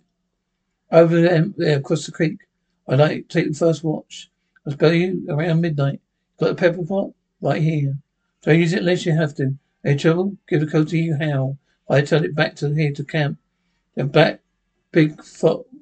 Over 0.93 1.21
there, 1.21 1.77
across 1.77 2.07
the 2.07 2.13
creek. 2.13 2.47
I'd 2.87 3.01
like 3.01 3.29
to 3.29 3.41
take 3.41 3.51
the 3.51 3.59
first 3.59 3.83
watch. 3.83 4.31
I'll 4.65 4.75
go 4.75 4.91
you 4.91 5.27
around 5.29 5.63
midnight. 5.63 6.01
Got 6.39 6.51
a 6.51 6.55
pepper 6.55 6.87
pot? 6.87 7.11
Right 7.41 7.61
here. 7.61 7.97
Don't 8.43 8.61
use 8.61 8.73
it 8.73 8.81
unless 8.81 9.05
you 9.05 9.17
have 9.17 9.35
to. 9.35 9.57
Any 9.85 9.99
trouble? 9.99 10.37
Give 10.49 10.61
the 10.61 10.69
code 10.69 10.87
to 10.91 10.97
you 10.97 11.17
how. 11.17 11.57
I 11.91 12.03
tell 12.03 12.23
it 12.23 12.37
back 12.37 12.55
to 12.57 12.73
here 12.73 12.93
to 12.93 13.03
camp. 13.03 13.39
Then 13.95 14.09
back, 14.09 14.41
big 14.93 15.21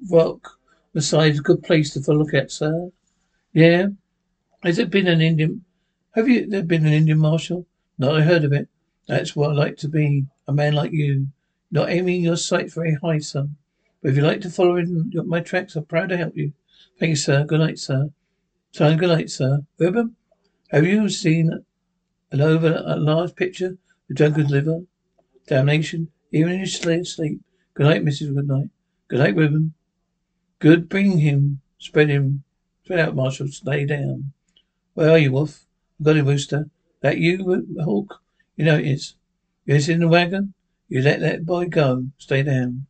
rock. 0.09 0.59
The 0.93 1.01
side's 1.01 1.39
a 1.39 1.43
good 1.43 1.63
place 1.63 1.93
to 1.93 2.11
look 2.13 2.33
at, 2.33 2.51
sir. 2.51 2.91
Yeah. 3.53 3.87
Has 4.61 4.79
it 4.79 4.89
been 4.91 5.07
an 5.07 5.21
Indian? 5.21 5.65
Have 6.11 6.29
you 6.29 6.47
there 6.47 6.63
been 6.63 6.85
an 6.85 6.93
Indian 6.93 7.19
marshal? 7.19 7.65
Not 7.97 8.15
I 8.15 8.21
heard 8.21 8.43
of 8.43 8.53
it. 8.53 8.67
That's 9.07 9.35
what 9.35 9.49
I 9.49 9.53
like 9.53 9.77
to 9.77 9.87
be. 9.87 10.25
A 10.47 10.53
man 10.53 10.73
like 10.73 10.91
you. 10.91 11.27
Not 11.71 11.89
aiming 11.89 12.21
your 12.21 12.37
sights 12.37 12.75
very 12.75 12.95
high, 13.01 13.17
son. 13.19 13.55
But 14.01 14.11
if 14.11 14.17
you 14.17 14.23
like 14.23 14.41
to 14.41 14.49
follow 14.49 14.75
in 14.75 15.11
my 15.25 15.39
tracks, 15.39 15.75
I'm 15.75 15.85
proud 15.85 16.09
to 16.09 16.17
help 16.17 16.37
you. 16.37 16.53
Thank 16.99 17.09
you, 17.11 17.15
sir. 17.15 17.43
Good 17.45 17.59
night, 17.59 17.79
sir. 17.79 18.11
Son, 18.71 18.97
good 18.97 19.09
night, 19.09 19.29
sir. 19.29 19.61
Reuben, 19.79 20.15
have 20.69 20.85
you 20.85 21.09
seen 21.09 21.63
an 22.31 22.41
over 22.41 22.83
a 22.85 22.95
large 22.95 23.35
picture 23.35 23.77
of 24.09 24.15
Duncan's 24.15 24.51
liver? 24.51 24.81
Damnation. 25.47 26.09
Even 26.31 26.53
in 26.53 26.59
his 26.59 26.75
sleep. 26.75 27.41
Good 27.75 27.87
night, 27.87 28.05
Mrs. 28.05 28.35
Good 28.35 28.47
night. 28.47 28.69
Good 29.07 29.19
night, 29.19 29.35
Reuben. 29.35 29.73
Good. 30.59 30.89
Bring 30.89 31.17
him. 31.17 31.61
Spread 31.79 32.09
him. 32.09 32.43
Spread 32.83 32.99
out, 32.99 33.15
Marshal. 33.15 33.47
Lay 33.63 33.85
down. 33.85 34.31
Where 34.93 35.09
are 35.09 35.17
you, 35.17 35.31
Wolf? 35.31 35.65
I've 35.99 36.05
got 36.05 36.17
him, 36.17 36.27
Rooster. 36.27 36.69
That 37.01 37.17
you, 37.17 37.65
Hawk? 37.83 38.21
You 38.55 38.65
know 38.65 38.77
it 38.77 38.85
is. 38.85 39.15
You're 39.65 39.77
in 39.89 40.01
the 40.01 40.07
wagon? 40.07 40.53
You 40.87 41.01
let 41.01 41.19
that 41.21 41.45
boy 41.45 41.65
go. 41.65 42.07
Stay 42.19 42.43
down. 42.43 42.85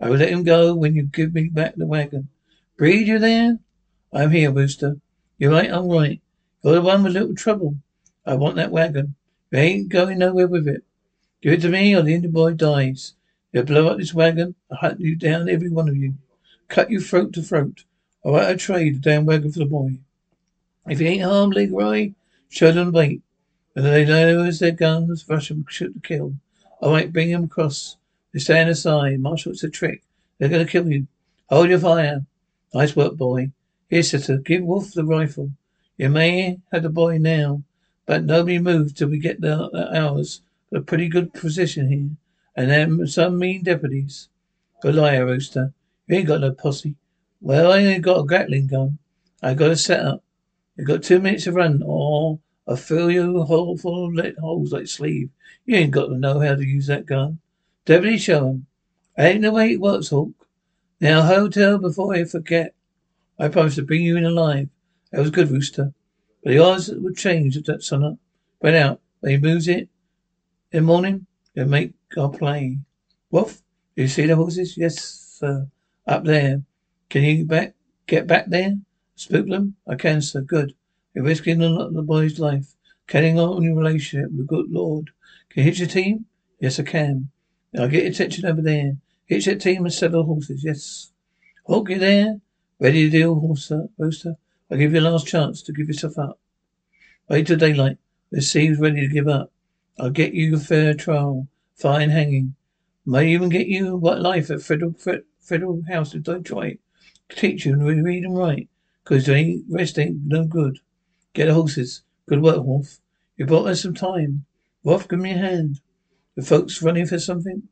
I 0.00 0.10
will 0.10 0.16
let 0.16 0.30
him 0.30 0.42
go 0.42 0.74
when 0.74 0.96
you 0.96 1.04
give 1.04 1.32
me 1.32 1.48
back 1.48 1.76
the 1.76 1.86
wagon. 1.86 2.28
Breed, 2.76 3.06
you 3.06 3.18
there? 3.20 3.60
I'm 4.12 4.32
here, 4.32 4.50
Rooster. 4.50 4.96
You're 5.38 5.52
right, 5.52 5.70
I'm 5.70 5.88
right. 5.88 6.20
You're 6.64 6.74
the 6.74 6.82
one 6.82 7.04
with 7.04 7.12
little 7.12 7.34
trouble. 7.36 7.76
I 8.26 8.34
want 8.34 8.56
that 8.56 8.72
wagon. 8.72 9.14
You 9.52 9.58
ain't 9.60 9.88
going 9.88 10.18
nowhere 10.18 10.48
with 10.48 10.66
it. 10.66 10.82
Give 11.40 11.52
it 11.52 11.60
to 11.62 11.68
me 11.68 11.94
or 11.94 12.02
the 12.02 12.14
Indian 12.14 12.32
boy 12.32 12.54
dies. 12.54 13.14
You'll 13.56 13.64
blow 13.64 13.88
up 13.88 13.96
this 13.96 14.12
wagon. 14.12 14.54
I'll 14.70 14.76
hunt 14.76 15.00
you 15.00 15.16
down, 15.16 15.48
every 15.48 15.70
one 15.70 15.88
of 15.88 15.96
you. 15.96 16.16
Cut 16.68 16.90
you 16.90 17.00
throat 17.00 17.32
to 17.32 17.42
throat. 17.42 17.84
All 18.20 18.34
right, 18.34 18.50
I 18.50 18.54
trade 18.54 18.96
the 18.96 18.98
damn 18.98 19.24
wagon 19.24 19.50
for 19.50 19.60
the 19.60 19.64
boy. 19.64 19.92
If 20.86 20.98
he 20.98 21.06
ain't 21.06 21.22
harmed 21.22 21.54
Leroy, 21.54 22.12
show 22.50 22.70
them 22.70 22.92
bait. 22.92 23.22
When 23.72 23.86
they 23.86 24.04
lose 24.04 24.58
their 24.58 24.72
guns, 24.72 25.24
rush 25.26 25.48
them, 25.48 25.64
shoot 25.70 25.94
to 25.94 26.00
kill. 26.00 26.34
All 26.82 26.92
right, 26.92 27.10
bring 27.10 27.30
him 27.30 27.44
across. 27.44 27.96
They 28.34 28.40
stand 28.40 28.68
aside. 28.68 29.20
Marshal, 29.20 29.52
it's 29.52 29.64
a 29.64 29.70
trick. 29.70 30.02
They're 30.36 30.50
going 30.50 30.66
to 30.66 30.70
kill 30.70 30.92
you. 30.92 31.06
Hold 31.48 31.70
your 31.70 31.78
fire. 31.78 32.26
Nice 32.74 32.94
work, 32.94 33.16
boy. 33.16 33.52
Here, 33.88 34.02
sister, 34.02 34.36
give 34.36 34.64
Wolf 34.64 34.92
the 34.92 35.02
rifle. 35.02 35.52
You 35.96 36.10
may 36.10 36.58
have 36.72 36.82
the 36.82 36.90
boy 36.90 37.16
now, 37.16 37.62
but 38.04 38.22
nobody 38.22 38.58
moves 38.58 38.92
till 38.92 39.08
we 39.08 39.18
get 39.18 39.40
the, 39.40 39.70
the 39.72 39.98
ours. 39.98 40.42
A 40.74 40.82
pretty 40.82 41.08
good 41.08 41.32
position 41.32 41.88
here, 41.88 42.10
and 42.56 42.70
them 42.70 43.06
some 43.06 43.38
mean 43.38 43.62
deputies. 43.62 44.28
Good 44.80 44.94
liar, 44.94 45.26
Rooster. 45.26 45.72
You 46.06 46.18
ain't 46.18 46.28
got 46.28 46.40
no 46.40 46.52
posse. 46.52 46.96
Well, 47.40 47.72
I 47.72 47.78
ain't 47.78 48.02
got 48.02 48.20
a 48.20 48.26
Gatling 48.26 48.66
gun. 48.66 48.98
I 49.42 49.54
got 49.54 49.70
a 49.70 49.76
set 49.76 50.00
up. 50.00 50.24
You 50.76 50.84
got 50.84 51.02
two 51.02 51.20
minutes 51.20 51.44
to 51.44 51.52
run, 51.52 51.82
or 51.84 52.38
I'll 52.66 52.76
fill 52.76 53.10
you 53.10 53.42
hole 53.42 53.76
full 53.76 54.18
of 54.18 54.36
holes 54.38 54.72
like 54.72 54.88
sleeve. 54.88 55.30
You 55.64 55.76
ain't 55.76 55.92
got 55.92 56.06
to 56.06 56.18
know 56.18 56.40
how 56.40 56.54
to 56.54 56.64
use 56.64 56.86
that 56.86 57.06
gun. 57.06 57.38
Deputy, 57.84 58.18
show 58.18 58.48
'em. 58.48 58.66
Ain't 59.18 59.42
the 59.42 59.52
way 59.52 59.72
it 59.72 59.80
works, 59.80 60.08
Hawk. 60.08 60.48
Now, 61.00 61.22
hotel 61.22 61.78
before 61.78 62.14
I 62.14 62.24
forget. 62.24 62.74
I 63.38 63.48
promised 63.48 63.76
to 63.76 63.82
bring 63.82 64.02
you 64.02 64.16
in 64.16 64.24
alive. 64.24 64.68
That 65.12 65.20
was 65.20 65.30
good, 65.30 65.50
Rooster. 65.50 65.92
But 66.42 66.50
the 66.50 66.58
odds 66.58 66.90
would 66.90 67.16
change 67.16 67.56
at 67.56 67.66
that 67.66 67.82
sun 67.82 68.04
up. 68.04 68.18
Spread 68.58 68.74
out. 68.74 69.00
When 69.20 69.32
he 69.32 69.38
moves 69.38 69.68
it 69.68 69.88
in 70.72 70.80
the 70.80 70.80
morning, 70.82 71.26
they'll 71.54 71.66
make 71.66 71.92
our 72.16 72.30
play. 72.30 72.78
Wolf, 73.30 73.62
do 73.94 74.02
you 74.02 74.08
see 74.08 74.26
the 74.26 74.36
horses? 74.36 74.76
Yes, 74.76 75.02
sir. 75.38 75.68
Up 76.06 76.24
there. 76.24 76.62
Can 77.08 77.22
you 77.22 77.44
back 77.44 77.74
get 78.06 78.26
back 78.26 78.46
there? 78.48 78.74
Spook 79.16 79.48
them? 79.48 79.76
I 79.86 79.94
can, 79.96 80.20
sir. 80.20 80.40
Good. 80.40 80.74
You're 81.14 81.24
risking 81.24 81.58
the, 81.58 81.90
the 81.92 82.02
boy's 82.02 82.38
life. 82.38 82.74
Carrying 83.06 83.38
on 83.38 83.62
your 83.62 83.76
relationship 83.76 84.30
with 84.30 84.38
the 84.38 84.44
good 84.44 84.70
Lord. 84.70 85.10
Can 85.48 85.62
you 85.62 85.70
hitch 85.70 85.78
your 85.78 85.88
team? 85.88 86.26
Yes, 86.60 86.78
I 86.78 86.82
can. 86.82 87.30
Now 87.72 87.86
get 87.86 88.02
your 88.02 88.12
attention 88.12 88.46
over 88.46 88.60
there. 88.60 88.96
Hitch 89.26 89.46
that 89.46 89.60
team 89.60 89.84
and 89.84 89.92
several 89.92 90.24
horses. 90.24 90.64
Yes. 90.64 91.12
Hawk, 91.64 91.90
you 91.90 91.98
there? 91.98 92.40
Ready 92.78 93.04
to 93.04 93.10
deal, 93.10 93.36
horser, 93.36 93.88
rooster? 93.98 94.36
I'll 94.70 94.78
give 94.78 94.92
you 94.92 95.00
a 95.00 95.02
last 95.02 95.26
chance 95.26 95.62
to 95.62 95.72
give 95.72 95.88
yourself 95.88 96.18
up. 96.18 96.38
Wait 97.28 97.46
till 97.46 97.56
daylight. 97.56 97.98
The 98.30 98.42
sea's 98.42 98.78
ready 98.78 99.00
to 99.00 99.12
give 99.12 99.28
up. 99.28 99.50
I'll 99.98 100.10
get 100.10 100.34
you 100.34 100.56
a 100.56 100.58
fair 100.58 100.94
trial, 100.94 101.48
fine 101.76 102.10
hanging. 102.10 102.54
May 103.04 103.28
even 103.32 103.50
get 103.50 103.66
you 103.66 103.96
what 103.96 104.20
life 104.20 104.50
at 104.50 104.62
federal 104.62 104.94
federal 105.38 105.82
house 105.88 106.14
in 106.14 106.22
Detroit. 106.22 106.78
Teach 107.28 107.66
you 107.66 107.76
to 107.76 107.84
read 107.84 108.24
and 108.24 108.36
write, 108.36 108.68
cause 109.04 109.28
ain't 109.28 109.64
rest 109.70 109.98
ain't 109.98 110.24
no 110.24 110.44
good. 110.44 110.78
Get 111.34 111.46
the 111.46 111.54
horses. 111.54 112.02
Good 112.26 112.42
work, 112.42 112.64
Wolf. 112.64 113.00
You 113.36 113.46
bought 113.46 113.68
us 113.68 113.82
some 113.82 113.94
time. 113.94 114.46
Wolf, 114.82 115.06
give 115.06 115.20
me 115.20 115.32
a 115.32 115.38
hand. 115.38 115.80
The 116.34 116.42
folks 116.42 116.82
running 116.82 117.06
for 117.06 117.18
something 117.18 117.64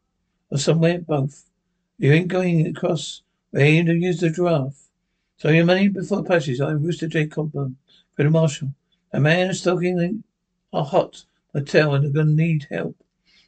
or 0.50 0.58
somewhere, 0.58 1.00
both. 1.00 1.50
You 1.98 2.12
ain't 2.12 2.28
going 2.28 2.66
across. 2.66 3.22
We 3.52 3.62
aim 3.62 3.86
to 3.86 3.94
use 3.94 4.20
the 4.20 4.30
giraffe. 4.30 4.90
So 5.38 5.48
your 5.48 5.64
money 5.64 5.88
before 5.88 6.22
passage. 6.22 6.60
I'm 6.60 6.82
Rooster 6.82 7.08
J. 7.08 7.26
Cogburn, 7.26 7.76
Federal 8.16 8.32
Marshal. 8.32 8.74
A 9.12 9.20
man 9.20 9.50
is 9.50 9.60
stoking 9.60 10.24
a 10.72 10.84
hot 10.84 11.24
motel 11.54 11.94
and 11.94 12.04
are 12.04 12.10
gonna 12.10 12.32
need 12.32 12.66
help. 12.70 13.03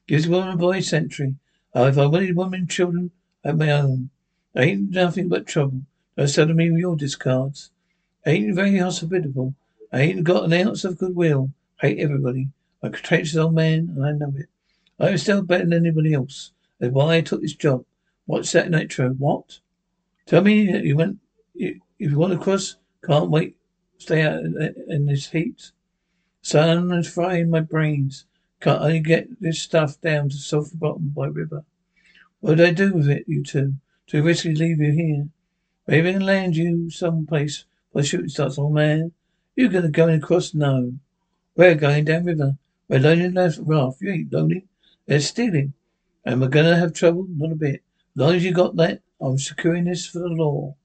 Gives 0.07 0.29
woman 0.29 0.51
and 0.51 0.59
boy 0.59 0.81
sentry. 0.81 1.35
Uh, 1.75 1.85
if 1.85 1.99
I 1.99 2.07
wanted 2.07 2.37
women 2.37 2.61
and 2.61 2.71
children, 2.71 3.11
I 3.45 3.49
have 3.49 3.59
my 3.59 3.71
own. 3.71 4.11
I 4.55 4.63
ain't 4.63 4.91
nothing 4.91 5.29
but 5.29 5.47
trouble. 5.47 5.83
Don't 6.17 6.57
me 6.57 6.71
with 6.71 6.81
your 6.81 6.97
discards. 6.97 7.71
I 8.25 8.31
ain't 8.31 8.55
very 8.55 8.79
hospitable. 8.79 9.55
I 9.93 10.01
ain't 10.01 10.25
got 10.25 10.45
an 10.45 10.53
ounce 10.53 10.85
of 10.85 10.99
goodwill. 10.99 11.51
Hate 11.81 11.99
everybody. 11.99 12.49
I'm 12.83 12.89
a 12.89 12.93
contentious 12.93 13.37
old 13.37 13.55
man, 13.55 13.93
and 13.95 14.05
I 14.05 14.13
know 14.13 14.33
it. 14.37 14.49
I'm 14.99 15.19
still 15.19 15.43
better 15.43 15.65
than 15.65 15.87
anybody 15.87 16.15
else. 16.15 16.53
That's 16.79 16.93
why 16.93 17.17
I 17.17 17.21
took 17.21 17.43
this 17.43 17.55
job. 17.55 17.85
What's 18.25 18.53
that 18.53 18.71
nitro? 18.71 19.11
What? 19.11 19.61
Tell 20.27 20.43
me 20.43 20.71
that 20.73 20.85
you 20.85 20.97
went 20.97 21.19
if 21.59 21.81
you 21.99 22.19
want 22.19 22.33
to 22.33 22.39
cross, 22.39 22.77
can't 23.03 23.31
wait. 23.31 23.57
Stay 23.99 24.23
out 24.23 24.41
in 24.45 25.07
this 25.07 25.31
heat. 25.31 25.73
Sun 26.43 26.93
is 26.93 27.09
frying 27.09 27.51
my 27.51 27.61
brains. 27.61 28.27
Can't 28.61 28.83
I 28.83 28.99
get 28.99 29.41
this 29.41 29.61
stuff 29.61 30.01
down 30.01 30.31
to 30.31 30.37
Sulphur 30.37 30.77
Bottom 30.77 31.13
by 31.15 31.27
river? 31.27 31.65
What 32.41 32.57
did 32.57 32.69
I 32.69 32.73
do 32.73 32.95
with 32.95 33.09
it, 33.09 33.25
you 33.27 33.43
two? 33.43 33.75
Too 34.07 34.23
risky 34.23 34.55
to 34.55 34.59
leave 34.59 34.81
you 34.81 34.93
here. 34.93 35.29
Maybe 35.87 36.09
I 36.09 36.13
can 36.13 36.27
land 36.27 36.57
you 36.57 36.91
someplace 36.91 37.65
the 37.93 38.03
shooting 38.03 38.29
starts, 38.29 38.59
old 38.59 38.75
man. 38.75 39.13
You're 39.55 39.71
gonna 39.71 39.89
go 39.89 40.09
across? 40.09 40.53
No. 40.53 40.93
We're 41.55 41.75
going 41.75 42.05
down 42.05 42.25
river. 42.25 42.59
We're 42.89 43.01
lonely 43.01 43.31
left 43.31 43.59
raft. 43.63 44.03
You 44.03 44.13
ain't 44.13 44.33
lonely. 44.33 44.67
They're 45.07 45.21
stealing. 45.21 45.73
And 46.25 46.41
we're 46.41 46.49
gonna 46.49 46.77
have 46.77 46.93
trouble? 46.93 47.27
Not 47.29 47.53
a 47.53 47.55
bit. 47.55 47.83
As 48.15 48.21
long 48.21 48.35
as 48.35 48.45
you 48.45 48.53
got 48.53 48.77
that, 48.77 49.01
I'm 49.21 49.39
securing 49.39 49.85
this 49.85 50.07
for 50.07 50.19
the 50.19 50.29
law. 50.29 50.77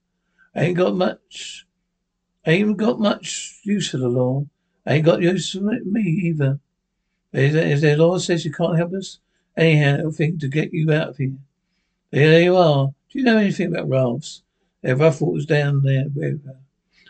Ain't 0.56 0.78
got 0.78 0.96
much. 0.96 1.66
Ain't 2.46 2.78
got 2.78 3.00
much 3.00 3.60
use 3.64 3.90
for 3.90 3.98
the 3.98 4.08
law. 4.08 4.46
Ain't 4.88 5.06
got 5.06 5.22
use 5.22 5.52
for 5.52 5.62
me 5.62 6.02
either. 6.02 6.60
Is 7.34 7.54
there, 7.54 7.68
is 7.68 7.82
there 7.82 7.98
law 7.98 8.18
says 8.18 8.44
you 8.44 8.52
can't 8.52 8.78
help 8.78 8.94
us? 8.94 9.20
Anyhow, 9.56 10.10
think 10.12 10.40
to 10.40 10.48
get 10.48 10.74
you 10.74 10.92
out 10.92 11.10
of 11.10 11.18
here. 11.18 11.38
There 12.12 12.42
you 12.42 12.58
are. 12.58 12.88
Do 13.10 13.20
you 13.20 13.24
know 13.24 13.38
anything 13.38 13.68
about 13.68 13.90
rafts? 13.90 14.44
Their 14.82 14.98
waters 14.98 15.46
down 15.46 15.84
there 15.84 16.06
river. 16.14 16.58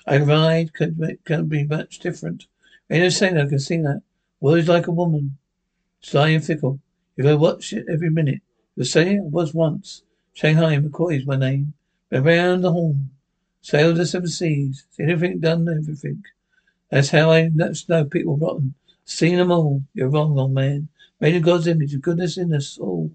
I 0.05 0.17
ride 0.17 0.73
can 0.73 1.17
can 1.25 1.47
be 1.47 1.63
much 1.63 1.99
different. 1.99 2.47
No 2.89 3.09
saying 3.09 3.37
I 3.37 3.47
can 3.47 3.59
see 3.59 3.77
that. 3.77 4.01
Words 4.39 4.67
like 4.67 4.87
a 4.87 4.91
woman. 4.91 5.37
Sly 6.01 6.29
and 6.29 6.43
fickle. 6.43 6.79
If 7.15 7.25
I 7.25 7.35
watch 7.35 7.73
it 7.73 7.85
every 7.89 8.09
minute. 8.09 8.41
The 8.75 8.85
say 8.85 9.17
I 9.17 9.21
was 9.21 9.53
once. 9.53 10.03
Shanghai 10.33 10.77
McCoy 10.77 11.19
is 11.19 11.25
my 11.25 11.35
name. 11.35 11.73
Been 12.09 12.27
around 12.27 12.61
the 12.61 12.71
horn. 12.71 13.11
Sailed 13.61 13.97
the 13.97 14.05
seven 14.05 14.27
seas. 14.27 14.85
Seen 14.91 15.09
everything, 15.09 15.39
done 15.39 15.69
everything. 15.69 16.23
That's 16.89 17.09
how 17.09 17.31
I 17.31 17.49
know 17.49 18.05
people 18.05 18.37
rotten. 18.37 18.73
Seen 19.11 19.35
them 19.35 19.51
all. 19.51 19.83
You're 19.93 20.07
wrong, 20.07 20.39
old 20.39 20.53
man. 20.53 20.87
Made 21.19 21.35
in 21.35 21.43
God's 21.43 21.67
image 21.67 21.93
of 21.93 22.01
goodness 22.01 22.37
in 22.37 22.53
us 22.53 22.77
all. 22.77 23.11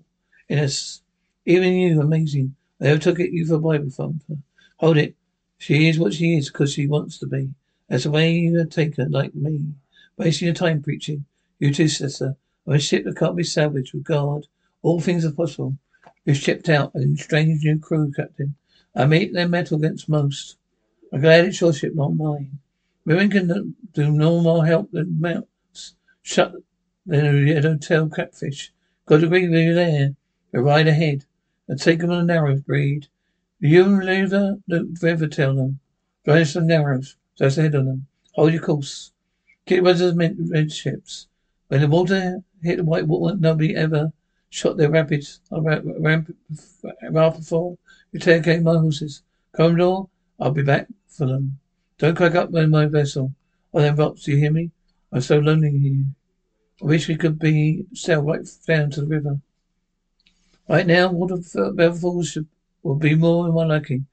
In 0.47 0.59
us. 0.59 1.01
Even 1.47 1.73
you, 1.73 2.03
amazing. 2.03 2.55
I 2.83 2.89
ever 2.89 3.01
took 3.01 3.19
it 3.19 3.33
you 3.33 3.47
for 3.47 3.55
a 3.55 3.59
Bible 3.59 3.89
thumper. 3.89 4.37
Hold 4.77 4.99
it. 4.99 5.17
She 5.57 5.89
is 5.89 5.99
what 5.99 6.13
she 6.13 6.37
is 6.37 6.51
because 6.51 6.75
she 6.75 6.87
wants 6.87 7.19
to 7.19 7.27
be. 7.27 7.55
That's 7.89 8.05
the 8.05 8.11
way 8.11 8.31
you 8.31 8.63
take 8.67 8.99
her, 8.99 9.09
like 9.09 9.35
me. 9.35 9.73
Wasting 10.19 10.47
your 10.47 10.55
time 10.55 10.83
preaching. 10.83 11.25
You 11.59 11.73
too, 11.73 11.89
sister. 11.89 12.37
I'm 12.67 12.75
a 12.75 12.79
ship 12.79 13.05
that 13.05 13.17
can't 13.17 13.35
be 13.35 13.43
salvaged 13.43 13.95
with 13.95 14.05
God. 14.05 14.47
All 14.83 15.01
things 15.01 15.25
are 15.25 15.33
possible. 15.33 15.79
You've 16.27 16.37
shipped 16.37 16.69
out 16.69 16.95
a 16.95 17.17
strange 17.17 17.65
new 17.65 17.79
crew, 17.79 18.13
Captain. 18.13 18.55
I 18.95 19.07
meet 19.07 19.33
their 19.33 19.49
metal 19.49 19.79
against 19.79 20.11
most. 20.11 20.59
I'm 21.11 21.23
glad 21.23 21.47
it's 21.47 21.61
your 21.63 21.73
ship, 21.73 21.95
not 21.95 22.15
mine. 22.15 22.59
Women 23.07 23.31
can 23.31 23.75
do 23.95 24.11
no 24.11 24.43
more 24.43 24.67
help 24.67 24.91
than 24.91 25.19
mounts. 25.19 25.49
Shut 26.29 26.57
the 27.07 27.61
hotel 27.62 28.09
catfish. 28.09 28.72
Got 29.07 29.22
agree 29.22 29.49
with 29.49 29.61
you 29.61 29.74
there. 29.74 30.16
But 30.51 30.62
ride 30.62 30.89
ahead 30.89 31.24
and 31.68 31.81
take 31.81 32.01
them 32.01 32.11
on 32.11 32.27
the 32.27 32.35
narrows, 32.35 32.62
breed. 32.62 33.07
You 33.61 34.03
leave 34.03 34.31
the, 34.31 34.61
the 34.66 34.93
river, 35.01 35.29
tell 35.29 35.55
them. 35.55 35.79
Drive 36.24 36.49
some 36.49 36.66
narrows. 36.66 37.16
Just 37.39 37.59
ahead 37.59 37.77
of 37.77 37.85
them. 37.87 38.09
Hold 38.33 38.53
your 38.53 38.61
course. 38.61 39.12
Keep 39.66 39.85
the 40.37 40.51
red 40.51 40.72
ships. 40.72 41.29
When 41.68 41.81
the 41.81 41.87
water 41.87 42.43
hit 42.61 42.79
the 42.79 42.85
white 42.85 43.07
water, 43.07 43.37
nobody 43.37 43.77
ever 43.77 44.12
shot 44.51 44.79
their 44.79 44.91
rapids. 44.91 45.41
Uh, 45.53 45.62
Ramp, 45.62 46.35
raft 47.09 47.39
before. 47.39 47.79
You 48.11 48.18
take 48.18 48.43
care 48.43 48.61
my 48.61 48.77
horses. 48.77 49.22
Commodore, 49.53 50.09
I'll 50.41 50.51
be 50.51 50.64
back 50.64 50.89
for 51.07 51.27
them. 51.27 51.61
Don't 51.99 52.16
crack 52.16 52.35
up 52.35 52.51
my 52.51 52.87
vessel. 52.87 53.33
Oh, 53.72 53.81
them 53.81 53.95
rocks, 53.95 54.24
do 54.24 54.33
you 54.33 54.39
hear 54.39 54.51
me? 54.51 54.72
I'm 55.17 55.23
so 55.23 55.39
lonely 55.39 55.71
here. 55.79 56.05
I 56.83 56.85
wish 56.85 57.09
we 57.09 57.17
could 57.17 57.39
be 57.39 57.87
sail 57.95 58.21
right 58.21 58.47
down 58.67 58.91
to 58.91 59.01
the 59.01 59.07
river. 59.07 59.41
Right 60.69 60.87
now, 60.87 61.11
water 61.11 61.39
Falls 61.39 62.37
uh, 62.37 62.43
will 62.83 62.97
be 62.97 63.14
more 63.14 63.49
in 63.49 63.55
my 63.55 63.64
liking. 63.64 64.05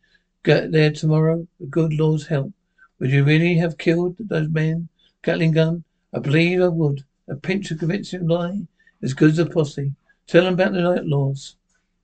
Get 0.43 0.72
there 0.72 0.93
tomorrow, 0.93 1.45
with 1.60 1.72
good 1.72 1.91
Lord's 1.91 2.28
help. 2.28 2.54
Would 2.99 3.12
you 3.12 3.26
really 3.26 3.56
have 3.56 3.78
killed 3.78 4.16
those 4.18 4.47
men? 4.47 4.88
Gatling 5.24 5.51
gun? 5.51 5.84
I 6.14 6.20
believe 6.20 6.62
I 6.62 6.70
would. 6.70 7.04
A 7.28 7.36
pinch 7.36 7.70
of 7.72 7.80
convincing 7.80 8.26
lie, 8.26 8.62
as 9.01 9.14
good 9.14 9.32
as 9.32 9.39
a 9.39 9.45
posse. 9.45 9.91
Tell 10.26 10.45
them 10.45 10.54
about 10.54 10.72
the 10.72 10.84
night 10.84 11.04
laws 11.04 11.58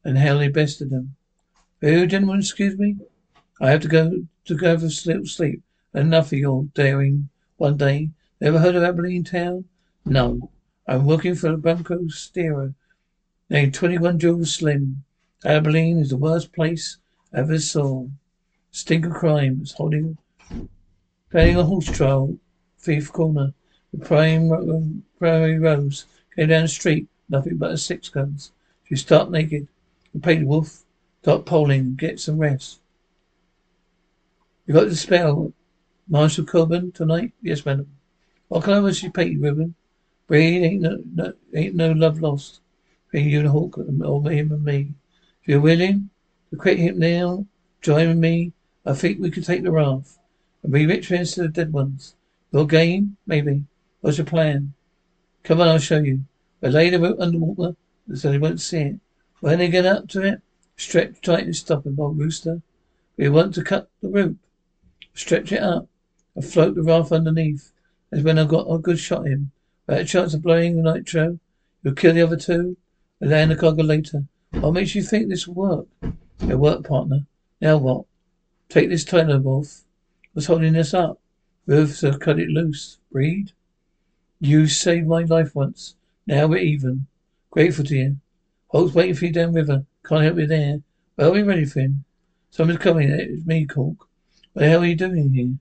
and 0.04 0.18
how 0.18 0.38
they 0.38 0.50
bested 0.50 0.89
them. 0.89 1.16
Oh, 1.82 2.06
gentlemen, 2.06 2.39
excuse 2.39 2.78
me. 2.78 2.97
I 3.62 3.72
have 3.72 3.82
to 3.84 3.88
go 3.88 4.26
to 4.43 4.56
go 4.56 4.78
for 4.78 4.89
sleep. 4.89 5.26
sleep. 5.26 5.62
Enough 5.93 6.34
of 6.34 6.39
your 6.39 6.66
daring. 6.74 7.30
One 7.56 7.78
day. 7.78 8.10
Never 8.42 8.60
heard 8.60 8.76
of 8.76 8.84
Abilene 8.84 9.26
Town? 9.26 9.66
No. 10.06 10.50
I'm 10.88 11.06
working 11.06 11.36
for 11.36 11.50
a 11.50 11.58
bunco 11.58 12.08
steerer 12.08 12.74
named 13.50 13.74
21 13.74 14.18
Jules 14.18 14.54
Slim. 14.54 15.04
Abilene 15.44 16.00
is 16.00 16.12
the 16.12 16.18
worst 16.18 16.54
place 16.54 16.98
I 17.34 17.40
ever 17.40 17.60
saw. 17.60 18.08
Stink 18.72 19.06
of 19.06 19.14
crime 19.14 19.60
is 19.62 19.74
holding, 19.74 20.18
planning 21.30 21.58
a 21.58 21.64
horse 21.64 21.88
trial, 21.88 22.38
Fifth 22.78 23.12
Corner. 23.12 23.54
The 23.92 24.06
prime 24.06 24.54
um, 24.54 25.04
prairie 25.18 25.60
rose 25.60 26.06
came 26.34 26.48
down 26.48 26.62
the 26.62 26.68
street, 26.70 27.10
nothing 27.28 27.58
but 27.58 27.72
a 27.72 27.78
six 27.78 28.08
guns. 28.08 28.54
She 28.86 28.96
stark 28.96 29.30
naked. 29.30 29.68
The 30.14 30.22
paid 30.22 30.46
wolf, 30.46 30.84
start 31.22 31.46
polling, 31.46 31.96
get 31.96 32.22
some 32.22 32.38
rest. 32.38 32.80
You 34.66 34.76
got 34.76 34.88
the 34.88 34.96
spell, 34.96 35.52
Marshal 36.08 36.46
Cogburn, 36.46 36.94
tonight? 36.94 37.34
Yes, 37.42 37.66
madam. 37.66 37.99
What 38.50 38.64
color 38.64 38.82
was 38.82 38.97
she 38.97 39.10
painted, 39.10 39.41
ribbon? 39.41 39.76
Breed 40.28 40.64
ain't 40.64 40.82
no, 40.82 41.02
no, 41.16 41.34
ain't 41.56 41.76
no 41.76 41.91
love 41.91 42.20
lost. 42.20 42.62
Between 43.12 43.30
you 43.30 43.39
and 43.39 43.50
Hawk, 43.50 43.78
um, 43.78 44.02
or 44.04 44.30
him 44.30 44.52
and 44.52 44.64
me. 44.64 44.93
If 45.41 45.47
you're 45.47 45.62
willing 45.62 46.10
to 46.50 46.56
quit 46.56 46.80
him 46.80 47.00
now, 47.00 47.45
join 47.82 48.20
me. 48.20 48.54
I 48.86 48.93
think 48.93 49.20
we 49.20 49.32
could 49.32 49.45
take 49.45 49.64
the 49.64 49.72
raft 49.72 50.18
and 50.64 50.74
be 50.74 50.86
rich 50.86 51.12
instead 51.12 51.45
of 51.45 51.54
dead 51.54 51.72
ones. 51.72 52.16
Your 52.52 52.66
game? 52.66 53.18
Maybe. 53.28 53.64
What's 54.02 54.18
your 54.18 54.26
plan? 54.26 54.74
Come 55.43 55.62
on, 55.62 55.68
I'll 55.68 55.80
show 55.80 56.00
you. 56.00 56.26
I 56.64 56.68
lay 56.68 56.89
the 56.89 57.00
rope 57.00 57.20
underwater 57.20 57.76
so 58.14 58.32
they 58.32 58.38
won't 58.39 58.62
see 58.62 58.82
it. 58.82 59.00
When 59.41 59.60
they 59.60 59.70
get 59.70 59.86
up 59.86 60.08
to 60.10 60.22
it, 60.22 60.41
stretch 60.76 61.22
tight 61.22 61.45
and 61.45 61.56
stop 61.56 61.86
old 61.86 62.18
rooster. 62.18 62.62
We 63.16 63.30
want 63.30 63.54
to 63.56 63.64
cut 63.64 63.89
the 64.02 64.10
rope. 64.10 64.38
Stretch 65.14 65.52
it 65.52 65.62
up 65.62 65.88
and 66.36 66.43
float 66.43 66.76
the 66.76 66.84
raft 66.84 67.12
underneath. 67.12 67.72
That's 68.10 68.24
when 68.24 68.39
I've 68.39 68.47
got 68.47 68.68
a 68.68 68.78
good 68.78 68.99
shot 68.99 69.26
at 69.26 69.32
him. 69.32 69.51
Without 69.88 70.01
a 70.01 70.05
chance 70.05 70.34
of 70.34 70.41
blowing 70.41 70.82
the 70.82 70.93
nitro, 70.93 71.39
you'll 71.84 71.95
kill 71.95 72.14
the 72.14 72.22
other 72.22 72.38
two. 72.38 72.78
We'll 73.20 73.32
land 73.32 73.51
the 73.51 73.55
cargo 73.55 73.84
later. 73.84 74.24
What 74.51 74.74
makes 74.74 74.95
you 74.95 75.03
think 75.03 75.30
this 75.30 75.47
will 75.47 75.55
work? 75.55 75.88
Your 76.45 76.57
work 76.57 76.88
partner. 76.88 77.26
Now 77.62 77.78
what? 77.78 78.05
Take 78.70 78.89
this 78.89 79.03
Tyler 79.03 79.41
off. 79.43 79.82
What's 80.34 80.47
holding 80.47 80.76
us 80.76 80.93
up? 80.93 81.20
Roofs 81.66 82.01
have 82.01 82.20
cut 82.20 82.39
it 82.39 82.49
loose. 82.49 82.97
Breed? 83.12 83.51
You 84.39 84.68
saved 84.68 85.07
my 85.07 85.24
life 85.24 85.53
once. 85.53 85.95
Now 86.26 86.47
we're 86.47 86.57
even. 86.57 87.07
Grateful 87.51 87.86
to 87.86 87.95
you. 87.95 88.18
Holt's 88.68 88.93
waiting 88.93 89.16
for 89.16 89.26
you 89.26 89.34
downriver. 89.34 89.86
Can't 90.05 90.24
help 90.24 90.38
you 90.38 90.47
there. 90.47 90.82
Well, 91.18 91.32
we're 91.32 91.45
ready 91.45 91.66
for 91.66 91.82
him. 91.82 92.05
Someone's 92.51 92.80
coming. 92.80 93.10
It's 93.10 93.45
me, 93.45 93.66
Cork. 93.66 93.97
What 94.53 94.62
the 94.62 94.70
hell 94.70 94.82
are 94.82 94.86
you 94.86 94.95
doing 94.95 95.34
here? 95.34 95.55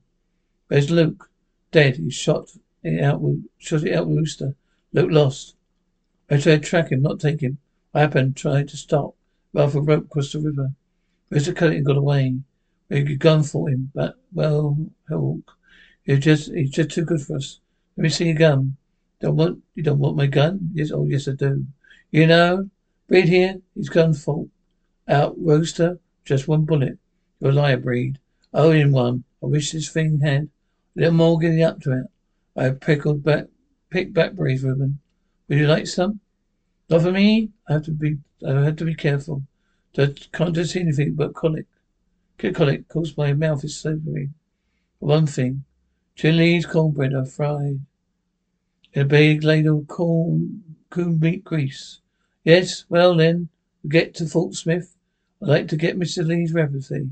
Where's 0.68 0.90
Luke? 0.90 1.30
Dead. 1.70 1.96
He 1.96 2.10
shot 2.10 2.50
it 2.82 3.02
out 3.02 3.20
with, 3.20 3.44
shot 3.58 3.84
it 3.84 3.94
out 3.94 4.06
with 4.06 4.18
Rooster. 4.18 4.54
Luke 4.92 5.10
lost. 5.10 5.54
I 6.30 6.38
tried 6.38 6.62
to 6.62 6.68
track 6.68 6.92
him, 6.92 7.02
not 7.02 7.20
take 7.20 7.40
him. 7.40 7.58
I 7.94 8.00
happened, 8.00 8.36
tried 8.36 8.68
to 8.68 8.76
stop. 8.76 9.14
Ralph 9.52 9.74
rope 9.74 10.04
across 10.04 10.32
the 10.32 10.40
river. 10.40 10.72
Mr. 11.30 11.54
Cutting 11.54 11.84
got 11.84 11.96
away. 11.96 12.40
We 12.88 12.98
a 13.00 13.16
gun 13.16 13.42
for 13.42 13.68
him, 13.68 13.90
but, 13.94 14.16
well, 14.32 14.78
Hawk, 15.10 15.58
he's 16.04 16.20
just, 16.20 16.52
he's 16.52 16.70
just 16.70 16.90
too 16.90 17.04
good 17.04 17.20
for 17.20 17.36
us. 17.36 17.60
Let 17.96 18.02
me 18.04 18.08
see 18.08 18.26
your 18.26 18.34
gun. 18.34 18.76
Don't 19.20 19.36
want, 19.36 19.62
you 19.74 19.82
don't 19.82 19.98
want 19.98 20.16
my 20.16 20.26
gun? 20.26 20.70
Yes, 20.72 20.90
oh, 20.90 21.04
yes, 21.04 21.28
I 21.28 21.32
do. 21.32 21.66
You 22.10 22.26
know, 22.26 22.70
Breed 23.08 23.28
here, 23.28 23.60
his 23.74 23.90
gun 23.90 24.14
fault. 24.14 24.48
Out, 25.06 25.34
Rooster, 25.38 25.98
just 26.24 26.48
one 26.48 26.64
bullet. 26.64 26.98
You're 27.40 27.50
a 27.50 27.54
liar, 27.54 27.76
Breed. 27.76 28.18
Oh, 28.54 28.70
in 28.70 28.92
one. 28.92 29.24
I 29.42 29.46
wish 29.46 29.72
this 29.72 29.90
thing 29.90 30.20
had 30.20 30.48
little 30.98 31.14
more 31.14 31.38
getting 31.38 31.62
up 31.62 31.80
to 31.82 31.92
it. 31.92 32.06
I 32.56 32.64
have 32.64 32.80
pickled 32.80 33.22
back, 33.22 33.46
picked 33.90 34.14
blackberries, 34.14 34.64
Reuben. 34.64 34.98
Would 35.48 35.58
you 35.58 35.66
like 35.66 35.86
some? 35.86 36.20
Not 36.90 37.02
for 37.02 37.12
me. 37.12 37.50
I 37.68 37.74
have 37.74 37.84
to 37.84 37.92
be. 37.92 38.18
I 38.46 38.52
have 38.52 38.76
to 38.76 38.84
be 38.84 38.94
careful. 38.94 39.42
I 39.96 40.14
can't 40.32 40.54
just 40.54 40.72
see 40.72 40.80
anything 40.80 41.14
but 41.14 41.34
colic. 41.34 41.66
Get 42.38 42.54
colic 42.54 42.88
caused 42.88 43.16
my 43.16 43.32
mouth 43.32 43.64
is 43.64 43.76
slippery. 43.76 44.30
For 45.00 45.06
one 45.06 45.26
thing, 45.26 45.64
chilies, 46.14 46.66
cornbread 46.66 47.14
are 47.14 47.24
fried 47.24 47.80
in 48.92 49.02
a 49.02 49.04
big 49.04 49.44
ladle 49.44 49.84
corn, 49.84 50.76
coon 50.90 51.20
meat 51.20 51.44
grease. 51.44 52.00
Yes, 52.44 52.84
well 52.88 53.16
then, 53.16 53.48
we 53.82 53.90
get 53.90 54.14
to 54.14 54.26
Fort 54.26 54.54
Smith. 54.54 54.96
I'd 55.42 55.48
like 55.48 55.68
to 55.68 55.76
get 55.76 55.98
Mr. 55.98 56.26
Lee's 56.26 56.52
recipe. 56.52 57.10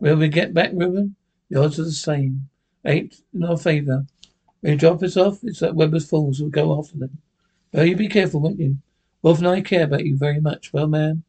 Will 0.00 0.16
we 0.16 0.28
get 0.28 0.52
back, 0.52 0.70
Reuben? 0.74 1.16
The 1.48 1.62
odds 1.62 1.78
are 1.78 1.84
the 1.84 1.92
same. 1.92 2.48
Eight 2.84 3.22
in 3.32 3.44
our 3.44 3.56
favour. 3.56 4.06
When 4.60 4.72
you 4.72 4.78
drop 4.78 5.02
us 5.02 5.16
off, 5.16 5.38
it's 5.42 5.62
like 5.62 5.74
Webber's 5.74 6.08
Falls. 6.08 6.40
We'll 6.40 6.50
go 6.50 6.78
after 6.78 6.96
them. 6.98 7.18
Well, 7.72 7.84
you 7.84 7.96
be 7.96 8.08
careful, 8.08 8.40
won't 8.40 8.60
you? 8.60 8.78
Wolf 9.22 9.38
and 9.38 9.48
I 9.48 9.60
care 9.62 9.84
about 9.84 10.04
you 10.04 10.16
very 10.16 10.40
much. 10.40 10.72
Well, 10.72 10.86
ma'am, 10.86 11.24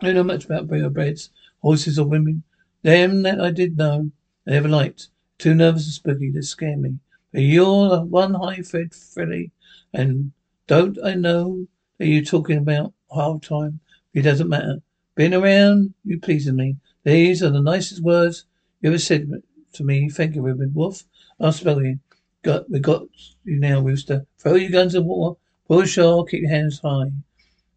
I 0.00 0.06
don't 0.06 0.14
know 0.16 0.24
much 0.24 0.44
about 0.46 0.66
breeds, 0.66 1.30
horses 1.60 1.98
or 1.98 2.06
women. 2.06 2.42
Them 2.82 3.22
that 3.22 3.40
I 3.40 3.50
did 3.50 3.76
know, 3.76 4.10
I 4.46 4.50
never 4.50 4.68
liked. 4.68 5.08
Too 5.38 5.54
nervous 5.54 5.84
and 5.84 5.92
spooky 5.92 6.32
to 6.32 6.42
scare 6.42 6.76
me. 6.76 6.98
But 7.32 7.42
you're 7.42 8.04
one 8.04 8.34
high 8.34 8.62
fed 8.62 8.94
Freddy, 8.94 9.52
and 9.92 10.32
don't 10.66 10.98
I 11.04 11.14
know 11.14 11.66
that 11.98 12.06
you're 12.06 12.24
talking 12.24 12.58
about 12.58 12.92
half 13.14 13.42
time? 13.42 13.80
It 14.12 14.22
doesn't 14.22 14.48
matter. 14.48 14.82
Been 15.14 15.34
around 15.34 15.94
you 16.04 16.18
pleasing 16.18 16.56
me. 16.56 16.76
These 17.04 17.42
are 17.42 17.50
the 17.50 17.60
nicest 17.60 18.02
words 18.02 18.44
you 18.80 18.90
ever 18.90 18.98
said 18.98 19.30
to 19.74 19.84
me. 19.84 20.08
Thank 20.08 20.34
you, 20.34 20.42
Reuben. 20.42 20.72
Wolf, 20.74 21.04
I'll 21.38 21.52
spell 21.52 21.82
you. 21.82 21.98
Got, 22.42 22.70
we 22.70 22.80
got 22.80 23.06
you 23.44 23.60
now, 23.60 23.80
Rooster. 23.80 24.26
Throw 24.38 24.54
your 24.54 24.70
guns 24.70 24.94
in 24.94 25.04
water. 25.04 25.38
Pull 25.68 25.80
ashore. 25.80 26.24
Keep 26.24 26.42
your 26.42 26.50
hands 26.50 26.80
high. 26.80 27.12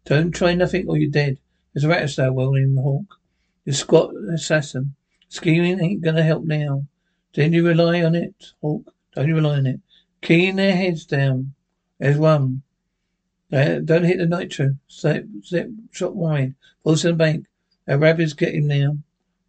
Don't 0.04 0.32
try 0.32 0.54
nothing 0.54 0.88
or 0.88 0.96
you're 0.96 1.10
dead. 1.10 1.38
There's 1.72 1.84
a 1.84 1.88
rat 1.88 2.08
star 2.10 2.30
the 2.30 2.80
hawk. 2.82 3.18
You 3.64 3.72
squat 3.72 4.14
assassin. 4.32 4.94
Scheming 5.28 5.80
ain't 5.80 6.02
gonna 6.02 6.22
help 6.22 6.44
now. 6.44 6.86
Don't 7.32 7.52
you 7.52 7.66
rely 7.66 8.02
on 8.02 8.14
it, 8.14 8.52
Hawk. 8.60 8.94
Don't 9.14 9.28
you 9.28 9.34
rely 9.34 9.56
on 9.56 9.66
it. 9.66 9.80
Keying 10.22 10.56
their 10.56 10.76
heads 10.76 11.04
down. 11.04 11.54
There's 11.98 12.18
one. 12.18 12.62
Uh, 13.52 13.80
don't 13.80 14.04
hit 14.04 14.18
the 14.18 14.26
nitro. 14.26 14.76
Step, 14.86 15.24
step, 15.42 15.68
shot 15.90 16.14
wide. 16.14 16.54
Fall 16.82 16.96
to 16.96 17.08
the 17.08 17.12
bank. 17.14 17.46
Our 17.88 17.98
rabbits 17.98 18.32
get 18.32 18.54
him 18.54 18.68
now. 18.68 18.98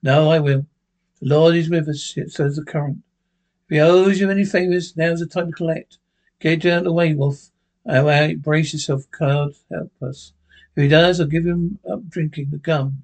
No, 0.01 0.29
I 0.31 0.39
will. 0.39 0.65
The 1.21 1.29
Lord 1.29 1.55
is 1.55 1.69
with 1.69 1.87
us, 1.87 2.17
says 2.27 2.55
the 2.55 2.63
current. 2.63 2.99
If 3.67 3.75
he 3.75 3.79
owes 3.79 4.19
you 4.19 4.29
any 4.29 4.45
favours, 4.45 4.95
now's 4.97 5.19
the 5.19 5.25
time 5.25 5.47
to 5.47 5.51
collect. 5.51 5.97
Get 6.39 6.65
out 6.65 6.79
of 6.79 6.83
the 6.83 6.93
way, 6.93 7.13
Wolf. 7.13 7.51
All 7.85 8.05
right, 8.05 8.41
brace 8.41 8.73
yourself, 8.73 9.09
card. 9.11 9.53
Help 9.71 9.91
us. 10.01 10.33
If 10.75 10.83
he 10.83 10.87
does, 10.89 11.19
I'll 11.19 11.27
give 11.27 11.45
him 11.45 11.79
up 11.89 12.07
drinking 12.09 12.49
the 12.51 12.57
gum. 12.57 13.03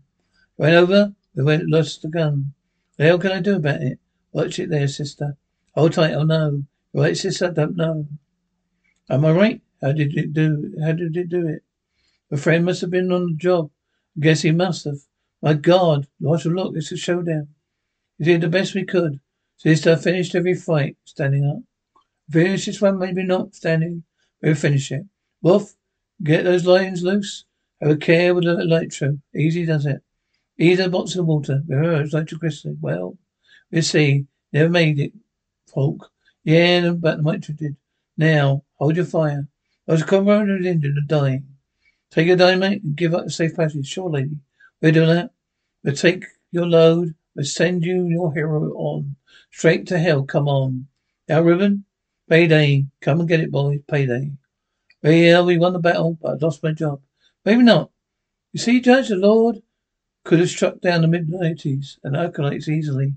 Went 0.57 0.76
over, 0.76 1.14
we 1.36 1.43
went 1.43 1.70
lost 1.70 2.01
the 2.01 2.09
gun. 2.09 2.53
What 2.97 3.05
hell 3.05 3.20
can 3.20 3.32
I 3.32 3.39
do 3.39 3.55
about 3.55 3.82
it? 3.82 3.99
Watch 4.34 4.59
it 4.59 4.70
there, 4.70 4.88
sister. 4.88 5.38
Hold 5.74 5.93
tight, 5.93 6.14
oh 6.14 6.24
no. 6.24 6.64
Right, 6.93 7.16
sister, 7.16 7.47
I 7.47 7.51
don't 7.51 7.78
know. 7.78 8.07
Am 9.09 9.26
I 9.26 9.32
right? 9.32 9.62
How 9.82 9.93
did 9.93 10.18
it 10.18 10.34
do 10.34 10.76
how 10.84 10.91
did 10.91 11.16
it 11.16 11.30
do 11.30 11.47
it? 11.47 11.64
A 12.30 12.38
friend 12.38 12.66
must 12.66 12.82
have 12.82 12.91
been 12.91 13.12
on 13.12 13.26
the 13.28 13.34
job. 13.38 13.72
I 14.18 14.20
guess 14.22 14.41
he 14.41 14.51
must 14.51 14.86
have. 14.86 14.99
My 15.41 15.53
God, 15.53 16.07
Marshal, 16.20 16.51
look, 16.51 16.76
it's 16.76 16.91
a 16.91 16.97
showdown. 16.97 17.47
We 18.22 18.26
did 18.26 18.42
the 18.42 18.50
best 18.50 18.76
we 18.76 18.86
could. 18.86 19.20
Sister 19.58 19.98
finished 19.98 20.36
every 20.36 20.54
fight, 20.54 20.96
standing 21.06 21.44
up. 21.44 21.58
Finish 22.30 22.68
this 22.68 22.80
one, 22.80 23.00
maybe 23.00 23.24
not, 23.24 23.56
standing. 23.56 24.04
We'll 24.44 24.54
finish 24.54 24.92
it. 24.92 25.08
Wolf, 25.42 25.74
get 26.22 26.44
those 26.44 26.68
lions 26.68 27.02
loose. 27.02 27.46
Have 27.82 27.90
a 27.90 27.98
care 27.98 28.36
with 28.36 28.44
the 28.44 28.64
nitro. 28.64 29.18
Easy 29.36 29.66
does 29.66 29.88
it. 29.88 30.04
Either 30.60 30.88
box 30.88 31.16
of 31.16 31.26
water. 31.26 31.64
Rehearse 31.68 32.14
nitroglycerin. 32.14 32.78
Well, 32.80 33.18
we'll 33.72 33.82
see. 33.82 34.28
Never 34.54 34.70
made 34.70 35.00
it, 35.00 35.14
folk. 35.74 36.12
Yeah, 36.44 36.92
but 36.92 37.24
the 37.24 37.32
nitro 37.32 37.56
did. 37.56 37.76
Now, 38.18 38.64
hold 38.76 38.98
your 38.98 39.06
fire. 39.06 39.48
I 39.88 39.94
was 39.94 40.04
corroded 40.04 40.64
injured 40.64 40.96
and 40.96 41.08
dying. 41.08 41.48
Take 42.12 42.28
your 42.28 42.38
dynamite 42.38 42.84
and 42.84 42.96
give 42.96 43.16
up 43.16 43.24
the 43.24 43.32
safe 43.32 43.56
passage. 43.56 43.88
Sure, 43.88 44.12
lady. 44.12 44.38
We'll 44.80 44.92
do 44.92 45.08
that. 45.08 45.32
We'll 45.84 45.96
take 45.96 46.26
your 46.52 46.68
load. 46.68 47.16
We'll 47.36 47.46
send 47.46 47.86
you 47.86 48.08
your 48.08 48.34
hero 48.34 48.74
on. 48.74 49.16
Straight 49.52 49.88
to 49.88 50.00
hell. 50.00 50.24
Come 50.24 50.48
on. 50.48 50.88
Now, 51.28 51.42
Ribbon. 51.42 51.86
Payday. 52.30 52.86
Come 53.02 53.20
and 53.20 53.30
get 53.30 53.40
it, 53.40 53.52
boys. 53.52 53.82
Payday. 53.90 54.32
Well, 55.04 55.46
we 55.46 55.58
won 55.58 55.74
the 55.74 55.80
battle, 55.80 56.18
but 56.22 56.32
I 56.32 56.46
lost 56.46 56.64
my 56.64 56.72
job. 56.72 57.02
Maybe 57.44 57.64
not. 57.64 57.92
You 58.54 58.60
see, 58.60 58.80
Judge, 58.80 59.10
the 59.10 59.16
Lord 59.16 59.62
could 60.24 60.40
have 60.40 60.50
struck 60.50 60.82
down 60.82 61.02
the 61.02 61.08
Midianites 61.08 62.00
and 62.04 62.16
Amalekites 62.16 62.68
easily. 62.68 63.16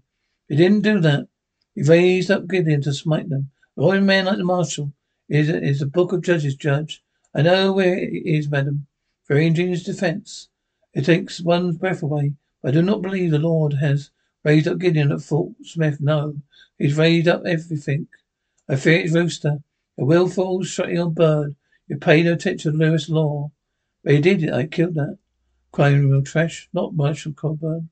He 0.49 0.57
didn't 0.57 0.83
do 0.83 1.01
that. 1.01 1.29
He 1.75 1.83
raised 1.83 2.31
up 2.31 2.47
Gideon 2.47 2.83
to 2.83 2.93
smite 2.93 3.29
them. 3.29 3.51
Royal 3.77 4.01
man 4.01 4.27
like 4.27 4.39
the 4.39 4.45
marshal 4.45 4.93
is 5.29 5.49
is 5.49 5.83
a 5.83 5.87
book 5.87 6.13
of 6.13 6.23
judges, 6.23 6.55
Judge. 6.55 7.03
I 7.35 7.43
know 7.43 7.73
where 7.73 7.99
it 7.99 8.25
is, 8.25 8.49
madam. 8.49 8.87
Very 9.27 9.47
ingenious 9.47 9.83
defence. 9.83 10.49
It 10.93 11.05
takes 11.05 11.41
one's 11.41 11.79
breath 11.79 12.03
away. 12.03 12.35
I 12.65 12.71
do 12.71 12.81
not 12.81 13.03
believe 13.03 13.31
the 13.31 13.39
Lord 13.39 13.75
has 13.75 14.11
raised 14.43 14.67
up 14.67 14.79
Gideon 14.79 15.13
at 15.13 15.21
Fort 15.21 15.53
Smith. 15.63 16.01
No. 16.01 16.37
He's 16.79 16.97
raised 16.97 17.29
up 17.29 17.43
everything. 17.45 18.09
I 18.69 18.77
fear 18.77 19.01
it's 19.01 19.13
Rooster. 19.13 19.59
A 19.99 20.05
willful, 20.05 20.65
shutting 20.65 21.11
bird. 21.13 21.57
You 21.89 21.99
pay 21.99 22.23
no 22.23 22.33
attention 22.33 22.73
to 22.73 22.79
Lewis 22.79 23.11
Law. 23.11 23.53
He 24.03 24.19
did 24.21 24.43
it. 24.43 24.53
I 24.53 24.67
killed 24.67 24.95
that. 24.95 25.19
Crying 25.73 26.09
real 26.09 26.23
trash. 26.23 26.69
Not 26.73 26.95
Marshal 26.95 27.33
Cogburn. 27.33 27.91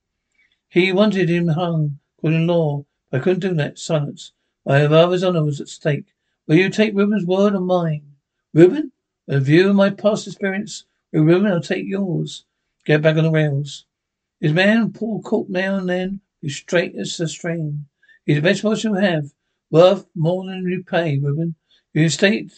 He 0.71 0.91
wanted 0.91 1.29
him 1.29 1.49
hung, 1.49 1.99
called 2.19 2.33
in 2.33 2.47
law. 2.47 2.87
I 3.13 3.19
couldn't 3.19 3.41
do 3.41 3.55
that. 3.55 3.79
Silence. 3.79 4.33
My 4.65 4.89
father's 4.89 5.23
honour 5.23 5.45
was 5.45 5.61
at 5.61 5.69
stake. 5.69 6.07
Will 6.47 6.57
you 6.57 6.71
take 6.71 6.95
Reuben's 6.95 7.27
word 7.27 7.55
or 7.55 7.61
mine? 7.61 8.15
Reuben? 8.55 8.93
A 9.29 9.39
view 9.39 9.69
of 9.69 9.77
my 9.77 9.91
past 9.91 10.27
experience 10.27 10.85
with 11.13 11.25
Reuben, 11.25 11.53
I'll 11.53 11.61
take 11.61 11.87
yours. 11.87 12.47
Get 12.87 13.03
back 13.03 13.17
on 13.17 13.25
the 13.25 13.31
rails. 13.31 13.85
His 14.43 14.53
man 14.53 14.93
Paul 14.93 15.23
Cook 15.23 15.49
now 15.49 15.77
and 15.77 15.89
then 15.89 16.21
is 16.43 16.57
straight 16.57 16.97
as 16.97 17.21
a 17.21 17.29
string. 17.29 17.87
He's 18.27 18.39
the 18.39 18.43
best 18.43 18.65
watch 18.65 18.83
you 18.83 18.95
have. 18.95 19.33
Worth 19.71 20.07
more 20.17 20.45
than 20.45 20.69
you 20.69 20.83
pay, 20.83 21.17
Reuben. 21.17 21.55
You 21.95 22.09
state 22.09 22.53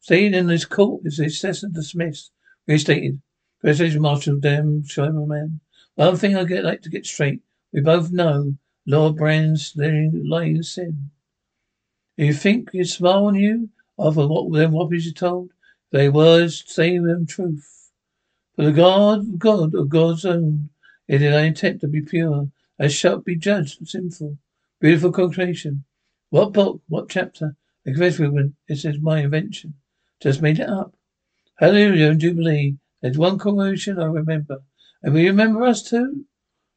stayed 0.00 0.34
in 0.34 0.48
this 0.48 0.66
court 0.66 1.00
is 1.06 1.18
assessor 1.18 1.68
dismissed. 1.68 2.30
Restated. 2.66 3.22
President 3.62 4.02
Marshal 4.02 4.38
Dem 4.38 4.84
man. 4.98 5.60
One 5.94 6.16
thing 6.18 6.36
I 6.36 6.44
get 6.44 6.62
like 6.62 6.82
to 6.82 6.90
get 6.90 7.06
straight. 7.06 7.40
We 7.72 7.80
both 7.80 8.12
know 8.12 8.56
Lord 8.86 9.16
Brand's 9.16 9.72
lying 9.74 10.56
in 10.56 10.62
sin. 10.62 11.10
You 12.18 12.34
think 12.34 12.68
you 12.74 12.84
smile 12.84 13.24
on 13.24 13.34
you? 13.34 13.70
Over 13.96 14.28
what 14.28 14.52
them 14.52 14.72
whoppers 14.72 15.06
you 15.06 15.14
told? 15.14 15.52
They 15.90 16.10
words 16.10 16.64
say 16.66 16.98
them 16.98 17.24
truth. 17.24 17.92
For 18.56 18.62
the 18.62 18.72
God 18.72 19.38
God 19.38 19.74
of 19.74 19.88
God's 19.88 20.26
own, 20.26 20.68
it 21.10 21.22
is 21.22 21.34
I 21.34 21.40
intent 21.40 21.80
to 21.80 21.88
be 21.88 22.02
pure. 22.02 22.50
I 22.78 22.86
shall 22.86 23.18
be 23.18 23.34
judged 23.34 23.84
sinful. 23.88 24.38
Beautiful 24.78 25.10
quotation. 25.10 25.82
What 26.28 26.52
book? 26.52 26.82
What 26.86 27.08
chapter? 27.08 27.56
I 27.84 27.90
confess, 27.90 28.20
woman, 28.20 28.54
this 28.68 28.84
is 28.84 29.00
my 29.00 29.18
invention. 29.18 29.74
Just 30.20 30.40
made 30.40 30.60
it 30.60 30.68
up. 30.68 30.94
Hallelujah 31.56 32.12
and 32.12 32.20
Jubilee. 32.20 32.76
There's 33.02 33.18
one 33.18 33.40
coronation 33.40 33.98
I 33.98 34.04
remember. 34.04 34.62
And 35.02 35.12
we 35.12 35.26
remember 35.26 35.64
us 35.64 35.82
too? 35.82 36.26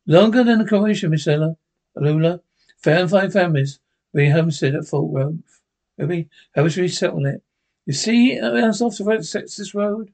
Longer 0.07 0.43
than 0.43 0.57
the 0.57 0.65
coronation, 0.65 1.11
Miss 1.11 1.27
Ella. 1.27 1.55
Lula. 1.95 2.41
Found 2.79 3.11
five 3.11 3.33
families. 3.33 3.79
We 4.13 4.31
homestead 4.31 4.73
at 4.73 4.87
Fort 4.87 5.13
Grove. 5.13 5.61
Maybe 5.95 6.27
how 6.55 6.63
we 6.63 6.87
settle 6.87 7.27
it? 7.27 7.43
You 7.85 7.93
see 7.93 8.39
us 8.39 8.81
off 8.81 8.97
the 8.97 9.03
right 9.03 9.19
this 9.19 9.75
road? 9.75 10.11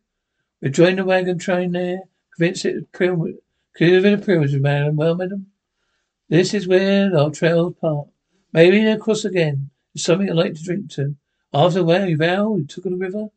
We 0.61 0.71
joined 0.71 0.97
the 0.97 1.05
wagon 1.05 1.39
train 1.39 1.71
there. 1.71 2.01
Convinced 2.35 2.65
it 2.65 2.91
clear 3.75 4.13
a 4.13 4.17
privilege, 4.17 4.55
madam. 4.55 4.95
Well, 4.95 5.15
madam. 5.15 5.47
This 6.29 6.53
is 6.53 6.67
where 6.67 7.15
our 7.17 7.31
trails 7.31 7.75
part. 7.81 8.07
Maybe 8.53 8.83
they'll 8.83 8.99
cross 8.99 9.25
again. 9.25 9.69
It's 9.95 10.03
something 10.03 10.29
I'd 10.29 10.35
like 10.35 10.53
to 10.55 10.63
drink 10.63 10.91
to. 10.91 11.15
After 11.53 11.83
where 11.83 12.05
we 12.05 12.13
vow 12.13 12.49
we 12.49 12.65
took 12.65 12.85
on 12.85 12.91
the 12.93 12.97
river. 12.97 13.29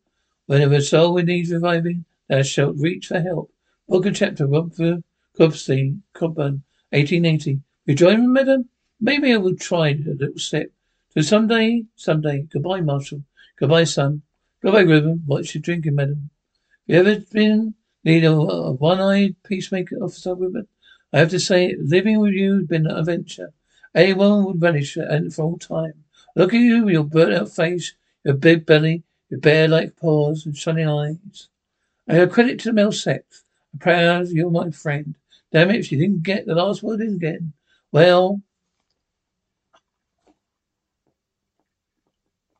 Whenever 0.46 0.74
a 0.74 0.80
soul 0.82 1.16
needs 1.16 1.50
reviving, 1.50 2.04
Thou 2.28 2.42
shalt 2.42 2.76
reach 2.76 3.08
for 3.08 3.20
help. 3.20 3.52
Book 3.88 4.06
and 4.06 4.16
chapter, 4.16 4.46
Rumford, 4.46 5.02
Cobstein, 5.38 6.00
Cobburn, 6.14 6.62
1880. 6.90 7.60
You 7.86 7.94
join 7.94 8.20
me, 8.20 8.26
madam? 8.28 8.68
Maybe 9.00 9.32
I 9.32 9.36
will 9.36 9.56
try 9.56 9.88
a 9.88 9.94
little 9.94 10.38
step. 10.38 10.70
So 11.10 11.20
someday, 11.20 11.84
someday. 11.96 12.46
Goodbye, 12.50 12.80
Marshal. 12.80 13.22
Goodbye, 13.56 13.84
son. 13.84 14.22
Goodbye, 14.62 14.82
Reuben. 14.82 15.22
What's 15.26 15.54
your 15.54 15.60
drinking, 15.62 15.96
madam? 15.96 16.30
Have 16.88 17.06
you 17.06 17.12
ever 17.12 17.24
been 17.32 17.74
of 18.04 18.48
a 18.48 18.72
one-eyed 18.72 19.36
peacemaker, 19.44 19.96
Officer 19.96 20.34
Reuben? 20.34 20.66
I 21.12 21.18
have 21.18 21.30
to 21.30 21.40
say, 21.40 21.76
living 21.78 22.18
with 22.20 22.32
you 22.32 22.58
has 22.58 22.66
been 22.66 22.86
an 22.86 22.96
adventure. 22.96 23.52
Anyone 23.94 24.44
would 24.44 24.62
relish 24.62 24.96
it 24.96 25.32
for 25.32 25.42
all 25.42 25.58
time. 25.58 26.04
Look 26.34 26.54
at 26.54 26.60
you, 26.60 26.84
with 26.84 26.94
your 26.94 27.04
burnt-out 27.04 27.50
face, 27.50 27.94
your 28.24 28.34
big 28.34 28.64
belly, 28.64 29.02
your 29.28 29.40
bear-like 29.40 29.96
paws 29.96 30.46
and 30.46 30.56
shining 30.56 30.88
eyes. 30.88 31.48
I 32.08 32.18
owe 32.18 32.26
credit 32.26 32.58
to 32.60 32.68
the 32.68 32.72
male 32.72 32.92
sex. 32.92 33.44
I'm 33.72 33.78
proud 33.78 34.28
you're 34.28 34.50
my 34.50 34.70
friend. 34.70 35.14
Damn 35.52 35.70
it, 35.70 35.84
she 35.84 35.96
didn't 35.96 36.22
get 36.22 36.46
the 36.46 36.54
last 36.54 36.82
word 36.82 37.00
in 37.02 37.14
again. 37.14 37.52
Well, 37.92 38.40